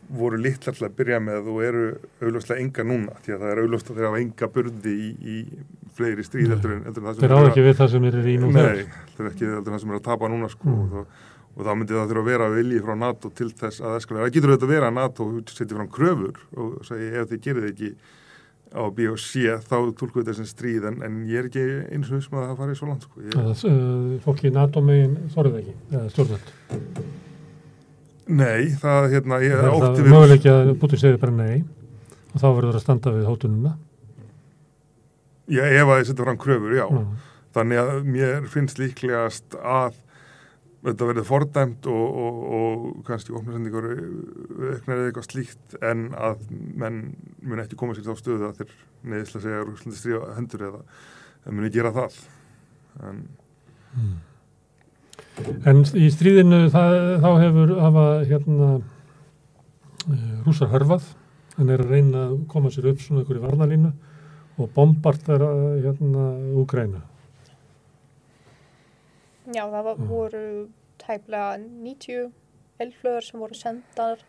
[0.10, 1.84] voru litlar til að byrja með og eru
[2.24, 5.38] auðvitað enga núna því að það er auðvitað þegar hafa enga burði í, í
[5.96, 8.24] fleiri stríð heldur en, heldur en það sem Þeir að- ekki við það sem eru
[8.26, 8.92] í nú Nei, þegar.
[9.08, 10.82] þetta er ekki heldur en það sem er að tapa núna sko Mm.
[10.82, 11.06] og, það,
[11.56, 14.26] og það myndi það þurfa að vera vilji frá NATO til þess að vera.
[14.26, 17.70] Það getur auðvitað að vera að NATO setja fram kröfur og segi ef þið gerir
[17.72, 17.92] ekki
[18.76, 21.64] á B og C þá tólku þetta sem stríð en, en ég er ekki
[21.96, 23.22] eins og þessum að það fari svo langt sko.
[23.24, 26.50] Ég, Það, uh, fólki í NATO megin þorðið ekki, eða stjórnvöld.
[28.28, 31.64] nei, það hérna, ég Það er við möguleiki að Putin segir bara nei
[32.34, 33.74] og þá verður það að standa við hótununa.
[35.52, 36.86] Já, ef að þið setja fram kröfur, já.
[36.90, 37.14] Mm.
[37.56, 40.02] Þannig að mér finnst líklegast að
[40.86, 47.00] þetta verður fordæmt og, og, og kannski opnarsendingur auknar eða eitthvað slíkt en að menn
[47.42, 48.76] mun ekki koma sér þá stöðu að þeir
[49.14, 52.20] neðislega segja að Rúslandi stríða hendur eða muni gera það.
[53.06, 53.24] En,
[55.66, 61.08] En í stríðinu það, þá hefur hafa hérna uh, rússar hörfað
[61.60, 63.92] en er að reyna að koma sér upp svona ykkur í varnalínu
[64.58, 65.44] og bombart er
[65.84, 66.26] hérna
[66.56, 67.02] Úgræna.
[69.54, 70.08] Já, það var, Mm.
[70.10, 70.68] voru
[70.98, 72.32] tæplega 90
[72.80, 74.24] elflöður sem voru sendar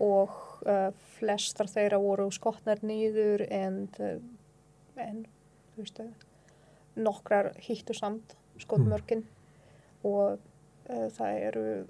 [0.00, 0.30] og
[0.66, 4.18] uh, flestar þeirra voru skotnar nýður en, uh,
[4.96, 5.26] en
[5.74, 6.10] þú veist þau,
[6.96, 9.24] nokkrar hittu samt skotmörkin
[10.04, 10.38] og
[10.90, 11.86] uh, það eru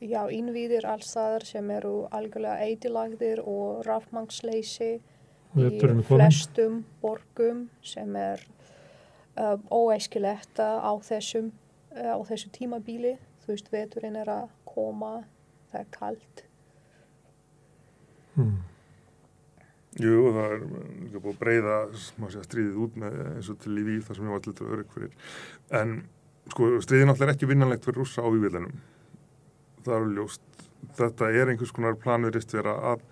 [0.00, 5.00] já, innvíðir allstaðar sem eru algjörlega eidilagðir og rafmangsleysi
[5.56, 8.42] í flestum borgum sem er
[9.40, 11.52] uh, óæskilegt á þessum
[11.96, 15.14] uh, á þessu tímabíli þú veist, veturinn er að koma
[15.70, 16.46] það er kalt
[18.36, 18.56] Mm.
[19.96, 20.64] jú, það er
[21.06, 21.76] líka búið að breyða
[22.20, 24.66] má segja, stríðið út með eins og til í víð þar sem ég var til
[24.66, 25.14] örygg fyrir.
[25.78, 25.94] En
[26.52, 28.74] sko, stríðið náttúrulega er ekki vinnanlegt fyrir rússa á vývillinum.
[29.86, 30.66] Það er ljóst.
[30.98, 33.06] Þetta er einhvers konar planurist vera að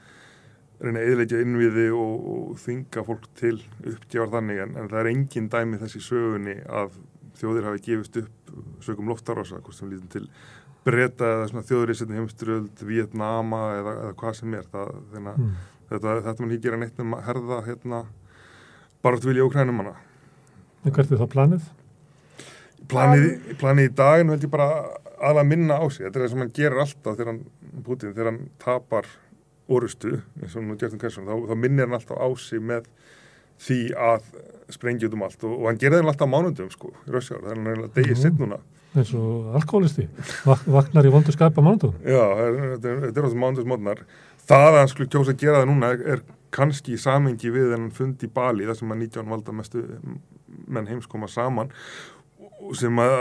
[0.88, 3.56] reyna að eðleikja innviði og, og þvinga fólk til
[3.90, 6.96] uppgjafar þannig en, en það er engin dæmi þessi sögunni að
[7.40, 8.54] þjóðir hafi gefist upp
[8.86, 10.26] sögum loftarása, hvort sem lítum til
[10.84, 14.66] breyta eða svona þjóðir í setni heimsturöld, Vietnama eða, eða hvað sem er.
[14.72, 15.54] Það, þeirna, Mm.
[15.90, 18.02] þetta, þetta mun ekki gera neitt um að herða hérna,
[19.04, 19.94] bara til vilja okrænum hana.
[20.84, 21.66] Hvert er þá planið?
[22.90, 23.26] Planið,
[23.60, 24.68] planið í dag nú held ég bara
[25.24, 26.04] aðla minna á sig.
[26.04, 27.42] Þetta er það sem hann gerir alltaf þegar hann,
[27.86, 29.08] Putin, þegar hann tapar
[29.68, 32.84] orustu, eins og nú Gjertum Kersson, þá, þá minnir hann alltaf á sig með
[33.64, 34.22] því að
[34.74, 37.50] sprengja út um allt og, og hann gerir það alltaf mánundum sko, í Rössjár, það
[37.50, 38.22] er hann eiginlega degið Mhm.
[38.22, 38.58] sitt núna.
[38.94, 40.04] eins og alkoholisti
[40.46, 43.42] Vak vaknar í vondu skapa mánudum Já, það er- þetta er- þetta er á þessum
[43.44, 43.98] mánundusmótnar.
[44.44, 46.20] Það að hann skulle kjósa að gera það núna er, er
[46.52, 49.82] kannski í samengi við en fund í Bali, þar sem að 19 valda mestu
[50.68, 51.70] menn heims koma saman
[52.74, 53.14] sem að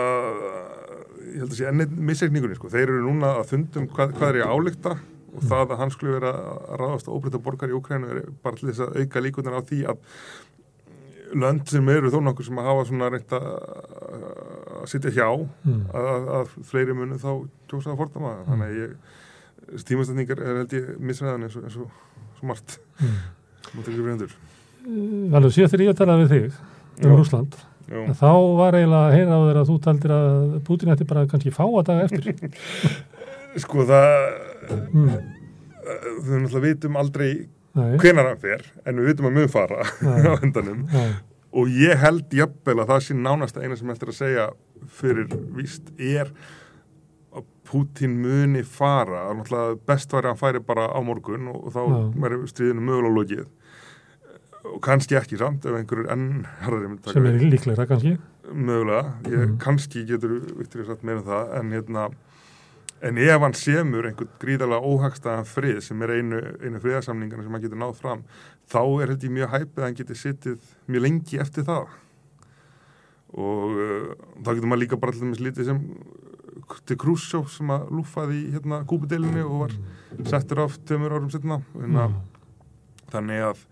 [1.33, 2.69] ég held að sé ennið misreikningunni sko.
[2.69, 4.97] þeir eru núna að fundum hvað, hvað er ég að álíkta
[5.33, 8.59] og það að hann skulle vera að ráðast að óbreyta borgar í Ukrænu er bara
[8.59, 9.97] til þess að auka líkunar á því að
[11.33, 13.47] lönd sem eru þó nokkur sem að hafa svona reynt að
[14.83, 15.81] að sitja hjá mm.
[15.93, 17.29] að, að, að fleiri munu þá
[17.71, 18.47] kjósa að fordama það.
[18.51, 21.99] þannig að ég tímastendingar er held ég misræðan eins og, eins og,
[22.43, 23.21] Mm.
[23.87, 24.33] fyrir hendur
[25.31, 26.57] Valur, síðast þegar ég talaði við þig
[27.07, 27.15] um Já.
[27.17, 27.55] Rúsland
[27.87, 27.99] Já.
[28.19, 31.53] þá var eiginlega að heyra á þér að þú taldir að Putin ætti bara kannski
[31.55, 32.59] fáa daga eftir
[33.63, 35.11] sko það mm.
[36.23, 37.29] við náttúrulega vitum aldrei
[37.73, 39.81] Nei, hvenar hann fer en við vitum að mun fara
[40.29, 40.83] á endanum.
[40.93, 41.07] Nei,
[41.53, 44.45] og ég held jafnvel að það sé nánast eina sem eftir að segja
[44.93, 46.29] fyrir víst er
[47.33, 49.23] að Putin muni fara.
[49.31, 51.81] Að náttúrulega best væri að hann færi bara á morgun og, og þá
[52.21, 53.47] væri stríðinu mögulega lokið.
[54.63, 56.45] Og kannski ekki samt ef einhverjur enn
[57.11, 58.13] sem er líklegra kannski.
[58.53, 59.57] Mögulega, ég, Mhm.
[59.59, 62.05] kannski getur Viktor sagt meira um það en hérna
[63.03, 67.65] en ef hann semur einhvern gríðarlega óhagstaðan frið sem er einu, einu friðarsamningarna sem hann
[67.65, 68.23] getur náð fram
[68.71, 71.97] þá er held ég mjög hæpið að hann getur sittið mjög lengi eftir það
[73.33, 75.81] og uh, þá getur maður líka bara til dæmis lítið sem
[76.87, 79.75] til Khrushchev sem að lúfaði í hérna kúpudelinni og var
[80.29, 82.17] settur af tömur árum setna mm.
[83.11, 83.65] þannig að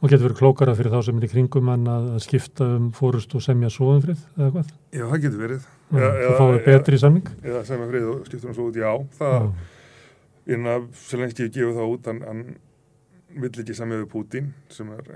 [0.00, 3.34] og getur verið klókara fyrir þá sem er í kringum hann að skipta um fórust
[3.36, 4.70] og semja svoðumfrið eða hvað?
[4.96, 5.66] Já, það getur verið.
[5.90, 7.28] Þú eða- fáið betri samning.
[7.44, 9.50] Eða sem er frið og skiptur hann svo út, já það
[10.50, 12.44] innan að svo lengst ég gefið það út hann, hann
[13.40, 15.10] vill ekki semja við Pútín sem er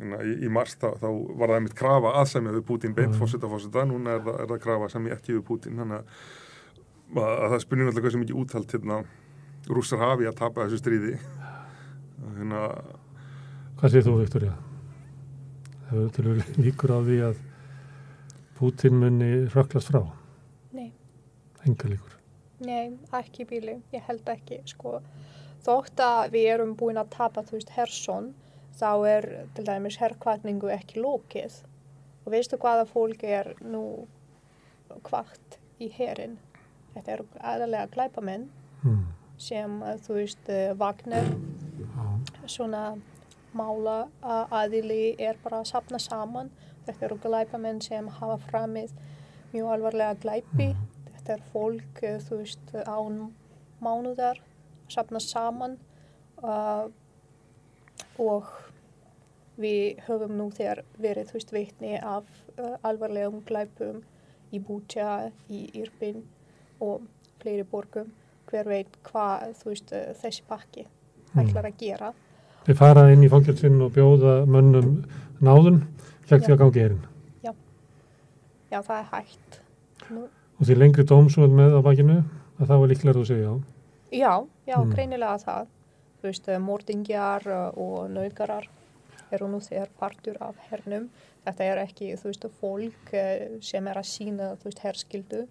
[0.00, 3.18] inna, í, í mars þá, þá var það einmitt krafa að semja við Pútín beint
[3.18, 6.06] fórseta fórseta, núna er það, er það krafa sem ég ekki við Pútín þannig að,
[7.18, 9.02] að það spyrir náttúrulega hversu mikið úthald hérna
[9.68, 11.12] rússar hafi að tapa þessu stríði.
[12.38, 12.62] Hérna,
[13.82, 14.52] Hvað segir þú, Viktoria?
[15.88, 17.40] Hefur til líkur á því að
[18.58, 20.04] Putin muni röklast frá?
[20.76, 20.92] Nei.
[21.66, 22.12] Enga líkur.
[22.62, 25.00] Nei, ekki bíli, ég held ekki, sko.
[25.66, 28.30] Þótt að við erum búin að tapa, þú veist, Hersson,
[28.78, 31.58] þá er til dæmis herrkvætningu ekki lókið.
[32.22, 34.06] Og veistu hvaða fólk er nú
[35.06, 36.38] kvart í herin?
[36.94, 38.46] Þetta eru aðalega glæpamenn
[38.82, 39.06] Mm.
[39.38, 42.46] sem, eh, þú veist, eh, Wagner, Já.
[42.46, 42.98] svona
[43.56, 46.50] mála að aðili er bara að sapna saman.
[46.86, 48.94] Þetta eru glæpamenn sem hafa framið
[49.52, 50.72] mjög alvarlega glæpi.
[51.12, 53.30] Þetta er fólk, eh, þú veist, án
[53.82, 55.78] mánuðar að sapna saman
[56.42, 56.88] uh,
[58.20, 58.48] og
[59.60, 64.02] við höfum nú þegar verið, þú veist, veitni af uh, alvarlegum glæpum
[64.52, 66.24] í Bútja, í Irpin
[66.82, 67.06] og
[67.42, 68.10] fleiri borgum.
[68.50, 70.86] Hver veit hvað, þú veist, uh, þessi pakki
[71.38, 72.12] ætlar að gera.
[72.66, 74.92] Þeir fara inn í fangilsinn og bjóða mönnum
[75.42, 75.80] náðun
[76.28, 76.54] gegn því Já.
[76.54, 77.02] að gangi erinn.
[78.72, 79.58] Já, það er hægt.
[80.10, 80.22] Nú,
[80.60, 82.18] Og því lengri dómsvöld með á bakinu,
[82.60, 83.54] að það var líklega að segja já.
[84.12, 84.92] já, já, Mm.
[84.94, 85.66] greinilega það.
[86.22, 88.68] Þú veist, eh, mordingjar eh, og nauðgarar
[89.32, 91.08] eru nú þegar partur af hernum.
[91.44, 95.46] Þetta er ekki, þú veist, fólk eh, sem er að sína, þú veist, herskildu,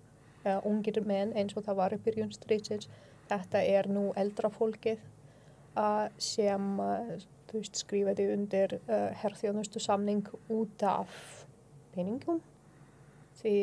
[0.46, 2.88] uh, ungir menn eins og það var í byrjun stríðsins.
[3.30, 4.98] Þetta er nú eldra fólkið
[6.22, 6.68] sem,
[7.48, 11.08] þú veist, skrifaði undir uh, herþjónustu samning út af
[11.96, 12.42] peningum.
[13.42, 13.56] Því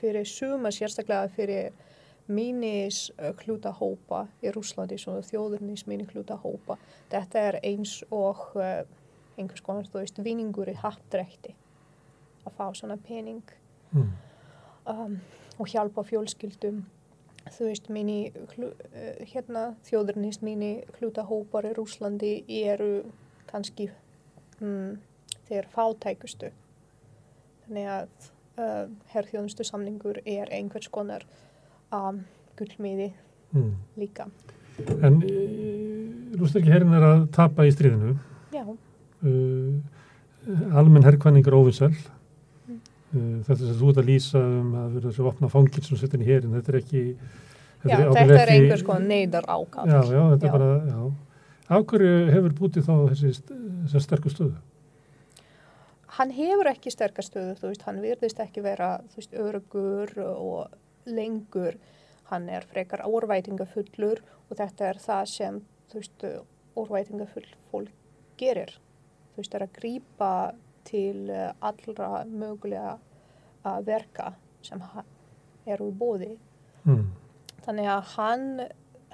[0.00, 1.72] fyrir suma, sérstaklega fyrir
[2.28, 3.10] mínis
[3.44, 6.78] hlutahópa í Rúslandi, svona þjóðurnis míni hlutahópa.
[7.12, 8.54] Þetta er eins og
[9.36, 11.52] einhvers konar, þú veist, vinningur í hattrækti
[12.44, 13.42] að fá svona pening
[13.94, 14.10] Mm.
[14.86, 15.20] um,
[15.58, 16.84] og hjálpa fjölskyldum.
[17.52, 23.04] Þú veist, hlu, uh, hérna, þjóðurnis míni hlutahópar í Rúslandi eru
[23.50, 23.90] kannski
[24.60, 24.94] mm,
[25.48, 26.50] þeir fátækustu.
[27.66, 28.08] Þannig að
[28.56, 31.26] uh, herrþjónustu samningur er einhvers konar
[31.92, 32.24] um,
[32.58, 33.12] gullmiði
[33.54, 33.74] Mm.
[33.96, 34.24] líka.
[35.06, 35.20] En
[36.34, 38.16] rústarki herrin er að tapa í stríðinu.
[38.54, 38.64] Já,
[39.24, 39.78] Uh,
[40.76, 41.86] almenn herrkvæning er óvinsæl.
[41.88, 41.94] Mm.
[41.94, 42.23] Uh,
[43.46, 46.24] þetta sem þú ert að lýsa um að vera þessu opna fangil sem setja inn
[46.26, 47.02] í herin, þetta er ekki...
[47.84, 49.88] já ábyggilega þetta er einhvers konar neyðar ákall.
[49.90, 50.50] Já, já, þetta Já.
[50.50, 51.00] er bara, já.
[51.74, 54.54] Af hverju hefur bútið þá þessi, st- þessa sterku stöðu?
[56.14, 60.76] Hann hefur ekki sterkastöðu, þú veist, hann virðist ekki vera, þú veist, örugur og
[61.10, 61.78] lengur.
[62.30, 65.58] Hann er frekar órvætingafullur og þetta er það sem,
[65.90, 66.26] þú veist,
[66.78, 67.90] órvætingafull fólk
[68.40, 68.76] gerir.
[69.34, 70.30] Þú veist, er að grípa
[70.84, 72.96] til eh, allra mögulega
[73.64, 74.32] uh, verka
[74.64, 74.82] sem
[75.66, 76.30] eru í bóði.
[76.84, 77.06] Mm.
[77.64, 78.46] Þannig að hann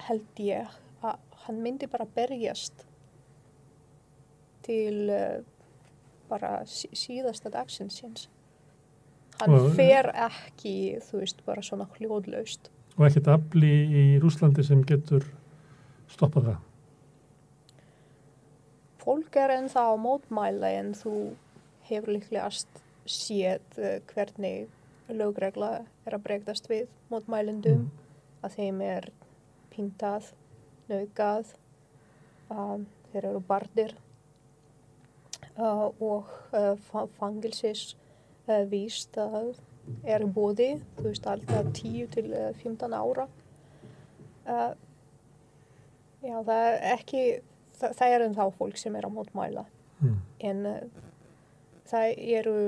[0.09, 0.76] held ég
[1.06, 2.84] að hann myndi bara berjast
[4.66, 5.40] til uh,
[6.30, 8.28] bara sí síðasta dagsins síns.
[9.40, 12.68] Hann Og- fer ekki, þú veist, bara svona hljóðlaust.
[12.98, 15.24] Og ekkert afli í Rúslandi sem getur
[16.10, 16.59] stoppað það.
[19.01, 21.14] Fólk er ennþá mótmæla en þú
[21.91, 22.69] hefur líklegast
[23.11, 24.69] séð uh, hvernig
[25.11, 25.71] lögregla
[26.07, 27.89] er að bregðast við mótmælendum.
[28.47, 29.09] að þeim er
[29.75, 30.29] pintað,
[32.51, 33.93] um, þeir eru barðir
[35.59, 36.31] uh, og
[36.89, 37.83] fa- fangilsis
[38.71, 39.51] víst að
[40.09, 43.27] er bóði, þú veist alltaf 10 til uh, 15 ára.
[46.21, 47.21] Já, það er ekki,
[47.81, 49.67] það, það er ennþá fólk sem er að mótmæla
[50.01, 50.15] Mm.
[50.49, 50.61] en
[51.91, 52.59] það eru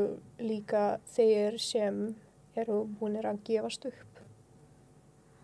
[0.42, 0.84] líka
[1.14, 2.00] þeir sem
[2.58, 4.08] eru búinir að gefast upp.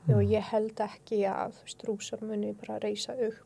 [0.09, 3.45] Og ég held ekki að þú veist, rúsar muni bara reysa upp.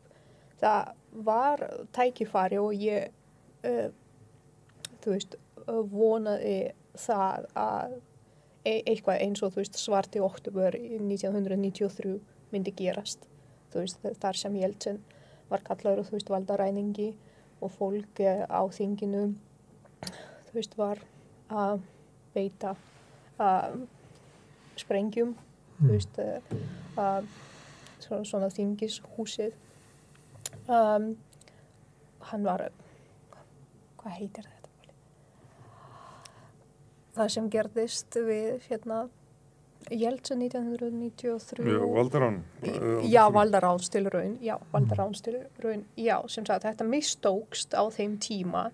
[0.63, 0.93] Það
[1.27, 1.65] var
[1.95, 3.11] tækifari og ég
[3.67, 3.91] uh,
[5.03, 5.37] þú veist
[5.67, 7.99] vonaði það að
[8.69, 12.15] e eitthvað eins og þú veist svarti oktober í 1993
[12.53, 13.27] myndi gerast.
[13.73, 15.01] Þú veist þar sem Jeltsin
[15.51, 17.09] var kallaður þú veist valdaræningi
[17.63, 19.33] og fólk eh, á þinginu
[20.53, 21.01] þú veist var
[21.49, 21.81] að
[22.35, 22.75] beita
[23.41, 23.83] að
[24.77, 25.33] sprengjum
[25.81, 27.23] þú veist uh,
[28.03, 29.57] svona, svona þingishúsið
[30.69, 31.15] um,
[32.29, 32.69] hann var
[34.03, 34.63] hvað heitir þetta
[37.17, 39.03] það sem gerðist við hérna
[39.91, 42.37] Jeltsin 1993 Já, Valdarán.
[43.11, 48.69] Já, valdaránstilraun, já, valdaránstilraun, já, sem sagt, þetta mistókst á þeim tíma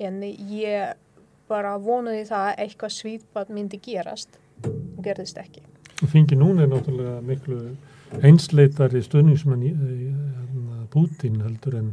[0.00, 1.00] en ég
[1.50, 5.64] bara vonaði það að eitthvað svítbað myndi gerast og gerðist ekki.
[6.00, 7.58] Og fengi núna er náttúrulega miklu
[8.26, 11.90] einsleitari í, hérna, Putin heldur en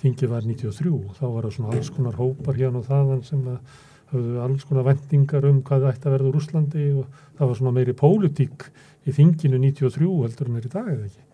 [0.00, 0.94] þingi var 93.
[1.18, 3.76] Þá var það svona alls konar hópar hérna og þaðan sem að
[4.12, 7.60] höfðu alls konar vendingar um hvað það ætti að verða úr Úslandi og það var
[7.60, 8.66] svona meiri pólitík
[9.06, 11.24] í þinginu 93 heldur en er í dag eða ekki?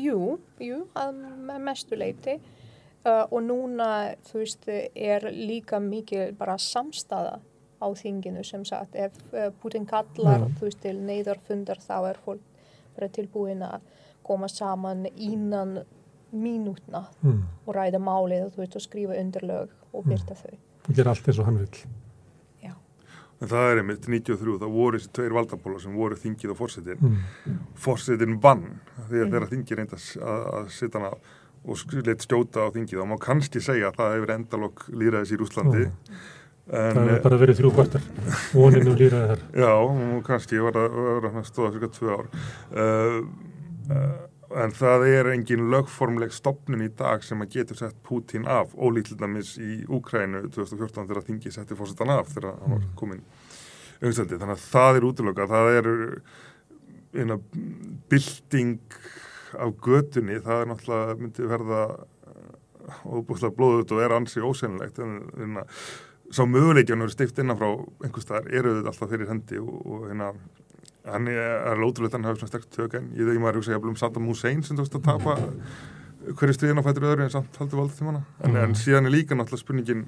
[0.00, 0.18] Jú,
[0.62, 2.36] jú, að me- mestu leiti
[3.04, 3.90] uh, og núna,
[4.28, 7.38] þú veist, er líka mikið bara samstaða
[7.80, 10.50] á þinginu sem sagt, ef uh, Putin kallar, Já.
[10.58, 12.42] þú veist, til neyðarfundar þá er fólk
[12.96, 13.80] bara tilbúin að
[14.26, 15.80] koma saman innan
[16.30, 17.42] mínútna Mm.
[17.66, 20.54] og ræða málið, þú veist, og skrifa undirlög og byrta þau.
[20.88, 21.80] Og gera allt eins og hann vil.
[23.40, 26.98] En það er einmitt 93, þá voru þessi tveir valdapólar sem voru þingið og fórsetin.
[27.00, 27.54] Mm.
[27.80, 28.66] Fórsetin vann
[29.08, 31.12] því að þeirra þingið reynda að, að setja hana
[31.68, 35.40] og leitt stjóta á þingið og má kannski segja að það hefur endalokk líraðis í
[35.40, 35.84] Rúslandi.
[36.70, 38.08] En, Það hefur bara verið þrjú kvartar.
[38.54, 39.44] Voninu líraði þar.
[39.60, 39.72] Já,
[40.28, 42.28] kannski var það, var það stóða fyrir tvö ár.
[42.70, 43.16] Uh,
[43.90, 44.18] uh,
[44.64, 49.56] en það er engin lögformleg stopnun í dag sem að getur sett Putin af, ólítildamis
[49.62, 53.24] í Úkrænu 2014 þegar þingi setti fórsetan af þegar hann var komin
[54.00, 54.38] umstandi.
[54.40, 55.90] Þannig að það er útlöka, það er
[57.20, 57.36] eina
[58.10, 58.78] bylting
[59.58, 61.82] af götunni, það er náttúrulega myndi verða
[63.06, 65.18] óbúslega blóðut og er ansi ósennilegt en,
[65.60, 65.76] að
[66.34, 67.68] sá möguleikjan eru stift innan frá
[68.04, 70.32] einhvers staðar eru þetta alltaf fyrir hendi og, hérna
[71.10, 71.40] hann er,
[71.72, 74.28] er ótrúlega hann hafi svona sterkt tök en ég þegar maður hugsa jafnvel um Saddam
[74.30, 75.36] Hussein sem þú veist að tapa
[76.36, 79.38] hverju stríðin á fættur öðru en samt haldur valda tímana en, en síðan er líka
[79.38, 80.04] náttúrulega spurningin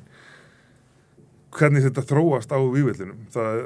[1.56, 3.62] hvernig þetta þróast á vývillinum það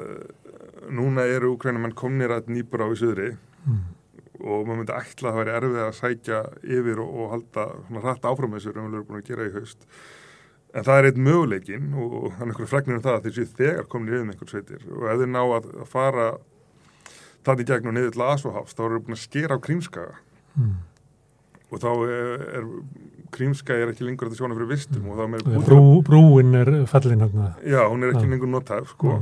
[0.97, 3.35] núna eru úkrænumenn komnir að nýpur á í söðri
[3.67, 3.81] Mm.
[4.41, 6.39] Og maður myndi ætla að það væri erfið að sækja
[6.77, 9.87] yfir og, og halda svona rætt áfram þessu erum búin að gera í haust
[10.77, 13.49] en það er eitt möguleikin og það er einhverju fregnir um það að þeir séu
[13.61, 16.27] þegar komin í yfir einhvern sveitir og ef þeir ná að, að fara
[17.47, 20.15] það í gegn og niður til Asóhafs þá eru búin að skera á Krímskaga
[20.57, 20.71] Mm.
[21.69, 22.63] og þá er, er
[23.35, 26.71] Krímskaga er ekki lengur að þetta sjóna fyrir vistum og þá með Brú, brúin er
[26.89, 27.21] fallin.
[27.61, 28.31] Já, hún er ekki Já.
[28.31, 29.17] lengur notað sko.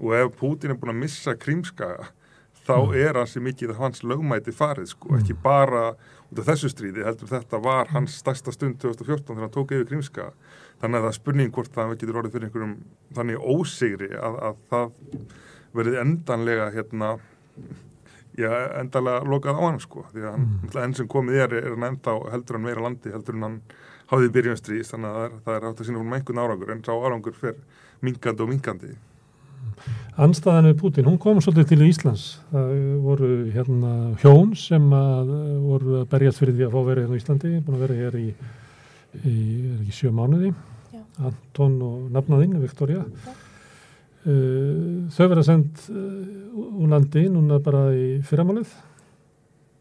[0.00, 2.08] og ef Putin er búin að missa Krímskaga
[2.66, 5.90] þá er hansi mikið hans lögmæti farið sko, ekki bara
[6.30, 9.88] út af þessu stríði, heldur þetta var hans stærsta stund 2014 þegar hann tók yfir
[9.90, 10.30] Krímskaga
[10.80, 12.74] þannig að það er spurning hvort það getur orðið fyrir einhverjum
[13.18, 14.92] þannig ósigri að, að það
[15.80, 17.10] verið endanlega hérna
[18.38, 18.50] já,
[18.80, 20.72] endanlega lokað á hann sko því að mm.
[20.84, 23.60] enn sem komið er, er hann enda heldur hann meira landi, heldur hann
[24.10, 26.82] hafði byrjunstrís, þannig að það er, það er átt að sína með einhvern árangur, en
[26.86, 27.60] sá árangur fer
[28.06, 28.94] minkandi og minkandi
[30.20, 32.24] Anstaðan við Putin, hún kom svolítið til Íslands.
[32.50, 32.72] Það
[33.04, 37.16] voru hérna hjón sem að eh, voru að berjast fyrir því að fá verið hérna
[37.16, 38.26] á Íslandi, búin að vera hér í,
[39.22, 39.36] í
[39.70, 40.50] er ekki sjö mánuði.
[40.92, 41.04] Já.
[41.30, 43.06] Anton og nafnaðinn, Viktoria.
[44.20, 46.02] Uh, þau verða sendt uh,
[46.60, 48.74] úr landi núna bara í fyrramálið.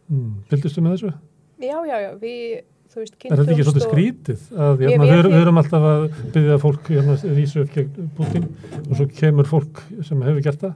[0.07, 1.11] Mm, Fylgdustu með þessu?
[1.59, 4.43] Já, já, já, við, þú veist, Er þetta ekki svolítið og- skrítið?
[4.57, 8.47] Að, Ég hérna, við, við erum alltaf að byggja fólk hérna, vísu upp gegn Putin
[8.89, 10.75] og svo kemur fólk sem hefur gert það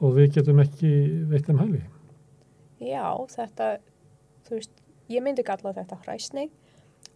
[0.00, 0.90] og við getum ekki
[1.32, 1.80] veitt þeim hæli.
[2.84, 3.70] Já, þetta,
[4.46, 4.70] þú veist,
[5.10, 6.48] ég myndi kalla þetta hræsni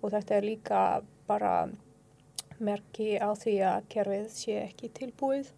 [0.03, 0.81] og þetta er líka
[1.29, 1.69] bara
[2.63, 5.51] merki á því að kerfið sé ekki tilbúið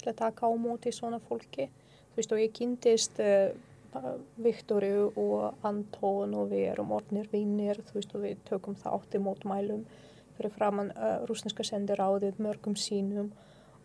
[0.00, 1.66] til að taka á móti svona fólki.
[2.12, 3.50] Þú veist, og ég kynntist uh,
[4.40, 9.22] Viktoru og Anton og við erum orðnir vinnir, þú veist, og við tökum þátt í
[9.22, 9.82] mótmælum
[10.36, 13.32] fyrir framann uh, rúsneska sendiráðið mörgum sínum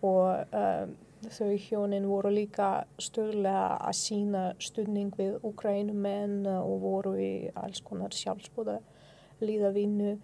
[0.06, 0.94] og um,
[1.34, 8.14] þau hjónin voru líka stöðlega að sína stuðning við Ukrænumenn og voru í alls konar
[8.14, 8.78] sjálfsbúða
[9.42, 10.16] líðavinnu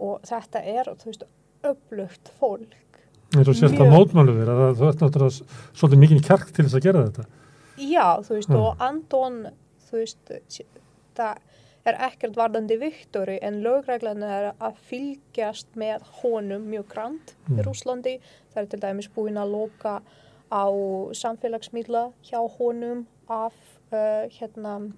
[0.00, 1.26] og þetta er, þú veist,
[1.66, 2.76] upplugt fólk.
[3.36, 6.86] og sérst að mótmálu þér að þú ert náttúrulega svolítið mikið kjark til þess að
[6.86, 7.39] gera þetta.
[7.80, 8.56] Já, þú veist, Mm.
[8.60, 9.36] og Anton,
[9.88, 10.32] þú veist,
[11.16, 11.36] það
[11.86, 17.62] er ekkert varðandi Viktori en lögreglan er að fylgjast með honum mjög grant í Mm.
[17.64, 18.20] Rúslandi.
[18.52, 20.02] Það er til dæmis búin að loka
[20.52, 20.66] á
[21.14, 23.54] samfélagsmiðla hjá honum af
[23.92, 24.92] uh, hérna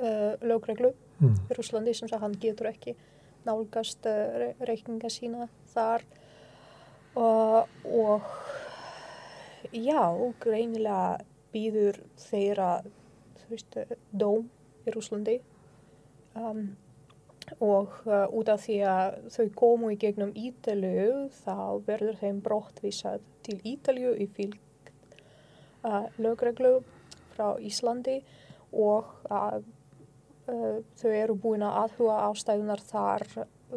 [0.00, 1.36] uh, lögreglu Mm.
[1.50, 2.94] í Rúslandi sem hann getur ekki
[3.46, 6.02] nálgast uh, re reikninga sína þar
[7.14, 8.22] og
[9.72, 11.20] já, greinilega
[11.52, 12.74] býður þeirra
[13.52, 14.48] veist, eh, dóm
[14.86, 15.38] í Rúslandi
[16.38, 16.72] um,
[17.60, 21.56] og uh, út af því að þau komu í gegnum Ítalju þá
[21.86, 24.90] verður þeim brottvísað til Ítalju í fylg
[25.84, 26.78] uh, lögreglu
[27.34, 28.20] frá Íslandi
[28.72, 29.60] og uh,
[30.98, 33.26] þau eru búin að aðhuga ástæðunar þar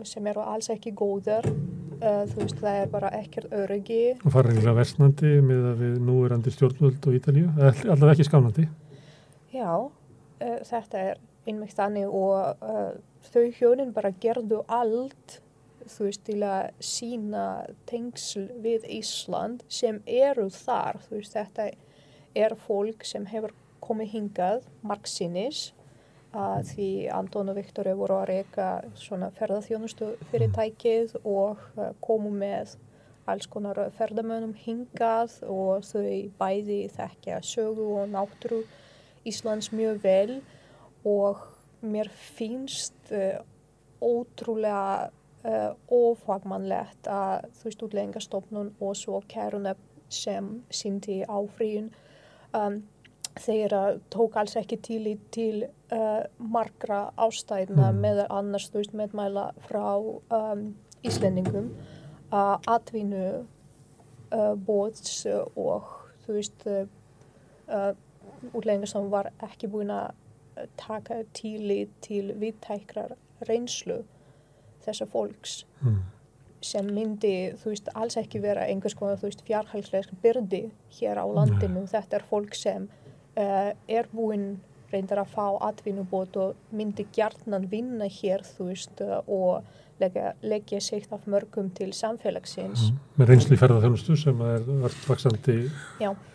[0.07, 1.45] sem eru alls ekki góðar
[2.05, 6.53] þú veist það er bara ekkert öryggi Og fara reynilega versnandi með að við núverandi
[6.53, 8.67] stjórnvöld og Ítalíu, allavega ekki skánandi.
[9.55, 12.93] Já, uh, þetta er einmitt þannig og uh,
[13.31, 15.39] þau hjónin bara gerðu allt
[15.85, 17.45] þú veist, til að sína
[17.89, 21.69] tengsl við Ísland sem eru þar, þú veist, þetta
[22.35, 23.53] er fólk sem hefur
[23.85, 25.69] komið hingað margsinnis
[26.35, 28.67] að því Anton og Viktor voru að reyka
[28.99, 32.75] svona ferðarþjónustu fyrirtækið og uh, komu með
[33.25, 38.61] alls konar ferðamönnum hingað og þau bæði þekkja sögu og náttúru
[39.25, 40.39] Íslands mjög vel.
[41.05, 41.41] Og
[41.85, 43.41] mér finnst uh,
[44.01, 45.09] ótrúlega
[45.45, 51.89] uh, ofagmannlegt að þú veist útleggingastofnun og svo kærunöf sem síndi áfríun
[52.53, 52.83] um,
[53.41, 58.01] þeirra tók alls ekki til í til uh, margra ástæðina mm.
[58.01, 60.67] með annars þú veist meðmæla frá um,
[61.05, 61.69] Íslendingum
[62.33, 63.25] að uh, atvinnu
[64.33, 65.91] uh, bóts og
[66.25, 67.91] þú veist uh,
[68.53, 70.13] útlengar sem var ekki búin að
[70.79, 73.15] taka til í til viðtækrar
[73.49, 74.01] reynslu
[74.85, 75.97] þessa fólks mm.
[76.65, 80.63] sem myndi þú veist alls ekki vera einhvers konar þú veist fjárhalslega byrdi
[80.99, 81.91] hér á landinu, mm.
[81.91, 84.55] þetta er fólk sem uh, er búinn
[84.91, 89.65] reyndar að fá atvinnubót og myndi gjarnan vinna hér þú veist og
[89.99, 92.89] leggja, leggja sig af mörgum til samfélagsins.
[92.91, 92.97] Mm.
[93.19, 95.57] Með reynsli ferðarþjónustu sem er verðt vaksandi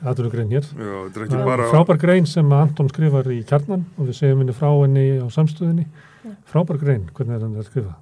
[0.00, 0.68] atvinnugrein hér.
[0.70, 1.68] Já, bara...
[1.72, 5.88] Frábær grein sem Anton skrifar í kjarnan og við segjum henni frá henni á samstöðinni.
[6.24, 6.32] Já.
[6.52, 7.98] Frábær grein, hvernig er hann að skrifa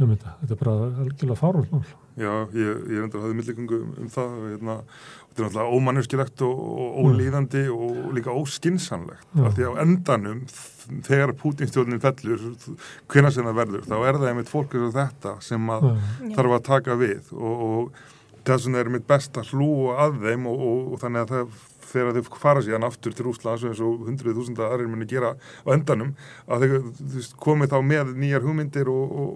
[0.00, 0.36] um þetta?
[0.42, 1.84] Þetta er bara algjörlega fárhaldmál.
[2.20, 4.76] Já, ég, ég er endur að hafa millingungu um, um það hérna,
[5.30, 7.80] þetta er náttúrulega ómannurskilegt og, og ólíðandi mm.
[7.86, 10.44] og líka óskinsanlegt af því á endanum
[11.06, 12.46] þegar Pútinstjórnin fellur
[13.10, 15.90] hvena sem það verður, þá er það einmitt fólk eins og þetta sem að
[16.36, 18.06] þarf að taka við og, og
[18.44, 21.58] þess vegna er mitt best að hlúa að þeim og, og þannig að það
[21.90, 25.68] þegar þau fara síðan aftur til Úslands eins og hundruð þúsunda aðrir muni gera á
[25.74, 26.14] endanum
[26.46, 29.30] að þau komið þá með nýjar hugmyndir og, og,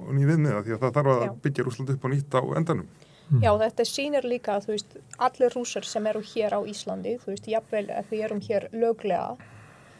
[0.00, 1.34] og nýjum viðmiða því að það þarf að Já.
[1.46, 2.88] byggja Úsland upp á nýtt á endanum.
[3.30, 3.40] Mm.
[3.40, 7.30] Já, þetta sýnir líka að þú veist, allir rúsar sem eru hér á Íslandi, þú
[7.32, 9.36] veist, jafnvel að við erum hér löglega,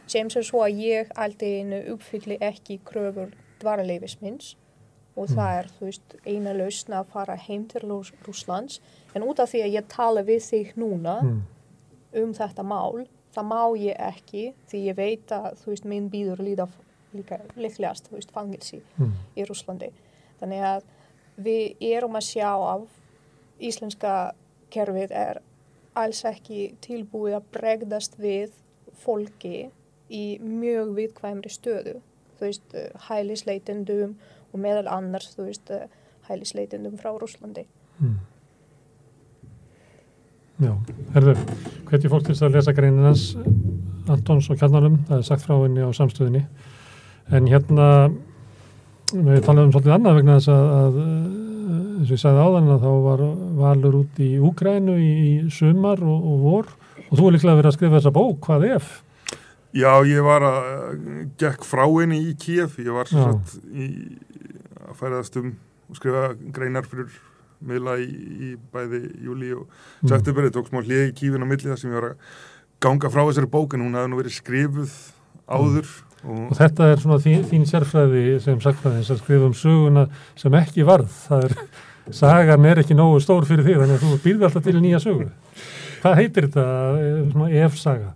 [0.06, 1.64] sem sem svo að ég aldrei
[1.94, 4.52] uppfylli ekki kröfur dvaraleifismins
[5.16, 5.36] og mm.
[5.38, 7.86] það er, þú veist, eina lausna að fara heim til
[8.26, 8.80] Rúslands
[9.14, 11.42] en út af því að ég tala við þig núna mm.
[12.22, 13.04] um þetta mál
[13.34, 16.68] það má ég ekki því ég veit að þú veist minn býður líka,
[17.14, 19.14] líka liklegast, þú veist, fangilsi mm.
[19.38, 19.90] í Rúslandi
[20.40, 20.90] þannig að
[21.44, 22.84] við erum að sjá af
[23.62, 24.34] íslenska
[24.74, 25.40] kerfið er
[25.98, 28.54] alls ekki tilbúið að bregðast við
[29.04, 29.68] fólki
[30.10, 31.98] í mjög viðkvæmri stöðu
[32.38, 32.78] þú veist,
[33.08, 34.16] hælisleitendum
[34.52, 35.70] og meðal annars, þú veist,
[36.28, 37.66] hælisleitendum frá Rúslandi
[37.98, 38.18] mm.
[40.62, 40.70] Já,
[41.16, 41.40] herður,
[41.88, 43.22] hvernig fólk til þess að lesa greininans
[44.14, 46.44] Antons og Kjarnalum, það er sagt frá henni á samstöðinni.
[47.34, 47.88] En hérna
[49.10, 51.00] við talaðum svolítið annað vegna þess að, að
[52.04, 53.24] eins og ég sagði áðan að þá var
[53.64, 56.72] valur út í Úgrænu í, í sumar og, og vor.
[57.08, 58.94] Og þú er líklega verið að skrifa þessa bók, hvað ef?
[59.74, 60.64] Já, ég var að
[61.40, 63.88] gekk frá henni í Kíf, ég var satt í
[64.84, 65.54] að færaðast um
[65.90, 67.10] og skrifa greinar fyrir
[67.64, 70.08] miðla í, í bæði júli og mm.
[70.10, 72.34] september, það tók smá hlið í kífin á milli þar sem ég var að
[72.84, 74.98] ganga frá þessari bók en hún hafði nú verið skrifuð
[75.44, 76.26] áður mm.
[76.26, 80.06] og, og þetta er svona þín, þín sérfræði sem sagfræðins að skrifa um söguna
[80.40, 81.56] sem ekki varð, það er
[82.12, 85.30] sagan er ekki nógu stór fyrir því þannig að þú býrði alltaf til nýja sögu
[86.02, 86.66] hvað heitir þetta,
[87.32, 88.12] svona ef-saga?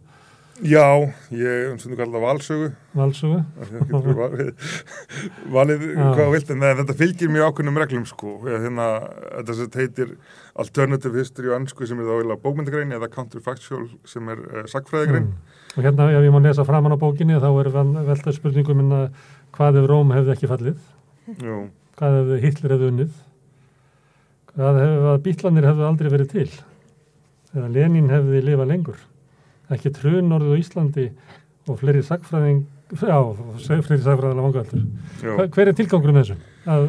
[0.58, 2.72] Já, ég um svona kallar valsögu.
[2.98, 3.44] Valsögu?
[5.54, 8.32] Valið hvað vilt en þetta fylgir mjög ákveðnum reglum sko.
[8.42, 8.88] Hérna,
[9.36, 10.14] þetta sem heitir
[10.58, 15.28] Alternative History og ennsku sem er þá vilja bókmyndagrein eða Counterfactual sem er uh, sagfræðigrein
[15.28, 15.60] mm.
[15.76, 17.70] Og hérna ef ég má lesa framann á bókinni þá er
[18.08, 19.04] velta spurningum að
[19.54, 20.80] hvað ef Róm hefði ekki fallið?
[21.44, 21.60] Jú.
[22.00, 23.12] hvað ef Hitler hefði unnið?
[24.56, 26.48] Hvað ef bítlanir hefði aldrei verið til?
[27.54, 29.06] Eða Lenin hefði lifað lengur
[29.74, 31.08] ekki trunorðu á Íslandi
[31.68, 32.62] og fleiri sagfræðing
[32.96, 33.18] já,
[33.66, 36.38] fleiri sagfræðilega vangaldur hver er tilgangur um þessu?
[36.68, 36.88] að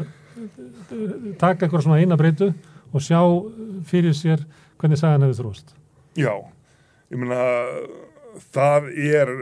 [1.41, 2.53] taka eitthvað svona eina breytu
[2.93, 3.19] og sjá
[3.89, 4.45] fyrir sér
[4.79, 5.75] hvernig sagan hefur þróst
[6.17, 6.33] Já,
[7.11, 7.37] ég meina
[8.49, 9.33] það er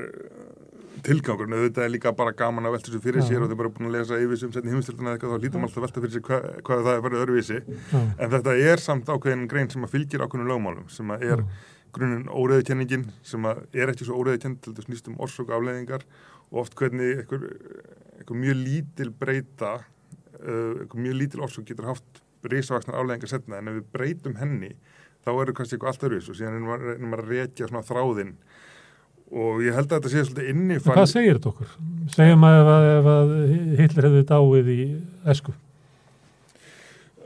[1.05, 3.87] tilgangur, þetta er líka bara gaman að velta þessu fyrir sér og þau bara búin
[3.87, 6.39] að lesa yfir sem setni heimstölduna eða eitthvað, þá lítum alltaf velta fyrir sér hva,
[6.67, 7.59] hvað það er farið öruvísi,
[7.93, 7.99] Já.
[8.01, 11.75] en þetta er samt ákveðin grein sem að fylgir ákveðinu lögmálum sem að er Já
[11.97, 16.05] grunin óreðukenningin sem er ekki svo óreðukend til þess nýstum orsök afleðingar
[16.51, 22.99] og oft hvernig eitthvað mjög lítil breyta uh, eitthvað mjög lítil orsök getur haft risavaksnar
[23.01, 24.73] afleðingar setna en ef við breytum henni
[25.25, 28.33] þá eru kannski eitthvað allt öruðs og síðan erum við að reykja svona þráðinn
[29.27, 31.77] og ég held að þetta sé svolítið innifall Hvað segir þetta okkur?
[32.15, 33.31] Segjum að að að
[33.81, 34.83] Hitler hefði dáið í
[35.33, 35.55] esku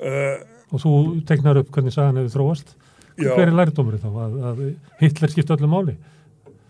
[0.02, 0.40] Uh,
[0.74, 0.92] og þú
[1.30, 2.72] teknar upp hvernig sagan hefði þróast.
[3.20, 4.10] Hver er lærdómurinn þá?
[4.26, 4.62] Að, að
[5.02, 5.98] Hitler skipta öllu máli?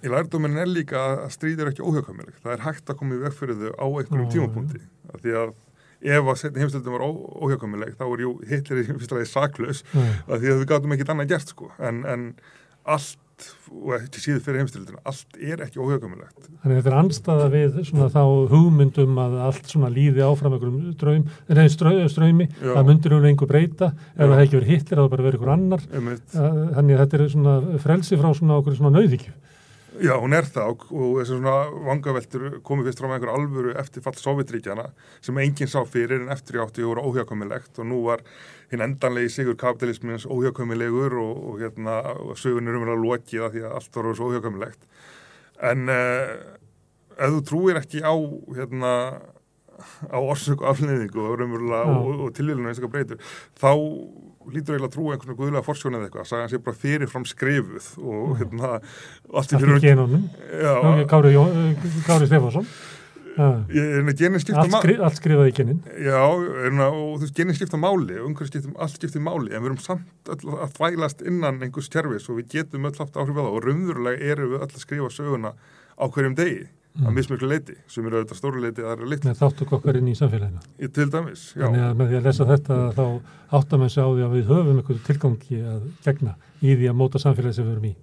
[0.01, 2.37] í lærdóminn er líka að stríð er ekki óhjákvæmileg.
[2.41, 4.79] Það er hægt að koma í veg fyrir þau á einhverjum tímapunkti.
[5.13, 5.51] Af Því að
[6.15, 9.83] ef að setni heimstöldum var ó- óhjákvæmileg þá er jú Hitler í fyrsta lagi saklaus
[9.93, 11.69] af því að við gátum ekkert annað gert sko.
[11.77, 12.23] En, en
[12.89, 13.20] allt,
[13.71, 16.49] og ekki síður fyrir heimstöldina, allt er ekki óhjákvæmilegt.
[16.61, 20.97] Þannig að þetta er anstaða við svona þá hugmyndum að allt svona líði áfram einhverjum
[21.01, 22.73] draum, nei, strau, straumi, Já.
[22.73, 25.53] það myndir hún einhver breyta, ef það hefði ekki verið Hitler, það bara verið einhver
[25.55, 25.87] annar.
[25.91, 27.55] Þannig að þetta er svona
[27.85, 29.33] frelsi frá svona okkur svona nauðíkju.
[29.99, 31.53] Já, hún er það og, og þessi svona
[31.83, 34.85] vangaveltur komið fyrst fram einhver alvöru eftir fall Sovjetríkjana
[35.19, 38.23] sem enginn sá fyrir en eftir í áttu voru óhjákvæmilegt og nú var
[38.71, 43.65] hinn endanlegi sigur kapitalismins óhjákvæmilegur og, og hérna og sögunir um að lokið að því
[43.67, 44.87] að allt var svo óhjákvæmilegt.
[45.71, 46.33] En uh,
[47.19, 48.15] ef þú trúir ekki á
[48.55, 48.95] hérna
[50.07, 53.19] á orsök og afleiðingu og, og, og tilvílunum einstaklega breytur
[53.59, 53.71] þá
[54.49, 58.33] lítur eiginlega að trúa einhvern guðlega forsjón eða eitthvað, sagan sé bara fyrirfram skrifuð og
[58.39, 60.25] hérna allt í Allt í fyrir genunum.
[60.49, 60.73] Já,
[61.11, 62.67] Kári, uh, Kári Stefánsson.
[63.31, 65.77] Uh, að genin skipta allt, skri, allt skrifaði í genin.
[66.03, 66.19] Já,
[66.65, 69.63] er að, og þú veist, genin skipta máli og umhverju skiptum, allt skiptir máli en
[69.63, 73.39] við erum samt öll að þvælast innan einhvers kerfis og við getum öll haft áhrif
[73.39, 76.67] á það og raunverulega erum við öll að skrifa söguna á hverjum degi,
[76.99, 79.97] að mismiklu leiti sem eru auðvitað stóru leiti að það eru litli með þáttu okkar
[80.01, 80.61] inn í samfélaginu.
[80.81, 83.05] Í- til dæmis, já, Þannig að með því að lesa þetta þá
[83.61, 86.97] áttum við sig á því að við höfum einhverju tilgangi að gegna í því að
[86.99, 87.93] móta samfélagi sem við erum í.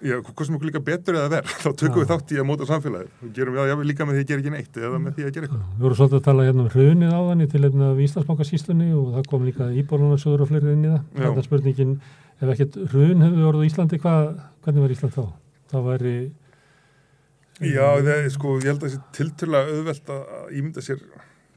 [0.00, 2.00] já, hvað sem okkur líka betur eða verð, þá tökum Já.
[2.00, 4.40] við þátt í að móta samfélagið og gerum við það líka með því að gera
[4.40, 6.70] ekki neitt eða með því að gera eitthvað Við vorum svolítið að tala hérna um
[6.72, 10.86] hrunið áðan í til hérna af Íslandsbankasýslunni og það kom líka íbólunasjóður og fleiri inn
[10.88, 11.02] í það.
[11.12, 11.20] Já.
[11.20, 11.92] Þetta er spurningin,
[12.40, 14.24] ef ekkert hrun hefur á Íslandi, hvað,
[14.64, 15.24] hvernig var Ísland þá?
[15.74, 16.14] Það væri...
[17.60, 21.02] Já, það er sko, ég held að það sé tilturlega auðvelt að ímynda sér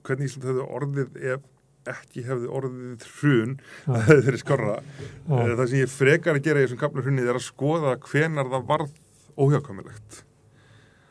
[0.03, 1.49] hvernig Ísland hefði orðið ef
[1.93, 3.93] ekki hefði orðið hrun Já.
[3.95, 4.75] að verið skorra.
[5.27, 5.37] Já.
[5.37, 8.51] Eh, Það sem ég frekar að gera í þessum kapla hrunnið er að skoða hvenar
[8.51, 8.93] það varð
[9.43, 10.19] óhjákvæmilegt.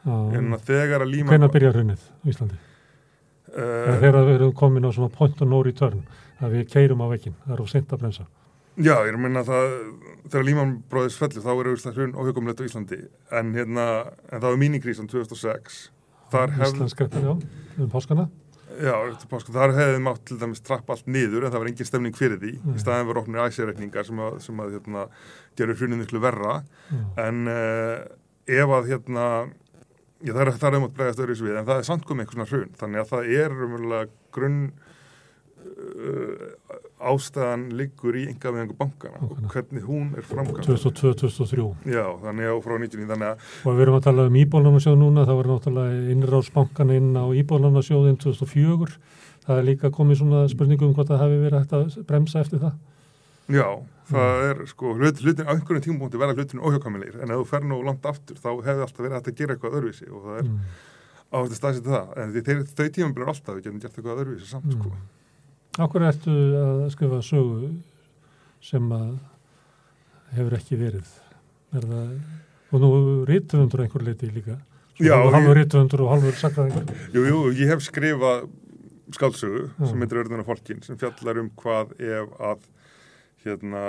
[0.02, 1.30] En Já, að þegar að líma...
[1.32, 2.60] hvenær byrjar hrunið á Íslandi?
[3.52, 6.00] Uh, þegar við erum komin á svona point of no return,
[6.40, 8.24] að við keirum á vekkin, það er of sent að bremsa.
[8.76, 9.74] Já, ég er að minna það,
[10.28, 13.00] þegar Líman bróðis fellur, þá er auðvitað hrun óhjákvæmilegt á Íslandi.
[13.40, 13.88] En hérna,
[14.30, 15.82] en það var mínikrísan 2006.
[16.32, 16.86] Þar hefði,
[17.20, 17.34] já,
[17.76, 17.90] um
[18.80, 18.94] já,
[19.52, 22.54] þar hefði mátt til dæmis trappa allt niður en það var engin stemning fyrir því.
[22.62, 22.76] Nei.
[22.78, 25.04] Í staðin var opnir æsirreikningar sem að, sem að hérna,
[25.60, 26.62] gerur hrunin miklu verra.
[26.88, 27.02] Já.
[27.26, 27.98] en uh,
[28.48, 29.26] ef að hérna
[30.22, 32.50] já, það er, um að bregðast öðru við en það er samt komið einhvers svona
[32.50, 34.60] hrun þannig að það er umverulega grunn
[35.62, 36.76] uh,
[37.12, 40.68] ástæðan liggur í enga með bankana og hvernig hún er framkvæmd.
[40.68, 45.00] 2002-2003 já, þannig að frá 99 þannig að og við erum að tala um íbólanarsjóð
[45.00, 49.00] núna það var náttúrulega innráðsbankan inn á íbólanarsjóðin 2004
[49.46, 52.62] það er líka komið svona spurningum um hvort það hefði verið hægt að bremsa eftir
[52.62, 52.78] það.
[53.52, 53.66] Já,
[54.08, 57.66] það er sko hlut, hlutin á einhverjum tímpunkti verða hlutinu óhjákvæmilegir en ef þú fer
[57.66, 60.46] nú langt aftur þá hefði alltaf verið hægt að gera eitthvað öðruvísi og það er
[60.46, 60.60] mm.
[61.32, 62.36] áhægt að staðsetja það en
[62.70, 64.94] þau tímum byrjar alltaf við getum gert eitthvað öðruvísi samt sko.
[65.80, 67.70] Akkur ertu að skrifa sögu
[68.62, 69.14] sem að
[70.36, 71.08] hefur ekki verið
[71.72, 72.10] er það,
[72.72, 72.90] og nú
[73.28, 74.58] rítvöndur einhver leiti líka
[75.00, 78.44] Já, halvur rítvöndur og halvur sakræðingur Jú, jú, ég hef skrifað
[79.16, 79.86] skáldsögu Já.
[79.88, 82.68] sem heitir Örðunar fólkin sem fjallar um hvað ef að
[83.42, 83.80] hérna,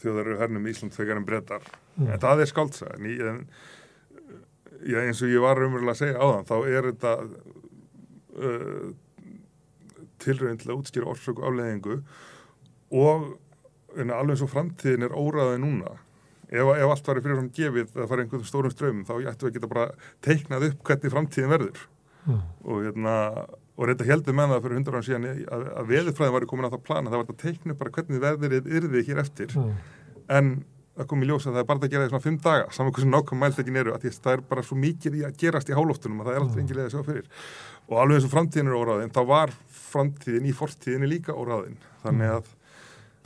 [0.00, 1.66] þjóðar eru hernum í Ísland þegar en brettar.
[2.00, 2.94] En það er skáldsaga.
[2.96, 3.42] En, ég- en
[4.88, 7.12] já, eins og ég var raunverulega að segja áðan, þá er þetta
[8.40, 8.86] uh,
[10.24, 11.98] tilröðin til að útskýra orsök og afleðingu
[12.90, 13.26] og
[13.98, 15.94] en, alveg eins og framtíðin er óraðið núna.
[16.50, 19.50] Ef, ef allt var í fyrirfram gefið að fara einhverjum stórum strömmum þá ættum við
[19.52, 19.88] að geta bara
[20.26, 21.88] teiknað upp hvernig framtíðin verður
[22.20, 22.40] Mm.
[22.68, 23.12] og hérna
[23.80, 26.72] og reynda heldur með það fyrir hundra ára síðan að, að veðurfræðin var komin á
[26.74, 29.62] það plana það var að teikna upp bara hvernig veðrið yrði hér eftir Já.
[30.36, 30.50] en
[31.00, 32.92] það kom í ljós að það er bara að gera því svona fimm daga saman
[32.92, 36.20] hversu nákvæm mæltekin eru að það er bara svo mikið í að gerast í hálóftunum
[36.20, 36.62] að það er alltaf Já.
[36.66, 37.32] engin leið að sjá fyrir
[37.88, 39.54] og alveg eins og framtíðin er óráðin þá var
[39.90, 42.56] framtíðin í fortíðinni líka óráðin þannig að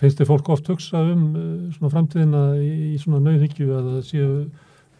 [0.01, 4.31] Finnst þið fólk oft hugsa um uh, svona framtíðina í, svona nauðhyggju að það séu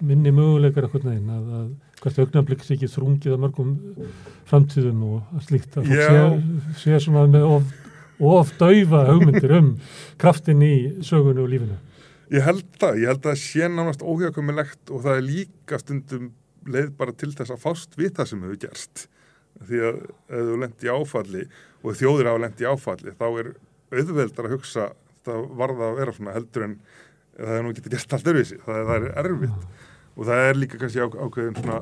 [0.05, 1.73] minni möguleikar eitthvað neginn að, að
[2.05, 3.73] hvert augnablik sé ekki þrungið að mörgum
[4.51, 6.13] framtíðum og slíkt að fólk Já.
[6.13, 7.75] sé, sé svona með of,
[8.21, 9.73] of daufa hugmyndir um
[10.21, 10.75] kraftin í
[11.07, 11.79] sögunu og lífinu.
[12.35, 16.31] Ég held það, ég held að það sé nánast óhjákvæmilegt og það er líka stundum
[16.65, 19.07] leið bara til þess að fást við það sem hefur gerst.
[19.65, 20.01] Því að
[20.35, 21.45] ef þú lendi í áfalli
[21.85, 23.51] og þjóðir hafa lendi í áfalli þá er
[23.95, 24.87] auðveldar að hugsa
[25.25, 26.75] það varða að vera svona heldur en
[27.39, 29.69] það er nú getið gert allt öruvísi, það, það er erfitt.
[30.15, 31.79] Og það er líka kannski á, ákveðin svona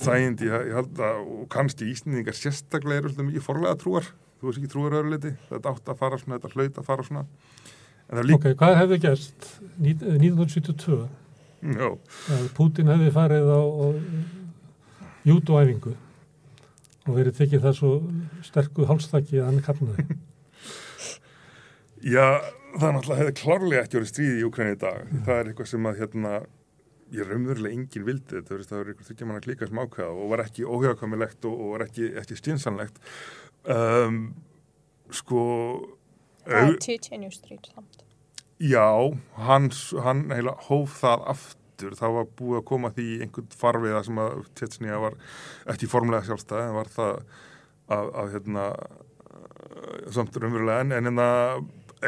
[0.00, 4.06] þægindi, ég, ég held að og kannski Íslandingar sérstaklega eru svolítið mikið forlega trúar,
[4.40, 7.24] þú veist ekki trúar öðruleiti, þetta átt að fara svona, þetta hlaut að fara svona.
[8.06, 11.00] En það er líka, Ok, hvað hefði gerst ní- 1972
[11.76, 11.88] já,
[12.36, 13.86] að Putin hefði farið á, á
[15.28, 15.96] jútuæfingu
[17.10, 17.90] og verið tekið það svo
[18.46, 20.06] sterku hálstakki að hann kapnaði.
[22.14, 22.26] já,
[22.76, 25.88] það náttúrulega hefði klárlega ekki verið stríði í Ukraínu í dag, það er eitthvað sem
[25.90, 26.34] að hérna,
[27.14, 30.44] ég raunverulega enginn vildi þetta, það var eitthvað þryggja manna klíka sem ákveða og var
[30.44, 33.00] ekki óhjákamilegt og, og var ekki, ekki stínsanlegt
[33.66, 34.20] um,
[35.10, 35.42] sko
[36.50, 38.04] Það er Tjetjenju strít samt.
[38.60, 38.86] Já,
[39.40, 41.24] hans, hann heila hóf það
[41.80, 45.16] aftur, það var búið að koma því einhvern farfiða sem að Tjetsnija var
[45.72, 47.12] ekki formlega sjálfstæð en var það
[47.90, 48.64] að, að hérna,
[49.30, 50.84] eh, samt raunverulega.
[50.84, 51.28] En, en hérna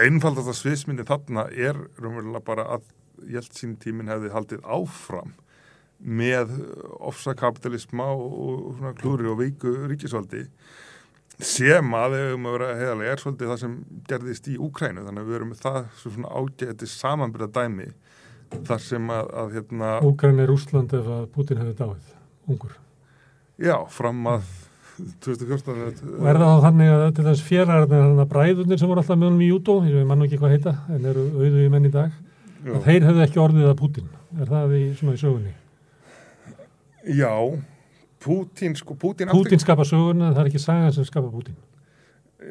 [0.02, 2.90] einfaldast að sviðsmyndi þarna er raunverulega bara að
[3.32, 5.36] Jeltsin tíminn hefði haldið áfram
[6.02, 6.56] með
[7.06, 10.48] ofsakapitalisma og, og svona klúri og veiku ríkisvaldi
[11.42, 13.76] sem að við höfum að vera heiðarlega er svolítið það sem
[14.08, 17.86] gerðist í Úkrænu þannig að við með það svo svona ágæti samanbyrða dæmi
[18.68, 22.12] þar sem að, að hérna, Úkræn er Úsland ef að Putin hefði dáið,
[22.52, 22.76] ungur.
[23.62, 24.50] já, fram að
[25.24, 29.02] 2014 Og er það þá þannig að til þess félagarnir þannig að bræðurnir sem voru
[29.02, 31.88] alltaf með honum í jútó, ég mann ekki hvað heita, en eru auðu í menn
[31.88, 32.12] í dag,
[32.62, 34.08] já, að þeir hefðu ekki orðið að Putin.
[34.38, 35.54] Er það í, svona í sögunni?
[37.18, 37.32] já,
[38.22, 41.56] Pútín sko, Pútín, Putin skapa söguna, það er ekki sagan sem skapa Putin.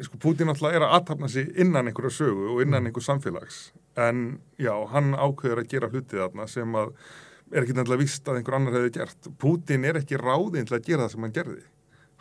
[0.03, 3.69] sko, Pútín alltaf er að aðtapna sig innan einhverja sögu og innan einhver samfélags
[3.99, 6.93] en já, hann ákveður að gera hlutið þarna sem að
[7.51, 9.30] er ekki nefnilega vist að einhver annar hefði gert.
[9.41, 11.63] Pútín er ekki ráðinn til að gera það sem hann gerði.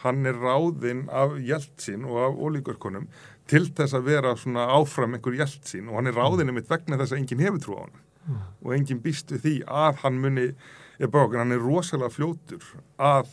[0.00, 3.06] Hann er ráðinn af Jeltsin og af ólíkurkonum
[3.50, 7.14] til þess að vera svona áfram einhver Jeltsin og hann er ráðinn mitt vegna þess
[7.14, 7.98] að enginn hefur trú á hann
[8.60, 10.46] og enginn býst við því að hann muni
[11.00, 12.66] ég bák, en hann er rosalega fljótur
[13.00, 13.30] að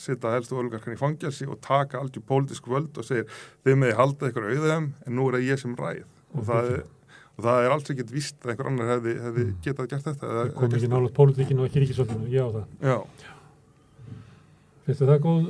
[0.00, 3.28] setja helstu ólíkarkan í fangelsi og taka aldrei pólitísk völd og segir
[3.66, 6.06] þið meði halda ykkur auðum en nú er það ég sem ræð.
[6.32, 6.84] Og það er,
[7.36, 10.42] og það er alls ekkert víst að einhver annar hefði, hefði getað gert þetta eða,
[10.42, 12.66] Það kom ekki nálega pólitíkinu og ekki ríkisvöldinu, já það.
[12.82, 12.98] Já,
[14.82, 15.44] Finnst það góð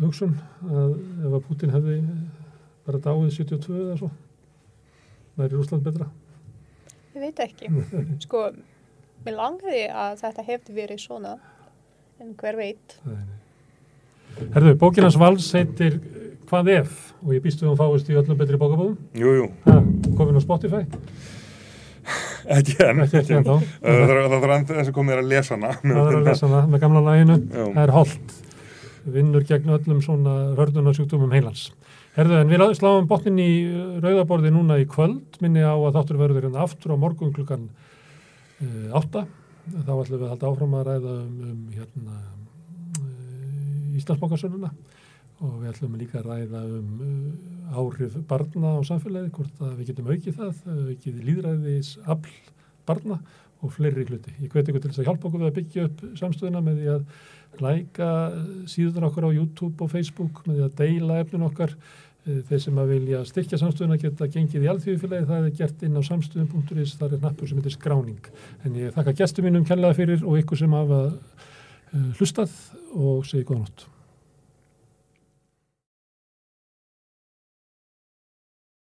[0.00, 0.36] hugsun
[0.70, 0.92] að
[1.26, 1.96] ef að Putin hefði
[2.86, 4.10] bara dáið 72 eða svo,
[5.36, 6.06] væri Rúsland betra?
[7.16, 7.70] Ég veit ekki.
[8.22, 8.44] Sko,
[9.26, 11.34] mér langaði að þetta hefði verið svona,
[12.22, 12.96] en hver veit.
[14.54, 15.98] Herðu, bókin hans Vals heitir
[16.46, 16.90] Hvað ef?
[17.24, 18.96] Og ég býstu að hún fáist í öllum betri bókabóðum.
[19.18, 19.80] jú, jú, Ha,
[20.18, 20.82] komin á Spotify.
[22.46, 23.56] ekki enn Ekki ekki ennþá.
[23.82, 26.60] Það þarf- þarf endur þess að komið að lesa hana Það er að lesa hana
[26.70, 27.36] með gamla læginu.
[27.50, 27.64] Já.
[27.74, 28.36] Það er holdt.
[29.16, 31.64] Vinnur gegn öllum svona hördunarsjúkdómum heilans.
[32.16, 35.40] Herðu, en við lá- sláum botnin í uh, rauðaborði núna í kvöld.
[35.42, 37.68] Minni á að þáttur verður hérna aftur á morgun klukkan
[38.62, 39.26] uh, átta.
[39.66, 42.16] Þá ætlum við að halda áfram að ræða um, um hérna,
[43.02, 44.70] uh, Íslandsbókarsöluna
[45.44, 49.90] og við ætlum líka að ræða um uh, áhrif barna á samfélagi, hvort að við
[49.90, 52.36] getum aukið það, uh, aukið líðræðis afl
[52.88, 53.18] barna
[53.64, 54.32] og fleiri hluti.
[54.40, 56.90] Ég hveti ykkur til þess að hjálpa okkur við að byggja upp samstöðuna með því
[56.94, 58.10] að læka
[58.68, 61.72] síðan okkur á YouTube og Facebook með því að deila efnin okkar.
[62.26, 66.02] Þeir sem að vilja styrkja samstöðuna geta gengið í alþjóðfélagi, það er gert inn á
[66.08, 68.30] samstöðum.is, það er nappur sem heitir skráning.
[68.66, 71.04] En ég þakka gestum mínum kærlega fyrir og ykkur sem hafa
[72.18, 72.56] hlustað
[72.98, 73.92] og segi góða nótt.